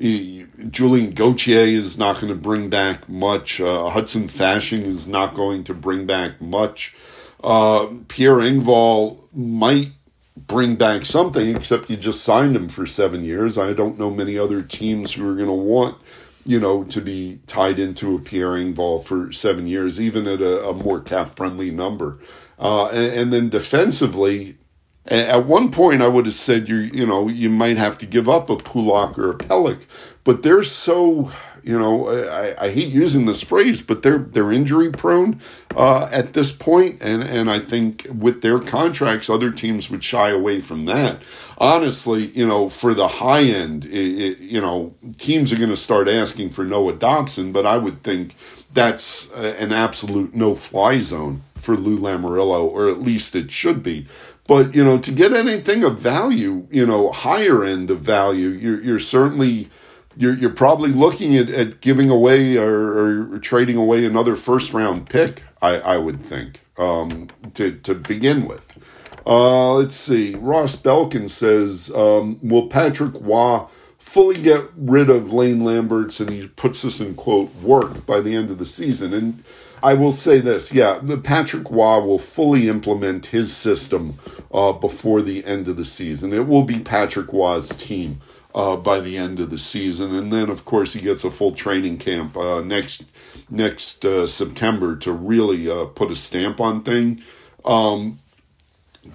Julien 0.01 1.11
Gauthier 1.13 1.59
is 1.59 1.97
not 1.97 2.19
going 2.19 2.33
to 2.33 2.39
bring 2.39 2.69
back 2.69 3.07
much. 3.07 3.61
Uh, 3.61 3.89
Hudson 3.89 4.27
Fasching 4.27 4.83
is 4.83 5.07
not 5.07 5.35
going 5.35 5.63
to 5.65 5.75
bring 5.75 6.07
back 6.07 6.41
much. 6.41 6.95
Uh, 7.43 7.87
Pierre 8.07 8.37
Engvall 8.37 9.19
might 9.31 9.91
bring 10.35 10.75
back 10.75 11.05
something, 11.05 11.55
except 11.55 11.89
you 11.89 11.97
just 11.97 12.23
signed 12.23 12.55
him 12.55 12.67
for 12.67 12.87
seven 12.87 13.23
years. 13.23 13.57
I 13.57 13.73
don't 13.73 13.99
know 13.99 14.09
many 14.09 14.39
other 14.39 14.63
teams 14.63 15.13
who 15.13 15.29
are 15.29 15.35
going 15.35 15.47
to 15.47 15.53
want, 15.53 15.97
you 16.45 16.59
know, 16.59 16.83
to 16.85 16.99
be 16.99 17.39
tied 17.45 17.77
into 17.77 18.15
a 18.15 18.19
Pierre 18.19 18.51
Engvall 18.51 19.03
for 19.03 19.31
seven 19.31 19.67
years, 19.67 20.01
even 20.01 20.27
at 20.27 20.41
a, 20.41 20.67
a 20.67 20.73
more 20.73 20.99
cap 20.99 21.35
friendly 21.35 21.69
number. 21.69 22.17
Uh, 22.57 22.87
and, 22.87 23.13
and, 23.13 23.33
then 23.33 23.49
defensively, 23.49 24.57
at 25.05 25.45
one 25.45 25.71
point 25.71 26.01
I 26.01 26.07
would 26.07 26.25
have 26.25 26.35
said 26.35 26.69
you 26.69 26.77
you 26.77 27.05
know 27.05 27.27
you 27.27 27.49
might 27.49 27.77
have 27.77 27.97
to 27.99 28.05
give 28.05 28.29
up 28.29 28.49
a 28.49 28.57
Pulock 28.57 29.17
or 29.17 29.31
a 29.31 29.35
Pelech, 29.35 29.85
but 30.23 30.43
they're 30.43 30.63
so 30.63 31.31
You 31.63 31.77
know, 31.77 32.09
I, 32.09 32.65
I 32.65 32.71
hate 32.71 32.87
using 32.91 33.27
this 33.27 33.43
phrase, 33.43 33.83
but 33.83 34.01
they're 34.01 34.17
they're 34.17 34.51
injury 34.51 34.89
prone 34.89 35.39
uh, 35.75 36.09
at 36.11 36.33
this 36.33 36.51
point, 36.51 36.97
and 37.01 37.21
and 37.21 37.51
I 37.51 37.59
think 37.59 38.07
with 38.11 38.41
their 38.41 38.59
contracts, 38.59 39.29
other 39.29 39.51
teams 39.51 39.87
would 39.91 40.03
shy 40.03 40.29
away 40.31 40.59
from 40.59 40.85
that. 40.85 41.21
Honestly, 41.59 42.25
you 42.33 42.47
know, 42.47 42.67
for 42.67 42.95
the 42.95 43.07
high 43.07 43.43
end, 43.43 43.85
it, 43.85 44.19
it, 44.19 44.39
you 44.39 44.59
know, 44.59 44.95
teams 45.19 45.53
are 45.53 45.57
going 45.57 45.69
to 45.69 45.77
start 45.77 46.07
asking 46.07 46.49
for 46.49 46.65
Noah 46.65 46.95
Dobson, 46.95 47.51
but 47.51 47.67
I 47.67 47.77
would 47.77 48.01
think 48.01 48.33
that's 48.73 49.31
an 49.33 49.71
absolute 49.71 50.33
no 50.33 50.55
fly 50.55 50.99
zone 51.01 51.43
for 51.55 51.77
Lou 51.77 51.99
Lamoriello, 51.99 52.63
or 52.63 52.89
at 52.89 53.01
least 53.01 53.35
it 53.35 53.51
should 53.51 53.83
be. 53.83 54.07
But 54.47 54.75
you 54.75 54.83
know, 54.83 54.97
to 54.97 55.11
get 55.11 55.33
anything 55.33 55.83
of 55.83 55.99
value, 55.99 56.67
you 56.71 56.85
know, 56.85 57.11
higher 57.11 57.63
end 57.63 57.89
of 57.91 57.99
value, 57.99 58.49
you're 58.49 58.81
you're 58.81 58.99
certainly 58.99 59.69
you're 60.17 60.33
you're 60.33 60.49
probably 60.49 60.89
looking 60.89 61.35
at, 61.37 61.49
at 61.49 61.81
giving 61.81 62.09
away 62.09 62.57
or, 62.57 63.33
or 63.33 63.39
trading 63.39 63.77
away 63.77 64.05
another 64.05 64.35
first 64.35 64.73
round 64.73 65.09
pick. 65.09 65.43
I, 65.61 65.77
I 65.79 65.97
would 65.97 66.21
think 66.21 66.61
um, 66.77 67.29
to 67.53 67.71
to 67.71 67.93
begin 67.95 68.47
with. 68.47 68.77
Uh, 69.25 69.73
let's 69.73 69.95
see. 69.95 70.35
Ross 70.35 70.75
Belkin 70.75 71.29
says, 71.29 71.91
um, 71.95 72.39
"Will 72.41 72.67
Patrick 72.67 73.13
Roy 73.21 73.65
fully 73.99 74.41
get 74.41 74.65
rid 74.75 75.09
of 75.09 75.31
Lane 75.31 75.63
Lamberts?" 75.63 76.19
And 76.19 76.31
he 76.31 76.47
puts 76.47 76.81
this 76.81 76.99
in 76.99 77.13
quote 77.15 77.53
work 77.57 78.05
by 78.05 78.19
the 78.19 78.35
end 78.35 78.49
of 78.49 78.57
the 78.57 78.65
season. 78.65 79.13
And 79.13 79.43
I 79.83 79.93
will 79.95 80.11
say 80.11 80.39
this, 80.39 80.73
yeah, 80.73 80.99
the 81.01 81.17
Patrick 81.17 81.69
Roy 81.69 81.99
will 81.99 82.19
fully 82.19 82.69
implement 82.69 83.27
his 83.27 83.55
system 83.55 84.15
uh, 84.53 84.73
before 84.73 85.21
the 85.21 85.43
end 85.45 85.67
of 85.67 85.77
the 85.77 85.85
season. 85.85 86.33
It 86.33 86.47
will 86.47 86.63
be 86.63 86.79
Patrick 86.79 87.33
Roy's 87.33 87.69
team 87.69 88.21
uh, 88.53 88.75
by 88.75 88.99
the 88.99 89.17
end 89.17 89.39
of 89.39 89.49
the 89.49 89.57
season, 89.57 90.13
and 90.13 90.31
then 90.31 90.49
of 90.49 90.65
course 90.65 90.93
he 90.93 91.01
gets 91.01 91.23
a 91.23 91.31
full 91.31 91.53
training 91.53 91.97
camp 91.97 92.35
uh, 92.37 92.61
next 92.61 93.05
next 93.49 94.05
uh, 94.05 94.27
September 94.27 94.95
to 94.97 95.11
really 95.11 95.69
uh, 95.69 95.85
put 95.85 96.11
a 96.11 96.15
stamp 96.15 96.59
on 96.59 96.83
thing. 96.83 97.21
Um, 97.65 98.19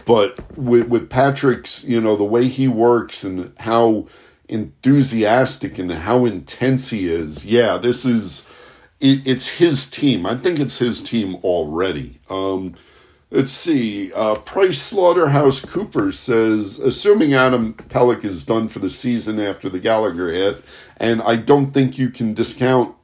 but 0.05 0.57
with 0.57 0.89
with 0.89 1.11
Patrick's, 1.11 1.85
you 1.85 2.01
know, 2.01 2.17
the 2.17 2.25
way 2.25 2.49
he 2.49 2.67
works 2.67 3.25
and 3.25 3.53
how 3.61 4.09
enthusiastic 4.49 5.79
and 5.79 5.93
how 5.93 6.25
intense 6.25 6.91
he 6.91 7.09
is, 7.09 7.45
yeah, 7.45 7.77
this 7.77 8.05
is 8.05 8.51
it, 9.01 9.27
it's 9.27 9.59
his 9.59 9.91
team. 9.91 10.27
I 10.27 10.37
think 10.37 10.59
it's 10.59 10.79
his 10.79 11.03
team 11.03 11.37
already. 11.37 12.19
Um, 12.31 12.75
let's 13.31 13.53
see. 13.53 14.13
Uh, 14.13 14.37
Price 14.37 14.81
Slaughterhouse 14.81 15.65
Cooper 15.65 16.13
says, 16.13 16.79
assuming 16.79 17.35
Adam 17.35 17.75
Pelech 17.75 18.25
is 18.25 18.45
done 18.45 18.69
for 18.69 18.79
the 18.79 18.91
season 18.91 19.41
after 19.41 19.69
the 19.69 19.81
Gallagher 19.81 20.31
hit, 20.33 20.65
and 20.97 21.23
I 21.23 21.37
don't 21.37 21.73
think 21.73 21.99
you 21.99 22.11
can 22.11 22.35
discount 22.35 22.95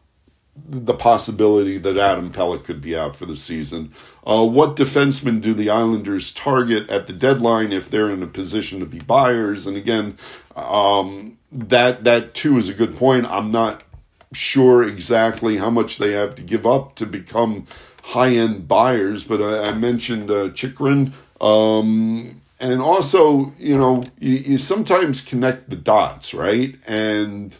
the 0.54 0.94
possibility 0.94 1.78
that 1.78 1.96
Adam 1.96 2.30
Pelech 2.30 2.64
could 2.64 2.82
be 2.82 2.96
out 2.96 3.16
for 3.16 3.26
the 3.26 3.36
season. 3.36 3.92
Uh, 4.26 4.44
what 4.44 4.76
defensemen 4.76 5.40
do 5.40 5.54
the 5.54 5.70
Islanders 5.70 6.32
target 6.32 6.88
at 6.90 7.06
the 7.06 7.12
deadline 7.12 7.72
if 7.72 7.90
they're 7.90 8.10
in 8.10 8.22
a 8.22 8.26
position 8.26 8.78
to 8.80 8.86
be 8.86 9.00
buyers? 9.00 9.66
And 9.66 9.76
again, 9.76 10.18
um, 10.54 11.38
that 11.50 12.04
that 12.04 12.34
too 12.34 12.58
is 12.58 12.68
a 12.68 12.74
good 12.74 12.96
point. 12.96 13.26
I'm 13.26 13.50
not 13.50 13.82
sure 14.32 14.86
exactly 14.86 15.58
how 15.58 15.70
much 15.70 15.98
they 15.98 16.12
have 16.12 16.34
to 16.36 16.42
give 16.42 16.66
up 16.66 16.94
to 16.96 17.06
become 17.06 17.66
high 18.02 18.30
end 18.30 18.68
buyers, 18.68 19.24
but 19.24 19.40
I, 19.40 19.70
I 19.70 19.74
mentioned 19.74 20.30
uh, 20.30 20.48
Chychrun. 20.50 21.12
Um, 21.40 22.40
and 22.60 22.80
also, 22.80 23.52
you 23.58 23.76
know, 23.76 24.02
you, 24.20 24.34
you, 24.34 24.58
sometimes 24.58 25.20
connect 25.20 25.68
the 25.68 25.76
dots, 25.76 26.32
right? 26.32 26.76
And 26.86 27.56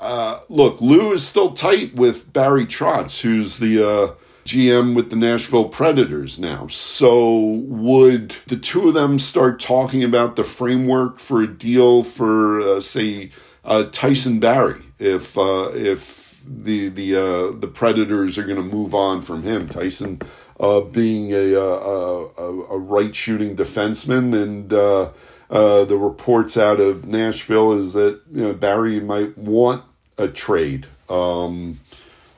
uh, 0.00 0.40
look, 0.48 0.80
Lou 0.80 1.12
is 1.12 1.26
still 1.26 1.52
tight 1.52 1.94
with 1.94 2.32
Barry 2.32 2.66
Trotz, 2.66 3.20
who's 3.20 3.58
the 3.58 3.82
uh, 3.82 4.14
GM 4.44 4.94
with 4.94 5.10
the 5.10 5.16
Nashville 5.16 5.68
Predators 5.68 6.38
now. 6.38 6.66
So, 6.66 7.38
would 7.38 8.36
the 8.46 8.56
two 8.56 8.88
of 8.88 8.94
them 8.94 9.18
start 9.18 9.60
talking 9.60 10.02
about 10.02 10.36
the 10.36 10.44
framework 10.44 11.18
for 11.20 11.40
a 11.40 11.46
deal 11.46 12.02
for, 12.02 12.60
uh, 12.60 12.80
say, 12.80 13.30
uh, 13.64 13.84
Tyson 13.92 14.40
Barrie? 14.40 14.82
If 15.04 15.36
uh, 15.36 15.70
if 15.74 16.42
the 16.46 16.88
the 16.88 17.16
uh, 17.16 17.50
the 17.58 17.70
Predators 17.72 18.38
are 18.38 18.44
going 18.44 18.56
to 18.56 18.62
move 18.62 18.94
on 18.94 19.22
from 19.22 19.42
him. 19.42 19.68
Tyson 19.68 20.20
uh, 20.58 20.80
being 20.80 21.32
a, 21.32 21.54
a, 21.54 22.26
a, 22.36 22.78
right 22.78 23.14
shooting 23.14 23.56
defenseman, 23.56 24.40
and 24.40 24.72
uh, 24.72 25.10
uh, 25.50 25.84
the 25.84 25.96
reports 25.96 26.56
out 26.56 26.80
of 26.80 27.06
Nashville 27.06 27.72
is 27.72 27.92
that 27.94 28.20
you 28.32 28.42
know, 28.42 28.54
Barrie 28.54 29.00
might 29.00 29.36
want 29.36 29.84
a 30.16 30.28
trade. 30.28 30.86
Um, 31.08 31.80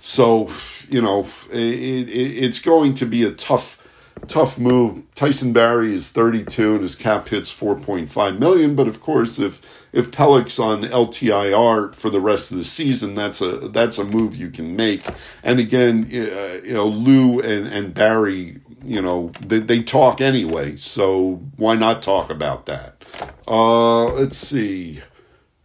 so 0.01 0.51
you 0.89 1.03
know 1.03 1.27
it, 1.53 1.59
it, 1.59 2.11
it's 2.11 2.61
going 2.61 2.95
to 2.95 3.07
be 3.07 3.23
a 3.23 3.33
tough 3.33 3.83
tough 4.29 4.59
move. 4.59 5.03
Tyson 5.14 5.53
Barrie 5.53 5.95
is 5.95 6.11
32 6.11 6.75
and 6.75 6.83
his 6.83 6.95
cap 6.95 7.29
hits 7.29 7.55
4.5 7.55 8.39
million. 8.39 8.75
But 8.75 8.89
of 8.89 9.01
course, 9.01 9.39
if 9.39 9.87
if 9.93 10.11
Pelech's 10.11 10.59
on 10.59 10.83
LTIR 10.83 11.95
for 11.95 12.11
the 12.11 12.21
rest 12.21 12.53
of 12.53 12.59
the 12.59 12.64
season, 12.64 13.14
that's 13.14 13.41
a 13.41 13.69
that's 13.69 13.99
a 13.99 14.05
move 14.05 14.37
you 14.37 14.51
can 14.51 14.77
make. 14.77 15.07
And 15.43 15.59
again, 15.59 16.05
uh, 16.05 16.61
you 16.64 16.75
know, 16.75 16.87
Lou 16.87 17.41
and 17.41 17.67
and 17.67 17.95
Barrie, 17.95 18.61
you 18.85 19.01
know, 19.01 19.31
they, 19.41 19.59
they 19.61 19.83
talk 19.83 20.21
anyway. 20.21 20.77
So 20.77 21.41
why 21.57 21.77
not 21.77 22.03
talk 22.03 22.31
about 22.31 22.67
that? 22.67 23.05
Uh, 23.47 24.12
let's 24.12 24.39
see. 24.39 25.03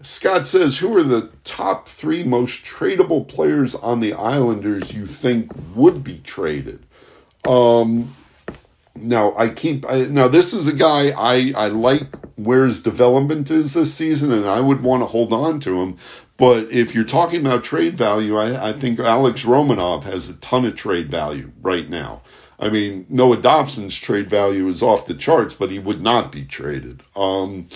Scott 0.04 0.48
says, 0.48 0.80
"Who 0.80 0.98
are 0.98 1.04
the 1.04 1.30
top 1.44 1.88
three 1.88 2.24
most 2.24 2.66
tradable 2.66 3.28
players 3.28 3.76
on 3.76 4.00
the 4.00 4.14
Islanders 4.14 4.94
you 4.94 5.06
think 5.06 5.52
would 5.76 6.04
be 6.04 6.20
traded?" 6.24 6.86
Um, 7.46 8.16
now 9.02 9.34
I 9.38 9.50
keep 9.50 9.86
I, 9.90 10.04
now 10.04 10.28
this 10.28 10.54
is 10.54 10.68
a 10.68 10.74
guy 10.74 11.10
I 11.10 11.54
I 11.56 11.68
like 11.68 12.16
where 12.36 12.66
his 12.66 12.82
development 12.82 13.52
is 13.52 13.74
this 13.74 13.94
season, 13.94 14.32
and 14.32 14.46
I 14.46 14.60
would 14.60 14.82
want 14.82 15.02
to 15.04 15.08
hold 15.08 15.34
on 15.34 15.60
to 15.62 15.82
him. 15.82 15.98
But 16.38 16.72
if 16.72 16.96
you're 16.96 17.04
talking 17.04 17.46
about 17.46 17.64
trade 17.64 17.98
value, 17.98 18.38
I, 18.38 18.70
I 18.70 18.74
think 18.74 19.00
Alex 19.00 19.46
Romanov 19.46 20.06
has 20.06 20.28
a 20.28 20.34
ton 20.36 20.66
of 20.66 20.76
trade 20.76 21.10
value 21.10 21.52
right 21.62 21.88
now. 21.88 22.22
I 22.60 22.70
mean, 22.70 23.06
Noah 23.10 23.38
Dobson's 23.38 23.98
trade 24.00 24.30
value 24.30 24.68
is 24.68 24.84
off 24.84 25.08
the 25.08 25.14
charts, 25.14 25.54
but 25.54 25.72
he 25.72 25.80
would 25.80 26.02
not 26.02 26.32
be 26.32 26.44
traded. 26.44 27.02
Um, 27.16 27.68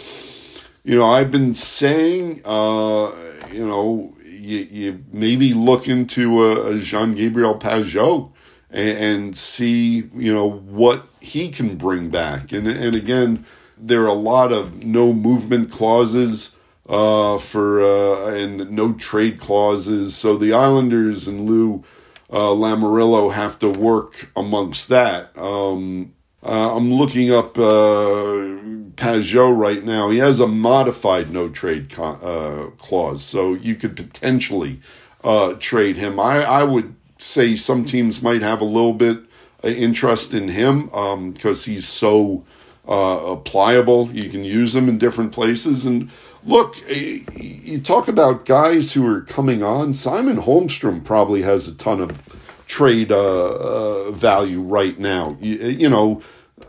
you 0.83 0.97
know, 0.97 1.11
I've 1.11 1.31
been 1.31 1.55
saying, 1.55 2.41
uh, 2.45 3.11
you 3.51 3.67
know, 3.67 4.15
you, 4.23 4.57
you 4.59 5.03
maybe 5.11 5.53
look 5.53 5.87
into 5.87 6.43
a, 6.43 6.75
a 6.75 6.79
Jean 6.79 7.15
Gabriel 7.15 7.55
Pageau 7.57 8.31
and, 8.75 8.97
and 8.97 9.37
see 9.37 10.09
you 10.13 10.33
know 10.33 10.49
what 10.49 11.07
he 11.19 11.49
can 11.49 11.77
bring 11.77 12.09
back. 12.09 12.51
And 12.51 12.67
and 12.67 12.95
again, 12.95 13.45
there 13.77 14.03
are 14.03 14.07
a 14.07 14.13
lot 14.13 14.51
of 14.51 14.83
no 14.83 15.13
movement 15.13 15.71
clauses 15.71 16.55
uh, 16.87 17.37
for 17.37 17.81
uh, 17.81 18.35
and 18.35 18.71
no 18.71 18.93
trade 18.93 19.39
clauses. 19.39 20.15
So 20.15 20.37
the 20.37 20.53
Islanders 20.53 21.27
and 21.27 21.49
Lou 21.49 21.83
uh, 22.29 22.53
Lamoriello 22.53 23.33
have 23.33 23.57
to 23.59 23.69
work 23.69 24.29
amongst 24.35 24.89
that. 24.89 25.35
Um, 25.37 26.13
uh, 26.43 26.75
I'm 26.75 26.93
looking 26.93 27.31
up 27.31 27.57
uh, 27.57 28.53
Pageau 28.95 29.57
right 29.57 29.83
now. 29.83 30.09
He 30.09 30.19
has 30.19 30.39
a 30.39 30.47
modified 30.47 31.31
no 31.31 31.49
trade 31.49 31.89
co- 31.89 32.03
uh, 32.03 32.69
clause, 32.77 33.23
so 33.23 33.55
you 33.55 33.75
could 33.75 33.95
potentially 33.95 34.79
uh, 35.23 35.55
trade 35.59 35.97
him. 35.97 36.19
I, 36.19 36.43
I 36.43 36.63
would 36.63 36.95
say 37.25 37.55
some 37.55 37.85
teams 37.85 38.21
might 38.21 38.41
have 38.41 38.61
a 38.61 38.65
little 38.65 38.93
bit 38.93 39.17
of 39.63 39.71
interest 39.71 40.33
in 40.33 40.49
him 40.49 40.85
because 40.85 41.67
um, 41.67 41.73
he's 41.73 41.87
so 41.87 42.45
uh, 42.87 43.35
pliable. 43.37 44.11
You 44.11 44.29
can 44.29 44.43
use 44.43 44.75
him 44.75 44.87
in 44.87 44.97
different 44.97 45.31
places. 45.31 45.85
And 45.85 46.11
look, 46.43 46.75
you 46.87 47.79
talk 47.81 48.07
about 48.07 48.45
guys 48.45 48.93
who 48.93 49.05
are 49.07 49.21
coming 49.21 49.63
on. 49.63 49.93
Simon 49.93 50.37
Holmstrom 50.37 51.03
probably 51.03 51.41
has 51.41 51.67
a 51.67 51.75
ton 51.75 51.99
of 51.99 52.21
trade 52.67 53.11
uh, 53.11 53.17
uh, 53.17 54.11
value 54.11 54.61
right 54.61 54.97
now. 54.99 55.37
You, 55.39 55.55
you 55.55 55.89
know, 55.89 56.21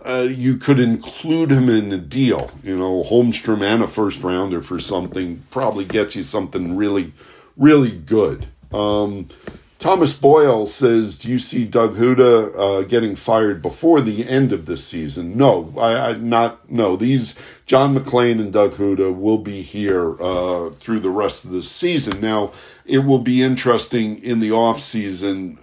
uh, 0.04 0.28
you 0.30 0.56
could 0.56 0.78
include 0.78 1.50
him 1.50 1.68
in 1.68 1.90
the 1.90 1.98
deal. 1.98 2.50
You 2.62 2.78
know, 2.78 3.02
Holmstrom 3.02 3.62
and 3.62 3.82
a 3.82 3.86
first 3.86 4.22
rounder 4.22 4.60
for 4.60 4.80
something 4.80 5.42
probably 5.50 5.84
gets 5.84 6.16
you 6.16 6.22
something 6.22 6.76
really, 6.76 7.12
really 7.56 7.96
good. 7.96 8.46
Um, 8.72 9.28
Thomas 9.78 10.16
Boyle 10.16 10.66
says, 10.66 11.18
"Do 11.18 11.28
you 11.28 11.38
see 11.38 11.64
Doug 11.64 11.96
Houda 11.96 12.52
uh, 12.56 12.82
getting 12.82 13.14
fired 13.14 13.60
before 13.60 14.00
the 14.00 14.26
end 14.26 14.52
of 14.52 14.64
this 14.64 14.86
season?" 14.86 15.36
No, 15.36 15.74
I, 15.76 16.10
I 16.10 16.12
not. 16.14 16.70
No, 16.70 16.96
these 16.96 17.34
John 17.66 17.92
MacLean 17.92 18.40
and 18.40 18.52
Doug 18.52 18.76
Houda 18.76 19.12
will 19.12 19.38
be 19.38 19.60
here 19.60 20.20
uh, 20.20 20.70
through 20.70 21.00
the 21.00 21.10
rest 21.10 21.44
of 21.44 21.50
the 21.50 21.62
season. 21.62 22.20
Now, 22.20 22.52
it 22.86 23.00
will 23.00 23.18
be 23.18 23.42
interesting 23.42 24.16
in 24.22 24.40
the 24.40 24.52
off 24.52 24.80
season. 24.80 25.58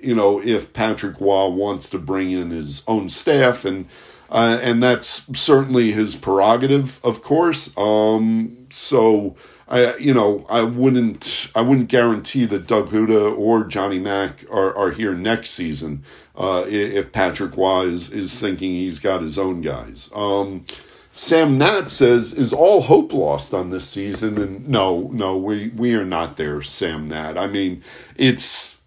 You 0.00 0.14
know, 0.14 0.40
if 0.40 0.72
Patrick 0.72 1.20
Roy 1.20 1.48
wants 1.48 1.90
to 1.90 1.98
bring 1.98 2.30
in 2.30 2.50
his 2.50 2.82
own 2.88 3.10
staff, 3.10 3.66
and 3.66 3.86
uh, 4.30 4.58
and 4.62 4.82
that's 4.82 5.38
certainly 5.38 5.92
his 5.92 6.14
prerogative, 6.14 7.04
of 7.04 7.22
course. 7.22 7.76
Um, 7.76 8.66
so 8.70 9.36
I 9.68 9.96
you 9.96 10.14
know 10.14 10.46
I 10.48 10.62
wouldn't 10.62 11.50
I 11.54 11.60
wouldn't 11.60 11.88
guarantee 11.88 12.46
that 12.46 12.66
Doug 12.66 12.90
Houda 12.90 13.28
or 13.28 13.64
Johnny 13.64 13.98
Mack 13.98 14.44
are, 14.50 14.74
are 14.76 14.90
here 14.90 15.14
next 15.14 15.50
season 15.50 16.02
uh, 16.36 16.64
if 16.66 17.12
Patrick 17.12 17.56
Roy 17.56 17.86
is, 17.86 18.10
is 18.10 18.40
thinking 18.40 18.70
he's 18.72 18.98
got 18.98 19.22
his 19.22 19.38
own 19.38 19.60
guys. 19.60 20.10
Um, 20.14 20.64
Sam 21.12 21.58
Nat 21.58 21.90
says, 21.90 22.32
"Is 22.32 22.52
all 22.52 22.82
hope 22.82 23.12
lost 23.12 23.52
on 23.52 23.70
this 23.70 23.88
season?" 23.88 24.38
And 24.40 24.68
no, 24.68 25.10
no, 25.12 25.36
we 25.36 25.68
we 25.68 25.94
are 25.94 26.04
not 26.04 26.36
there, 26.36 26.62
Sam 26.62 27.08
Nat. 27.08 27.36
I 27.36 27.48
mean, 27.48 27.82
it's 28.16 28.80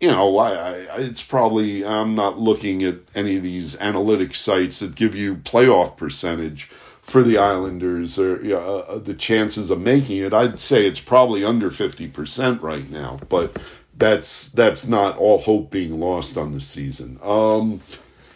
you 0.00 0.10
know, 0.10 0.38
I, 0.38 0.52
I 0.52 0.96
it's 0.98 1.22
probably 1.22 1.84
I'm 1.84 2.14
not 2.14 2.38
looking 2.38 2.82
at 2.82 2.96
any 3.14 3.36
of 3.36 3.42
these 3.42 3.80
analytic 3.80 4.34
sites 4.34 4.80
that 4.80 4.94
give 4.94 5.14
you 5.14 5.36
playoff 5.36 5.96
percentage 5.96 6.70
for 7.10 7.22
the 7.22 7.38
Islanders 7.38 8.18
or 8.18 8.42
you 8.42 8.52
know, 8.52 8.78
uh, 8.88 8.98
the 8.98 9.14
chances 9.14 9.70
of 9.70 9.80
making 9.80 10.18
it. 10.18 10.32
I'd 10.32 10.60
say 10.60 10.86
it's 10.86 11.00
probably 11.00 11.44
under 11.44 11.70
fifty 11.70 12.08
percent 12.08 12.62
right 12.62 12.88
now, 12.90 13.20
but 13.28 13.56
that's 13.96 14.48
that's 14.50 14.86
not 14.86 15.16
all 15.18 15.38
hope 15.38 15.70
being 15.70 15.98
lost 15.98 16.36
on 16.36 16.52
the 16.52 16.60
season. 16.60 17.18
Um, 17.22 17.80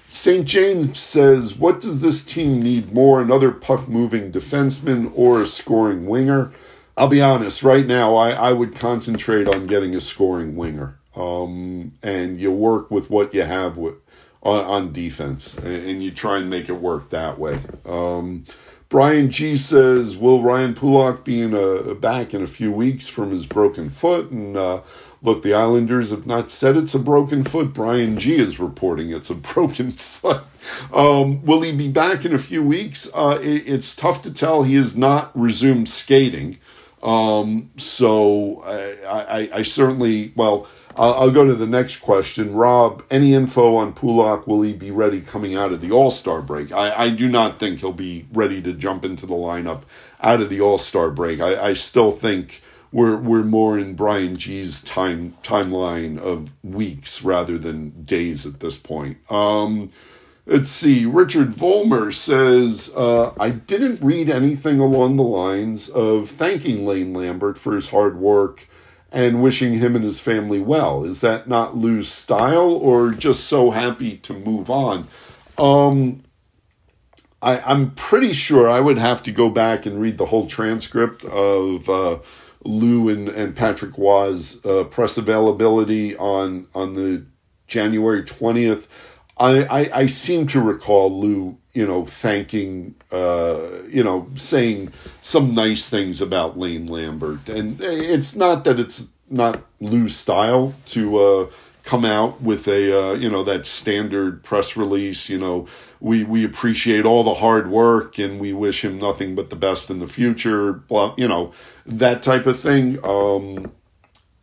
St. 0.08 0.46
James 0.46 1.00
says, 1.00 1.56
What 1.56 1.80
does 1.80 2.00
this 2.00 2.24
team 2.24 2.62
need 2.62 2.92
more? 2.92 3.20
Another 3.20 3.50
puck 3.50 3.88
moving 3.88 4.30
defenseman 4.30 5.10
or 5.12 5.42
a 5.42 5.46
scoring 5.46 6.06
winger? 6.06 6.52
I'll 6.96 7.08
be 7.08 7.20
honest, 7.20 7.64
right 7.64 7.84
now, 7.84 8.14
I, 8.14 8.30
I 8.30 8.52
would 8.52 8.76
concentrate 8.76 9.48
on 9.48 9.66
getting 9.66 9.96
a 9.96 10.00
scoring 10.00 10.54
winger. 10.54 11.00
Um, 11.16 11.94
and 12.00 12.38
you 12.38 12.52
work 12.52 12.92
with 12.92 13.10
what 13.10 13.34
you 13.34 13.42
have 13.42 13.76
with, 13.76 13.96
on, 14.44 14.64
on 14.64 14.92
defense, 14.92 15.56
and, 15.58 15.86
and, 15.86 16.02
you 16.02 16.10
try 16.10 16.36
and 16.36 16.50
make 16.50 16.68
it 16.68 16.74
work 16.74 17.10
that 17.10 17.38
way. 17.38 17.58
Um, 17.86 18.44
Brian 18.88 19.30
G 19.30 19.56
says, 19.56 20.16
Will 20.16 20.42
Ryan 20.42 20.74
Pulock 20.74 21.24
be 21.24 21.40
in 21.40 21.54
a, 21.54 21.94
back 21.94 22.34
in 22.34 22.42
a 22.42 22.46
few 22.46 22.70
weeks 22.70 23.08
from 23.08 23.30
his 23.30 23.46
broken 23.46 23.90
foot? 23.90 24.30
And 24.30 24.56
uh, 24.56 24.82
Look, 25.24 25.42
the 25.42 25.54
Islanders 25.54 26.10
have 26.10 26.26
not 26.26 26.50
said 26.50 26.76
it's 26.76 26.94
a 26.94 26.98
broken 26.98 27.44
foot. 27.44 27.72
Brian 27.72 28.18
G 28.18 28.34
is 28.34 28.60
reporting 28.60 29.10
it's 29.10 29.30
a 29.30 29.34
broken 29.54 29.90
foot. 29.90 30.42
Um, 30.92 31.42
will 31.44 31.62
he 31.62 31.74
be 31.74 31.88
back 31.88 32.26
in 32.26 32.34
a 32.34 32.38
few 32.38 32.62
weeks? 32.62 33.10
Uh, 33.14 33.38
it, 33.42 33.66
it's 33.66 33.96
tough 33.96 34.22
to 34.22 34.30
tell. 34.30 34.64
He 34.64 34.74
has 34.74 34.96
not 34.96 35.30
resumed 35.34 35.88
skating. 35.88 36.58
Um, 37.02 37.70
so 37.78 38.62
I, 38.64 39.48
I, 39.50 39.58
I, 39.58 39.62
certainly, 39.62 40.32
well, 40.36 40.66
I'll, 40.96 41.14
I'll, 41.14 41.30
go 41.30 41.44
to 41.44 41.54
the 41.54 41.66
next 41.66 41.98
question. 41.98 42.54
Rob, 42.54 43.02
any 43.10 43.34
info 43.34 43.76
on 43.76 43.92
Pulock? 43.94 44.46
Will 44.46 44.62
he 44.62 44.72
be 44.72 44.90
ready 44.90 45.20
coming 45.20 45.54
out 45.54 45.72
of 45.72 45.80
the 45.80 45.90
All 45.90 46.10
Star 46.10 46.40
break? 46.40 46.72
I, 46.72 47.04
I 47.04 47.08
do 47.10 47.28
not 47.28 47.58
think 47.58 47.80
he'll 47.80 47.92
be 47.92 48.26
ready 48.32 48.62
to 48.62 48.72
jump 48.72 49.04
into 49.04 49.26
the 49.26 49.34
lineup 49.34 49.82
out 50.20 50.40
of 50.40 50.50
the 50.50 50.60
All 50.60 50.78
Star 50.78 51.10
break. 51.10 51.40
I, 51.40 51.68
I 51.68 51.72
still 51.72 52.10
think 52.10 52.62
we're 52.92 53.16
we're 53.16 53.42
more 53.42 53.76
in 53.76 53.94
Brian 53.94 54.36
G's 54.36 54.82
time 54.82 55.36
timeline 55.42 56.16
of 56.16 56.52
weeks 56.62 57.22
rather 57.22 57.58
than 57.58 58.04
days 58.04 58.46
at 58.46 58.60
this 58.60 58.78
point. 58.78 59.18
Um, 59.30 59.90
let's 60.46 60.70
see. 60.70 61.04
Richard 61.04 61.48
Volmer 61.48 62.12
says 62.12 62.92
uh, 62.96 63.32
I 63.38 63.50
didn't 63.50 64.00
read 64.00 64.30
anything 64.30 64.78
along 64.78 65.16
the 65.16 65.24
lines 65.24 65.88
of 65.88 66.28
thanking 66.28 66.86
Lane 66.86 67.12
Lambert 67.12 67.58
for 67.58 67.74
his 67.74 67.90
hard 67.90 68.16
work 68.16 68.68
and 69.14 69.42
wishing 69.42 69.74
him 69.74 69.96
and 69.96 70.04
his 70.04 70.20
family 70.20 70.60
well. 70.60 71.04
Is 71.04 71.20
that 71.20 71.48
not 71.48 71.76
Lou's 71.76 72.08
style, 72.08 72.72
or 72.72 73.12
just 73.12 73.44
so 73.44 73.70
happy 73.70 74.16
to 74.18 74.32
move 74.32 74.68
on? 74.68 75.06
Um, 75.56 76.24
I, 77.40 77.60
I'm 77.60 77.92
pretty 77.92 78.32
sure 78.32 78.68
I 78.68 78.80
would 78.80 78.98
have 78.98 79.22
to 79.22 79.32
go 79.32 79.48
back 79.48 79.86
and 79.86 80.00
read 80.00 80.18
the 80.18 80.26
whole 80.26 80.46
transcript 80.46 81.24
of. 81.24 81.88
Uh, 81.88 82.18
Lou 82.66 83.10
and, 83.10 83.28
and 83.28 83.54
Patrick 83.54 83.98
Roy's 83.98 84.64
uh, 84.64 84.84
press 84.84 85.18
availability 85.18 86.16
on 86.16 86.66
on 86.74 86.94
the 86.94 87.26
January 87.66 88.24
twentieth. 88.24 88.88
I, 89.38 89.64
I, 89.64 89.90
I 90.00 90.06
seem 90.06 90.46
to 90.48 90.60
recall 90.60 91.20
Lou, 91.20 91.56
you 91.72 91.86
know, 91.86 92.04
thanking, 92.04 92.94
uh, 93.10 93.82
you 93.88 94.04
know, 94.04 94.28
saying 94.36 94.92
some 95.20 95.54
nice 95.54 95.88
things 95.88 96.20
about 96.20 96.58
Lane 96.58 96.86
Lambert, 96.86 97.48
and 97.48 97.80
it's 97.80 98.36
not 98.36 98.64
that 98.64 98.78
it's 98.78 99.10
not 99.28 99.62
Lou's 99.80 100.16
style 100.16 100.74
to 100.86 101.18
uh, 101.18 101.50
come 101.82 102.04
out 102.04 102.40
with 102.40 102.68
a, 102.68 103.10
uh, 103.10 103.12
you 103.14 103.28
know, 103.28 103.42
that 103.42 103.66
standard 103.66 104.44
press 104.44 104.76
release, 104.76 105.28
you 105.28 105.38
know, 105.38 105.66
we 106.04 106.22
we 106.22 106.44
appreciate 106.44 107.06
all 107.06 107.24
the 107.24 107.34
hard 107.34 107.70
work 107.70 108.18
and 108.18 108.38
we 108.38 108.52
wish 108.52 108.84
him 108.84 108.98
nothing 108.98 109.34
but 109.34 109.48
the 109.48 109.56
best 109.56 109.88
in 109.88 110.00
the 110.00 110.06
future. 110.06 110.74
Blah, 110.74 111.14
you 111.16 111.26
know 111.26 111.52
that 111.86 112.22
type 112.22 112.46
of 112.46 112.60
thing. 112.60 113.02
Um, 113.02 113.72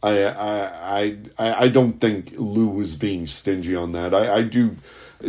I, 0.03 0.25
I 0.25 1.17
I 1.37 1.53
I 1.65 1.67
don't 1.67 1.99
think 1.99 2.33
Lou 2.37 2.67
was 2.67 2.95
being 2.95 3.27
stingy 3.27 3.75
on 3.75 3.91
that. 3.91 4.13
I, 4.13 4.35
I 4.35 4.41
do 4.43 4.77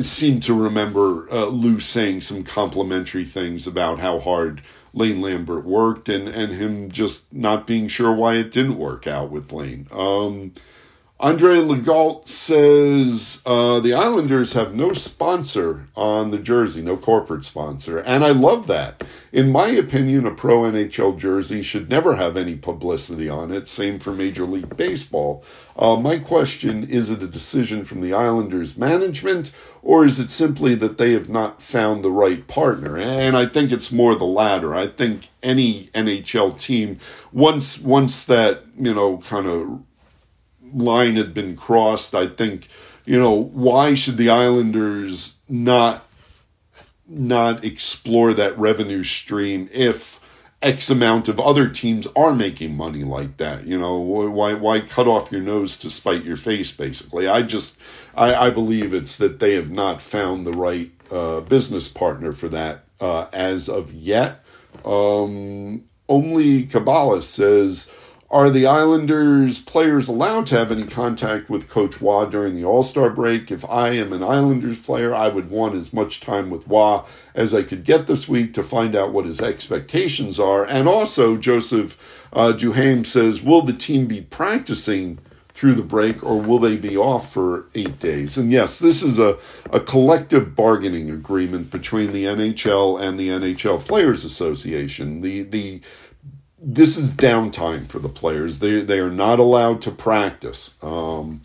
seem 0.00 0.40
to 0.40 0.54
remember 0.54 1.30
uh, 1.30 1.46
Lou 1.46 1.78
saying 1.80 2.22
some 2.22 2.44
complimentary 2.44 3.24
things 3.24 3.66
about 3.66 3.98
how 3.98 4.18
hard 4.18 4.62
Lane 4.94 5.20
Lambert 5.20 5.64
worked 5.64 6.08
and 6.08 6.28
and 6.28 6.52
him 6.52 6.90
just 6.90 7.32
not 7.32 7.66
being 7.66 7.88
sure 7.88 8.14
why 8.14 8.34
it 8.34 8.52
didn't 8.52 8.78
work 8.78 9.06
out 9.06 9.30
with 9.30 9.52
Lane. 9.52 9.86
Um, 9.92 10.52
Andre 11.22 11.58
Legault 11.58 12.26
says 12.26 13.42
uh, 13.46 13.78
the 13.78 13.94
Islanders 13.94 14.54
have 14.54 14.74
no 14.74 14.92
sponsor 14.92 15.86
on 15.94 16.32
the 16.32 16.38
jersey, 16.40 16.82
no 16.82 16.96
corporate 16.96 17.44
sponsor. 17.44 17.98
And 17.98 18.24
I 18.24 18.30
love 18.30 18.66
that. 18.66 19.04
In 19.30 19.52
my 19.52 19.68
opinion, 19.68 20.26
a 20.26 20.34
pro 20.34 20.62
NHL 20.62 21.16
jersey 21.16 21.62
should 21.62 21.88
never 21.88 22.16
have 22.16 22.36
any 22.36 22.56
publicity 22.56 23.28
on 23.28 23.52
it. 23.52 23.68
Same 23.68 24.00
for 24.00 24.10
Major 24.10 24.44
League 24.44 24.76
Baseball. 24.76 25.44
Uh, 25.76 25.94
my 25.94 26.18
question 26.18 26.90
is 26.90 27.08
it 27.08 27.22
a 27.22 27.28
decision 27.28 27.84
from 27.84 28.00
the 28.00 28.12
Islanders 28.12 28.76
management, 28.76 29.52
or 29.80 30.04
is 30.04 30.18
it 30.18 30.28
simply 30.28 30.74
that 30.74 30.98
they 30.98 31.12
have 31.12 31.28
not 31.28 31.62
found 31.62 32.02
the 32.02 32.10
right 32.10 32.48
partner? 32.48 32.98
And 32.98 33.36
I 33.36 33.46
think 33.46 33.70
it's 33.70 33.92
more 33.92 34.16
the 34.16 34.24
latter. 34.24 34.74
I 34.74 34.88
think 34.88 35.28
any 35.40 35.84
NHL 35.94 36.58
team, 36.58 36.98
once, 37.30 37.78
once 37.78 38.24
that, 38.24 38.64
you 38.76 38.92
know, 38.92 39.18
kind 39.18 39.46
of 39.46 39.82
line 40.72 41.16
had 41.16 41.34
been 41.34 41.56
crossed. 41.56 42.14
I 42.14 42.26
think, 42.26 42.68
you 43.04 43.18
know, 43.18 43.32
why 43.32 43.94
should 43.94 44.16
the 44.16 44.30
Islanders 44.30 45.38
not 45.48 46.06
not 47.06 47.64
explore 47.64 48.32
that 48.32 48.56
revenue 48.58 49.04
stream 49.04 49.68
if 49.72 50.18
X 50.62 50.88
amount 50.90 51.28
of 51.28 51.40
other 51.40 51.68
teams 51.68 52.06
are 52.14 52.34
making 52.34 52.76
money 52.76 53.02
like 53.02 53.36
that. 53.38 53.66
You 53.66 53.78
know, 53.78 53.98
why 53.98 54.54
why 54.54 54.80
cut 54.80 55.08
off 55.08 55.32
your 55.32 55.40
nose 55.40 55.76
to 55.78 55.90
spite 55.90 56.24
your 56.24 56.36
face? 56.36 56.72
Basically, 56.72 57.26
I 57.26 57.42
just 57.42 57.80
I, 58.14 58.34
I 58.34 58.50
believe 58.50 58.94
it's 58.94 59.18
that 59.18 59.40
they 59.40 59.54
have 59.54 59.70
not 59.70 60.00
found 60.00 60.46
the 60.46 60.52
right 60.52 60.90
uh, 61.10 61.40
business 61.40 61.88
partner 61.88 62.32
for 62.32 62.48
that 62.48 62.84
uh, 63.00 63.26
as 63.32 63.68
of 63.68 63.92
yet. 63.92 64.44
Um, 64.84 65.84
only 66.08 66.64
Kabbalah 66.64 67.22
says 67.22 67.92
are 68.32 68.48
the 68.48 68.66
Islanders 68.66 69.60
players 69.60 70.08
allowed 70.08 70.46
to 70.46 70.56
have 70.56 70.72
any 70.72 70.84
contact 70.84 71.50
with 71.50 71.68
Coach 71.68 72.00
Roy 72.00 72.24
during 72.24 72.56
the 72.56 72.64
All 72.64 72.82
Star 72.82 73.10
break? 73.10 73.50
If 73.50 73.62
I 73.68 73.90
am 73.90 74.10
an 74.10 74.22
Islanders 74.22 74.78
player, 74.78 75.14
I 75.14 75.28
would 75.28 75.50
want 75.50 75.74
as 75.74 75.92
much 75.92 76.20
time 76.20 76.48
with 76.48 76.66
Roy 76.66 77.02
as 77.34 77.54
I 77.54 77.62
could 77.62 77.84
get 77.84 78.06
this 78.06 78.28
week 78.28 78.54
to 78.54 78.62
find 78.62 78.96
out 78.96 79.12
what 79.12 79.26
his 79.26 79.42
expectations 79.42 80.40
are. 80.40 80.64
And 80.64 80.88
also, 80.88 81.36
Joseph 81.36 82.26
uh, 82.32 82.52
Duham 82.56 83.04
says, 83.04 83.42
Will 83.42 83.60
the 83.60 83.74
team 83.74 84.06
be 84.06 84.22
practicing 84.22 85.18
through 85.50 85.74
the 85.74 85.82
break 85.82 86.24
or 86.24 86.40
will 86.40 86.58
they 86.58 86.76
be 86.76 86.96
off 86.96 87.30
for 87.30 87.66
eight 87.74 88.00
days? 88.00 88.38
And 88.38 88.50
yes, 88.50 88.78
this 88.78 89.02
is 89.02 89.18
a, 89.18 89.36
a 89.70 89.78
collective 89.78 90.56
bargaining 90.56 91.10
agreement 91.10 91.70
between 91.70 92.12
the 92.12 92.24
NHL 92.24 92.98
and 92.98 93.20
the 93.20 93.28
NHL 93.28 93.86
Players 93.86 94.24
Association. 94.24 95.20
The, 95.20 95.42
the 95.42 95.82
this 96.62 96.96
is 96.96 97.12
downtime 97.12 97.86
for 97.86 97.98
the 97.98 98.08
players. 98.08 98.60
They 98.60 98.80
they 98.80 99.00
are 99.00 99.10
not 99.10 99.38
allowed 99.38 99.82
to 99.82 99.90
practice. 99.90 100.76
Um, 100.82 101.42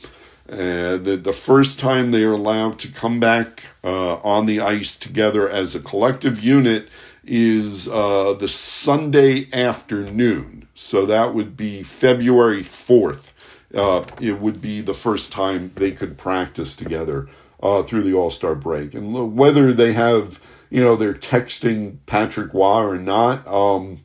the 0.47 1.19
the 1.21 1.33
first 1.33 1.79
time 1.79 2.11
they 2.11 2.23
are 2.23 2.33
allowed 2.33 2.79
to 2.79 2.87
come 2.87 3.19
back 3.19 3.65
uh, 3.83 4.15
on 4.17 4.45
the 4.45 4.59
ice 4.61 4.95
together 4.97 5.49
as 5.49 5.75
a 5.75 5.79
collective 5.79 6.39
unit 6.43 6.89
is 7.25 7.89
uh, 7.89 8.33
the 8.33 8.47
Sunday 8.47 9.47
afternoon. 9.51 10.67
So 10.75 11.05
that 11.07 11.33
would 11.33 11.57
be 11.57 11.83
February 11.83 12.63
fourth. 12.63 13.33
Uh, 13.73 14.05
it 14.21 14.39
would 14.39 14.61
be 14.61 14.81
the 14.81 14.93
first 14.93 15.31
time 15.31 15.71
they 15.75 15.91
could 15.91 16.17
practice 16.17 16.75
together 16.75 17.27
uh, 17.61 17.83
through 17.83 18.03
the 18.03 18.13
All 18.13 18.31
Star 18.31 18.55
break, 18.55 18.93
and 18.93 19.35
whether 19.35 19.73
they 19.73 19.93
have 19.93 20.39
you 20.69 20.81
know 20.81 20.95
they're 20.95 21.13
texting 21.13 21.97
Patrick 22.05 22.53
Roy 22.53 22.83
or 22.83 22.97
not. 22.99 23.45
Um, 23.47 24.01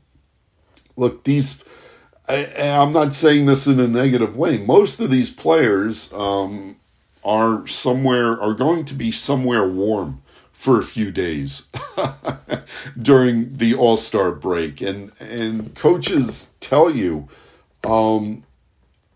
look, 0.97 1.25
these. 1.25 1.63
I, 2.29 2.47
am 2.57 2.93
not 2.93 3.15
saying 3.15 3.47
this 3.47 3.67
in 3.67 3.81
a 3.81 3.89
negative 3.89 4.37
way. 4.37 4.57
Most 4.57 5.01
of 5.01 5.11
these 5.11 5.31
players 5.31 6.13
um, 6.13 6.77
are 7.25 7.67
somewhere 7.67 8.41
are 8.41 8.55
going 8.55 8.85
to 8.87 8.95
be 8.95 9.11
somewhere 9.11 9.69
warm 9.69 10.23
for 10.53 10.79
a 10.79 10.85
few 10.85 11.11
days 11.11 11.69
during 13.01 13.57
the 13.57 13.75
All 13.75 13.97
Star 13.97 14.31
break, 14.31 14.81
and 14.81 15.11
and 15.19 15.75
coaches 15.75 16.55
tell 16.61 16.91
you 16.91 17.29
um, 17.83 18.45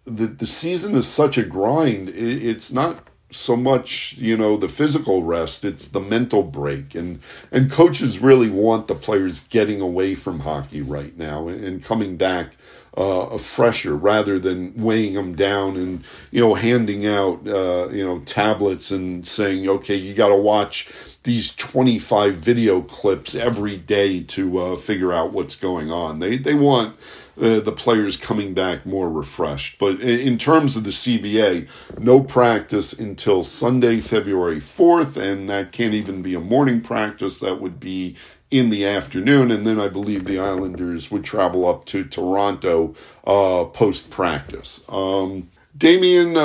that 0.05 0.39
the 0.39 0.47
season 0.47 0.97
is 0.97 1.07
such 1.07 1.39
a 1.39 1.45
grind. 1.45 2.09
It, 2.09 2.45
it's 2.45 2.72
not 2.72 3.05
so 3.31 3.57
much 3.57 4.14
you 4.18 4.37
know 4.37 4.57
the 4.57 4.68
physical 4.68 5.22
rest 5.22 5.64
it's 5.64 5.89
the 5.89 6.01
mental 6.01 6.43
break. 6.43 6.95
And 6.95 7.20
and 7.51 7.70
coaches 7.70 8.18
really 8.18 8.51
want 8.51 8.89
the 8.89 8.95
players 8.95 9.41
getting 9.49 9.81
away 9.81 10.14
from 10.14 10.41
hockey 10.41 10.83
right 10.83 11.16
now 11.16 11.49
and, 11.49 11.83
coming 11.83 12.16
back 12.16 12.57
uh, 12.97 13.37
fresher 13.37 13.95
rather 13.95 14.39
than 14.39 14.72
weighing 14.74 15.14
them 15.14 15.35
down 15.35 15.77
and 15.77 16.03
you 16.31 16.41
know 16.41 16.55
handing 16.55 17.07
out 17.07 17.47
uh, 17.47 17.89
you 17.91 18.05
know 18.05 18.20
tablets 18.20 18.91
and 18.91 19.27
saying 19.27 19.68
okay 19.68 19.95
you 19.95 20.14
got 20.14 20.29
to 20.29 20.37
watch 20.37 20.89
these 21.27 21.55
25 21.55 22.35
video 22.35 22.81
clips 22.81 23.35
every 23.35 23.77
day 23.77 24.22
to 24.22 24.59
uh, 24.59 24.77
figure 24.77 25.12
out 25.12 25.33
what's 25.33 25.57
going 25.57 25.91
on 25.91 26.20
they 26.20 26.39
they 26.39 26.55
want 26.55 26.97
uh, 27.39 27.61
the 27.61 27.72
players 27.72 28.16
coming 28.16 28.55
back 28.55 28.87
more 28.87 29.11
refreshed. 29.11 29.79
But 29.79 30.01
in 30.01 30.39
terms 30.39 30.74
of 30.74 30.85
the 30.85 30.91
CBA, 30.91 31.68
no 32.01 32.22
practice 32.22 32.95
until 32.95 33.45
Sunday, 33.45 34.01
February 34.01 34.57
4th, 34.57 35.16
and 35.16 35.49
that 35.51 35.70
can't 35.72 35.93
even 35.93 36.22
be 36.22 36.35
a 36.35 36.41
morning 36.41 36.81
practice. 36.81 37.39
That 37.41 37.61
would 37.61 37.79
be 37.79 38.16
in 38.51 38.70
the 38.70 38.87
afternoon, 38.87 39.51
and 39.51 39.66
then 39.66 39.79
I 39.79 39.89
believe 39.89 40.24
the 40.24 40.39
Islanders 40.39 41.11
would 41.11 41.24
travel 41.24 41.68
up 41.68 41.85
to 41.87 42.05
Toronto 42.05 42.95
uh, 43.27 43.64
post 43.64 44.11
practice. 44.11 44.85
Um, 44.89 45.51
Damien 45.77 46.37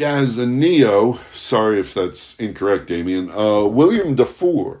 Gazanillo, 0.00 1.18
sorry 1.34 1.78
if 1.78 1.92
that's 1.92 2.34
incorrect, 2.36 2.86
Damien, 2.86 3.30
uh, 3.30 3.64
William 3.64 4.14
Dufour 4.14 4.80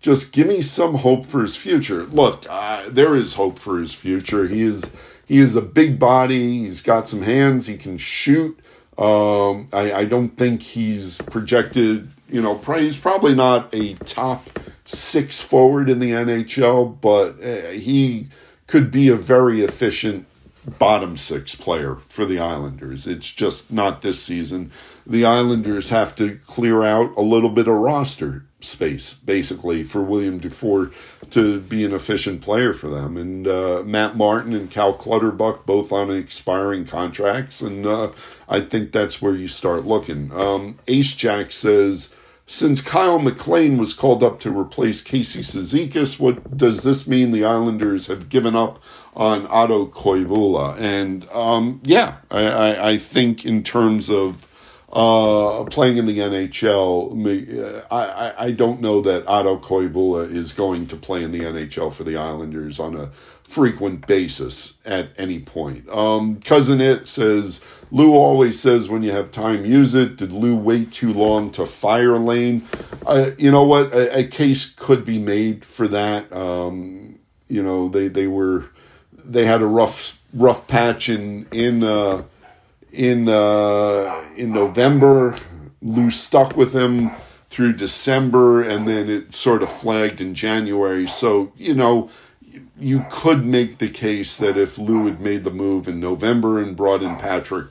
just 0.00 0.32
give 0.32 0.46
me 0.46 0.62
some 0.62 0.96
hope 0.96 1.26
for 1.26 1.42
his 1.42 1.56
future. 1.56 2.04
Look, 2.04 2.46
uh, 2.48 2.88
there 2.88 3.14
is 3.14 3.34
hope 3.34 3.58
for 3.58 3.78
his 3.78 3.94
future. 3.94 4.48
He 4.48 4.62
is 4.62 4.84
he 5.26 5.38
is 5.38 5.54
a 5.54 5.62
big 5.62 5.98
body. 5.98 6.60
He's 6.60 6.80
got 6.80 7.06
some 7.06 7.22
hands. 7.22 7.66
He 7.66 7.76
can 7.76 7.98
shoot. 7.98 8.58
Um, 8.98 9.66
I, 9.72 9.92
I 9.92 10.04
don't 10.04 10.30
think 10.30 10.62
he's 10.62 11.20
projected. 11.22 12.10
You 12.28 12.40
know, 12.40 12.56
he's 12.56 12.98
probably 12.98 13.34
not 13.34 13.74
a 13.74 13.94
top 13.94 14.58
six 14.84 15.40
forward 15.40 15.90
in 15.90 15.98
the 15.98 16.12
NHL, 16.12 17.00
but 17.00 17.42
uh, 17.42 17.70
he 17.70 18.28
could 18.66 18.90
be 18.90 19.08
a 19.08 19.16
very 19.16 19.62
efficient 19.62 20.26
bottom 20.66 21.16
six 21.16 21.54
player 21.54 21.94
for 21.96 22.24
the 22.24 22.38
Islanders. 22.38 23.06
It's 23.06 23.32
just 23.32 23.72
not 23.72 24.02
this 24.02 24.22
season. 24.22 24.70
The 25.06 25.24
Islanders 25.24 25.88
have 25.90 26.14
to 26.16 26.38
clear 26.46 26.82
out 26.82 27.16
a 27.16 27.22
little 27.22 27.50
bit 27.50 27.68
of 27.68 27.74
roster 27.74 28.44
space, 28.60 29.14
basically, 29.14 29.82
for 29.82 30.02
William 30.02 30.38
Dufour 30.38 30.90
to 31.30 31.60
be 31.60 31.84
an 31.84 31.94
efficient 31.94 32.42
player 32.42 32.72
for 32.72 32.88
them. 32.88 33.16
And 33.16 33.48
uh, 33.48 33.82
Matt 33.84 34.16
Martin 34.16 34.52
and 34.52 34.70
Cal 34.70 34.92
Clutterbuck 34.92 35.64
both 35.64 35.92
on 35.92 36.10
expiring 36.10 36.84
contracts, 36.84 37.62
and 37.62 37.86
uh, 37.86 38.10
I 38.48 38.60
think 38.60 38.92
that's 38.92 39.22
where 39.22 39.34
you 39.34 39.48
start 39.48 39.84
looking. 39.84 40.30
Um, 40.32 40.78
Ace 40.86 41.14
Jack 41.14 41.52
says, 41.52 42.14
since 42.46 42.80
Kyle 42.80 43.20
MacLean 43.20 43.78
was 43.78 43.94
called 43.94 44.24
up 44.24 44.40
to 44.40 44.56
replace 44.56 45.02
Casey 45.02 45.40
Cizikas, 45.40 46.18
what 46.18 46.56
does 46.56 46.82
this 46.82 47.06
mean? 47.06 47.30
The 47.30 47.44
Islanders 47.44 48.08
have 48.08 48.28
given 48.28 48.56
up 48.56 48.82
on 49.14 49.46
Otto 49.48 49.86
Koivula, 49.86 50.78
and 50.78 51.28
um, 51.30 51.80
yeah, 51.84 52.16
I, 52.30 52.46
I, 52.46 52.90
I 52.90 52.98
think 52.98 53.44
in 53.44 53.62
terms 53.62 54.08
of 54.08 54.48
uh, 54.92 55.64
playing 55.64 55.98
in 55.98 56.06
the 56.06 56.18
NHL, 56.18 57.52
uh, 57.60 57.94
I, 57.94 58.46
I 58.46 58.50
don't 58.50 58.80
know 58.80 59.00
that 59.00 59.26
Otto 59.26 59.58
Koivula 59.58 60.28
is 60.28 60.52
going 60.52 60.86
to 60.88 60.96
play 60.96 61.22
in 61.22 61.30
the 61.30 61.40
NHL 61.40 61.92
for 61.92 62.04
the 62.04 62.16
Islanders 62.16 62.80
on 62.80 62.96
a 62.96 63.10
frequent 63.44 64.06
basis 64.06 64.78
at 64.84 65.10
any 65.16 65.40
point. 65.40 65.88
Um, 65.88 66.40
Cousin 66.40 66.80
It 66.80 67.08
says, 67.08 67.64
Lou 67.90 68.14
always 68.14 68.60
says 68.60 68.88
when 68.88 69.02
you 69.02 69.10
have 69.10 69.32
time, 69.32 69.64
use 69.64 69.94
it. 69.94 70.16
Did 70.16 70.30
Lou 70.30 70.56
wait 70.56 70.92
too 70.92 71.12
long 71.12 71.50
to 71.52 71.66
fire 71.66 72.16
Lane? 72.16 72.66
Uh, 73.04 73.32
you 73.38 73.50
know 73.50 73.64
what? 73.64 73.92
A, 73.92 74.20
a, 74.20 74.24
case 74.24 74.72
could 74.72 75.04
be 75.04 75.18
made 75.18 75.64
for 75.64 75.88
that. 75.88 76.32
Um, 76.32 77.18
you 77.48 77.62
know, 77.62 77.88
they, 77.88 78.06
they 78.06 78.28
were, 78.28 78.70
they 79.30 79.46
had 79.46 79.62
a 79.62 79.66
rough, 79.66 80.20
rough 80.34 80.66
patch 80.66 81.08
in, 81.08 81.46
in, 81.52 81.82
uh, 81.82 82.22
in 82.92 83.28
uh, 83.28 84.24
in 84.36 84.52
November. 84.52 85.36
Lou 85.82 86.10
stuck 86.10 86.56
with 86.56 86.74
him 86.74 87.10
through 87.48 87.74
December, 87.74 88.62
and 88.62 88.86
then 88.86 89.08
it 89.08 89.34
sort 89.34 89.62
of 89.62 89.70
flagged 89.70 90.20
in 90.20 90.34
January. 90.34 91.06
So 91.06 91.52
you 91.56 91.74
know, 91.74 92.10
you 92.78 93.06
could 93.10 93.44
make 93.44 93.78
the 93.78 93.88
case 93.88 94.36
that 94.36 94.56
if 94.56 94.78
Lou 94.78 95.06
had 95.06 95.20
made 95.20 95.44
the 95.44 95.50
move 95.50 95.88
in 95.88 96.00
November 96.00 96.60
and 96.60 96.76
brought 96.76 97.02
in 97.02 97.16
Patrick, 97.16 97.68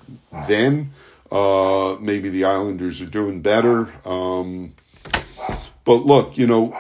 then 0.48 0.92
uh, 1.32 1.98
maybe 2.00 2.30
the 2.30 2.46
Islanders 2.46 3.02
are 3.02 3.06
doing 3.06 3.42
better. 3.42 3.90
Um, 4.06 4.74
but 5.84 6.06
look, 6.06 6.38
you 6.38 6.48
know, 6.48 6.78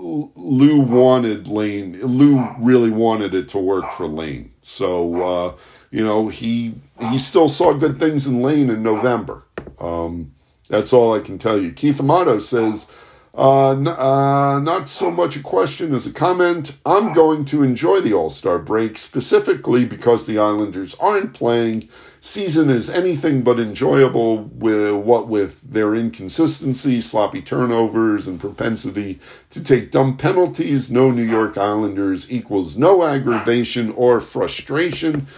Lou 0.00 0.80
wanted 0.80 1.48
Lane. 1.48 2.00
Lou 2.00 2.54
really 2.58 2.90
wanted 2.90 3.34
it 3.34 3.48
to 3.50 3.58
work 3.58 3.92
for 3.92 4.06
Lane. 4.06 4.52
So 4.62 5.22
uh, 5.22 5.56
you 5.90 6.04
know, 6.04 6.28
he 6.28 6.74
he 7.10 7.18
still 7.18 7.48
saw 7.48 7.72
good 7.74 7.98
things 7.98 8.26
in 8.26 8.42
Lane 8.42 8.70
in 8.70 8.82
November. 8.82 9.44
Um, 9.78 10.32
that's 10.68 10.92
all 10.92 11.14
I 11.14 11.20
can 11.20 11.38
tell 11.38 11.58
you. 11.60 11.72
Keith 11.72 12.00
Amato 12.00 12.38
says, 12.38 12.90
uh, 13.36 13.70
n- 13.72 13.88
uh, 13.88 14.60
not 14.60 14.88
so 14.88 15.10
much 15.10 15.36
a 15.36 15.42
question 15.42 15.94
as 15.94 16.06
a 16.06 16.12
comment. 16.12 16.76
I'm 16.86 17.12
going 17.12 17.44
to 17.46 17.62
enjoy 17.64 18.00
the 18.00 18.12
All 18.12 18.30
Star 18.30 18.58
break 18.58 18.98
specifically 18.98 19.84
because 19.84 20.26
the 20.26 20.38
Islanders 20.38 20.94
aren't 21.00 21.34
playing. 21.34 21.88
Season 22.22 22.68
is 22.68 22.90
anything 22.90 23.42
but 23.42 23.58
enjoyable 23.58 24.42
with 24.42 24.94
what 24.94 25.26
with 25.26 25.62
their 25.62 25.94
inconsistency, 25.94 27.00
sloppy 27.00 27.40
turnovers, 27.40 28.28
and 28.28 28.38
propensity 28.38 29.18
to 29.48 29.62
take 29.62 29.90
dumb 29.90 30.18
penalties. 30.18 30.90
No 30.90 31.10
New 31.10 31.22
York 31.22 31.56
Islanders 31.56 32.30
equals 32.30 32.76
no 32.76 33.04
aggravation 33.04 33.90
or 33.92 34.20
frustration. 34.20 35.28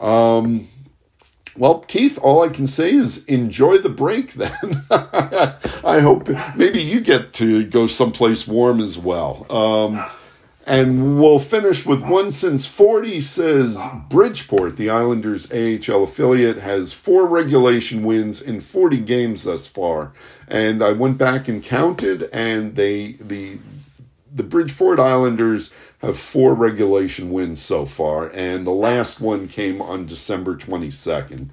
Um, 0.00 0.66
well, 1.56 1.80
Keith, 1.80 2.18
all 2.20 2.42
I 2.42 2.48
can 2.48 2.66
say 2.66 2.92
is 2.92 3.24
enjoy 3.26 3.78
the 3.78 3.88
break 3.88 4.32
then. 4.34 4.50
I 4.90 6.00
hope 6.00 6.28
maybe 6.56 6.82
you 6.82 7.00
get 7.00 7.32
to 7.34 7.64
go 7.64 7.86
someplace 7.86 8.48
warm 8.48 8.80
as 8.80 8.98
well. 8.98 9.46
Um, 9.48 10.04
and 10.66 11.18
we'll 11.18 11.38
finish 11.38 11.84
with 11.84 12.02
one 12.02 12.30
since 12.30 12.66
40 12.66 13.20
says 13.20 13.80
Bridgeport, 14.08 14.76
the 14.76 14.90
Islanders 14.90 15.50
AHL 15.50 16.04
affiliate, 16.04 16.58
has 16.58 16.92
four 16.92 17.26
regulation 17.26 18.04
wins 18.04 18.40
in 18.40 18.60
40 18.60 18.98
games 18.98 19.44
thus 19.44 19.66
far. 19.66 20.12
And 20.46 20.82
I 20.82 20.92
went 20.92 21.18
back 21.18 21.48
and 21.48 21.62
counted, 21.62 22.28
and 22.32 22.76
they 22.76 23.12
the 23.12 23.58
the 24.34 24.42
Bridgeport 24.42 24.98
Islanders 24.98 25.70
have 26.00 26.16
four 26.16 26.54
regulation 26.54 27.30
wins 27.30 27.60
so 27.60 27.84
far, 27.84 28.30
and 28.34 28.66
the 28.66 28.72
last 28.72 29.20
one 29.20 29.46
came 29.46 29.82
on 29.82 30.06
December 30.06 30.56
22nd. 30.56 31.48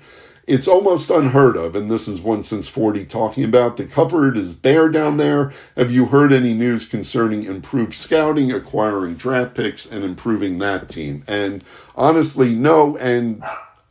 It's 0.49 0.67
almost 0.67 1.11
unheard 1.11 1.55
of, 1.55 1.75
and 1.75 1.91
this 1.91 2.07
is 2.07 2.19
one 2.19 2.41
since 2.41 2.67
40 2.67 3.05
talking 3.05 3.43
about. 3.43 3.77
The 3.77 3.85
cupboard 3.85 4.35
is 4.35 4.55
bare 4.55 4.89
down 4.89 5.17
there. 5.17 5.53
Have 5.77 5.91
you 5.91 6.07
heard 6.07 6.33
any 6.33 6.55
news 6.55 6.87
concerning 6.87 7.43
improved 7.43 7.93
scouting, 7.93 8.51
acquiring 8.51 9.13
draft 9.13 9.53
picks, 9.53 9.85
and 9.85 10.03
improving 10.03 10.57
that 10.57 10.89
team? 10.89 11.23
And 11.27 11.63
honestly, 11.95 12.55
no. 12.55 12.97
And 12.97 13.43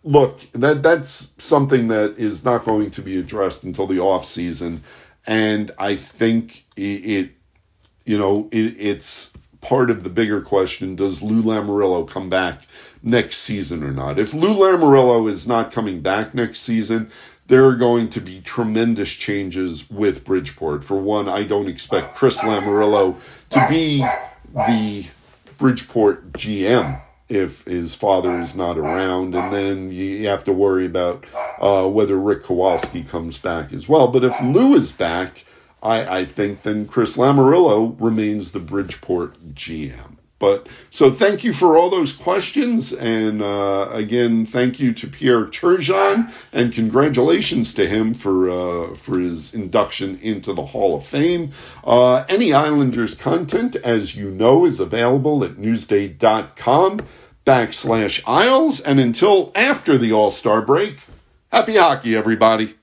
look, 0.02 0.40
that 0.50 0.82
that's 0.82 1.32
something 1.38 1.86
that 1.88 2.18
is 2.18 2.44
not 2.44 2.64
going 2.64 2.90
to 2.90 3.02
be 3.02 3.16
addressed 3.20 3.62
until 3.62 3.86
the 3.86 4.00
off 4.00 4.24
season. 4.24 4.82
And 5.28 5.70
I 5.78 5.94
think 5.94 6.64
it, 6.74 6.80
it 6.80 7.30
you 8.04 8.18
know, 8.18 8.48
it, 8.50 8.74
it's 8.80 9.32
part 9.60 9.90
of 9.90 10.02
the 10.02 10.10
bigger 10.10 10.40
question 10.40 10.96
does 10.96 11.22
Lou 11.22 11.40
Lamoriello 11.40 12.08
come 12.08 12.28
back 12.28 12.62
next 13.02 13.38
season 13.38 13.82
or 13.82 13.90
not? 13.90 14.18
If 14.18 14.34
Lou 14.34 14.54
Lamoriello 14.54 15.28
is 15.28 15.46
not 15.46 15.72
coming 15.72 16.00
back 16.00 16.34
next 16.34 16.60
season, 16.60 17.10
there 17.48 17.64
are 17.64 17.76
going 17.76 18.10
to 18.10 18.20
be 18.20 18.40
tremendous 18.40 19.14
changes 19.14 19.88
with 19.90 20.24
Bridgeport. 20.24 20.84
For 20.84 20.98
one, 20.98 21.28
I 21.28 21.44
don't 21.44 21.68
expect 21.68 22.14
Chris 22.14 22.40
Lamoriello 22.40 23.16
to 23.50 23.66
be 23.68 24.06
the 24.54 25.06
Bridgeport 25.56 26.32
GM 26.32 27.02
if 27.28 27.64
his 27.64 27.94
father 27.94 28.40
is 28.40 28.56
not 28.56 28.78
around, 28.78 29.34
and 29.34 29.52
then 29.52 29.92
you 29.92 30.26
have 30.28 30.44
to 30.44 30.52
worry 30.52 30.86
about 30.86 31.26
uh, 31.58 31.86
whether 31.86 32.18
Rick 32.18 32.44
Kowalsky 32.44 33.06
comes 33.06 33.38
back 33.38 33.72
as 33.72 33.88
well. 33.88 34.08
But 34.08 34.24
if 34.24 34.40
Lou 34.42 34.74
is 34.74 34.92
back, 34.92 35.44
I, 35.82 36.20
I 36.20 36.24
think 36.24 36.62
then 36.62 36.86
Chris 36.86 37.16
Lamoriello 37.16 37.96
remains 38.00 38.52
the 38.52 38.60
Bridgeport 38.60 39.54
GM. 39.54 40.17
But 40.38 40.68
so 40.90 41.10
thank 41.10 41.42
you 41.42 41.52
for 41.52 41.76
all 41.76 41.90
those 41.90 42.14
questions, 42.14 42.92
and 42.92 43.42
uh, 43.42 43.88
again, 43.90 44.46
thank 44.46 44.78
you 44.78 44.92
to 44.92 45.08
Pierre 45.08 45.44
Turgeon, 45.44 46.32
and 46.52 46.72
congratulations 46.72 47.74
to 47.74 47.88
him 47.88 48.14
for 48.14 48.48
uh, 48.48 48.94
for 48.94 49.18
his 49.18 49.52
induction 49.52 50.16
into 50.22 50.52
the 50.52 50.66
Hall 50.66 50.94
of 50.94 51.04
Fame. 51.04 51.50
Uh, 51.82 52.24
any 52.28 52.52
Islanders 52.52 53.16
content, 53.16 53.74
as 53.76 54.14
you 54.14 54.30
know, 54.30 54.64
is 54.64 54.78
available 54.78 55.42
at 55.42 55.56
newsday.com 55.56 57.00
backslash 57.44 58.22
Isles, 58.24 58.78
and 58.80 59.00
until 59.00 59.50
after 59.56 59.98
the 59.98 60.12
All 60.12 60.30
Star 60.30 60.62
break, 60.62 60.98
happy 61.50 61.76
hockey, 61.76 62.14
everybody. 62.14 62.76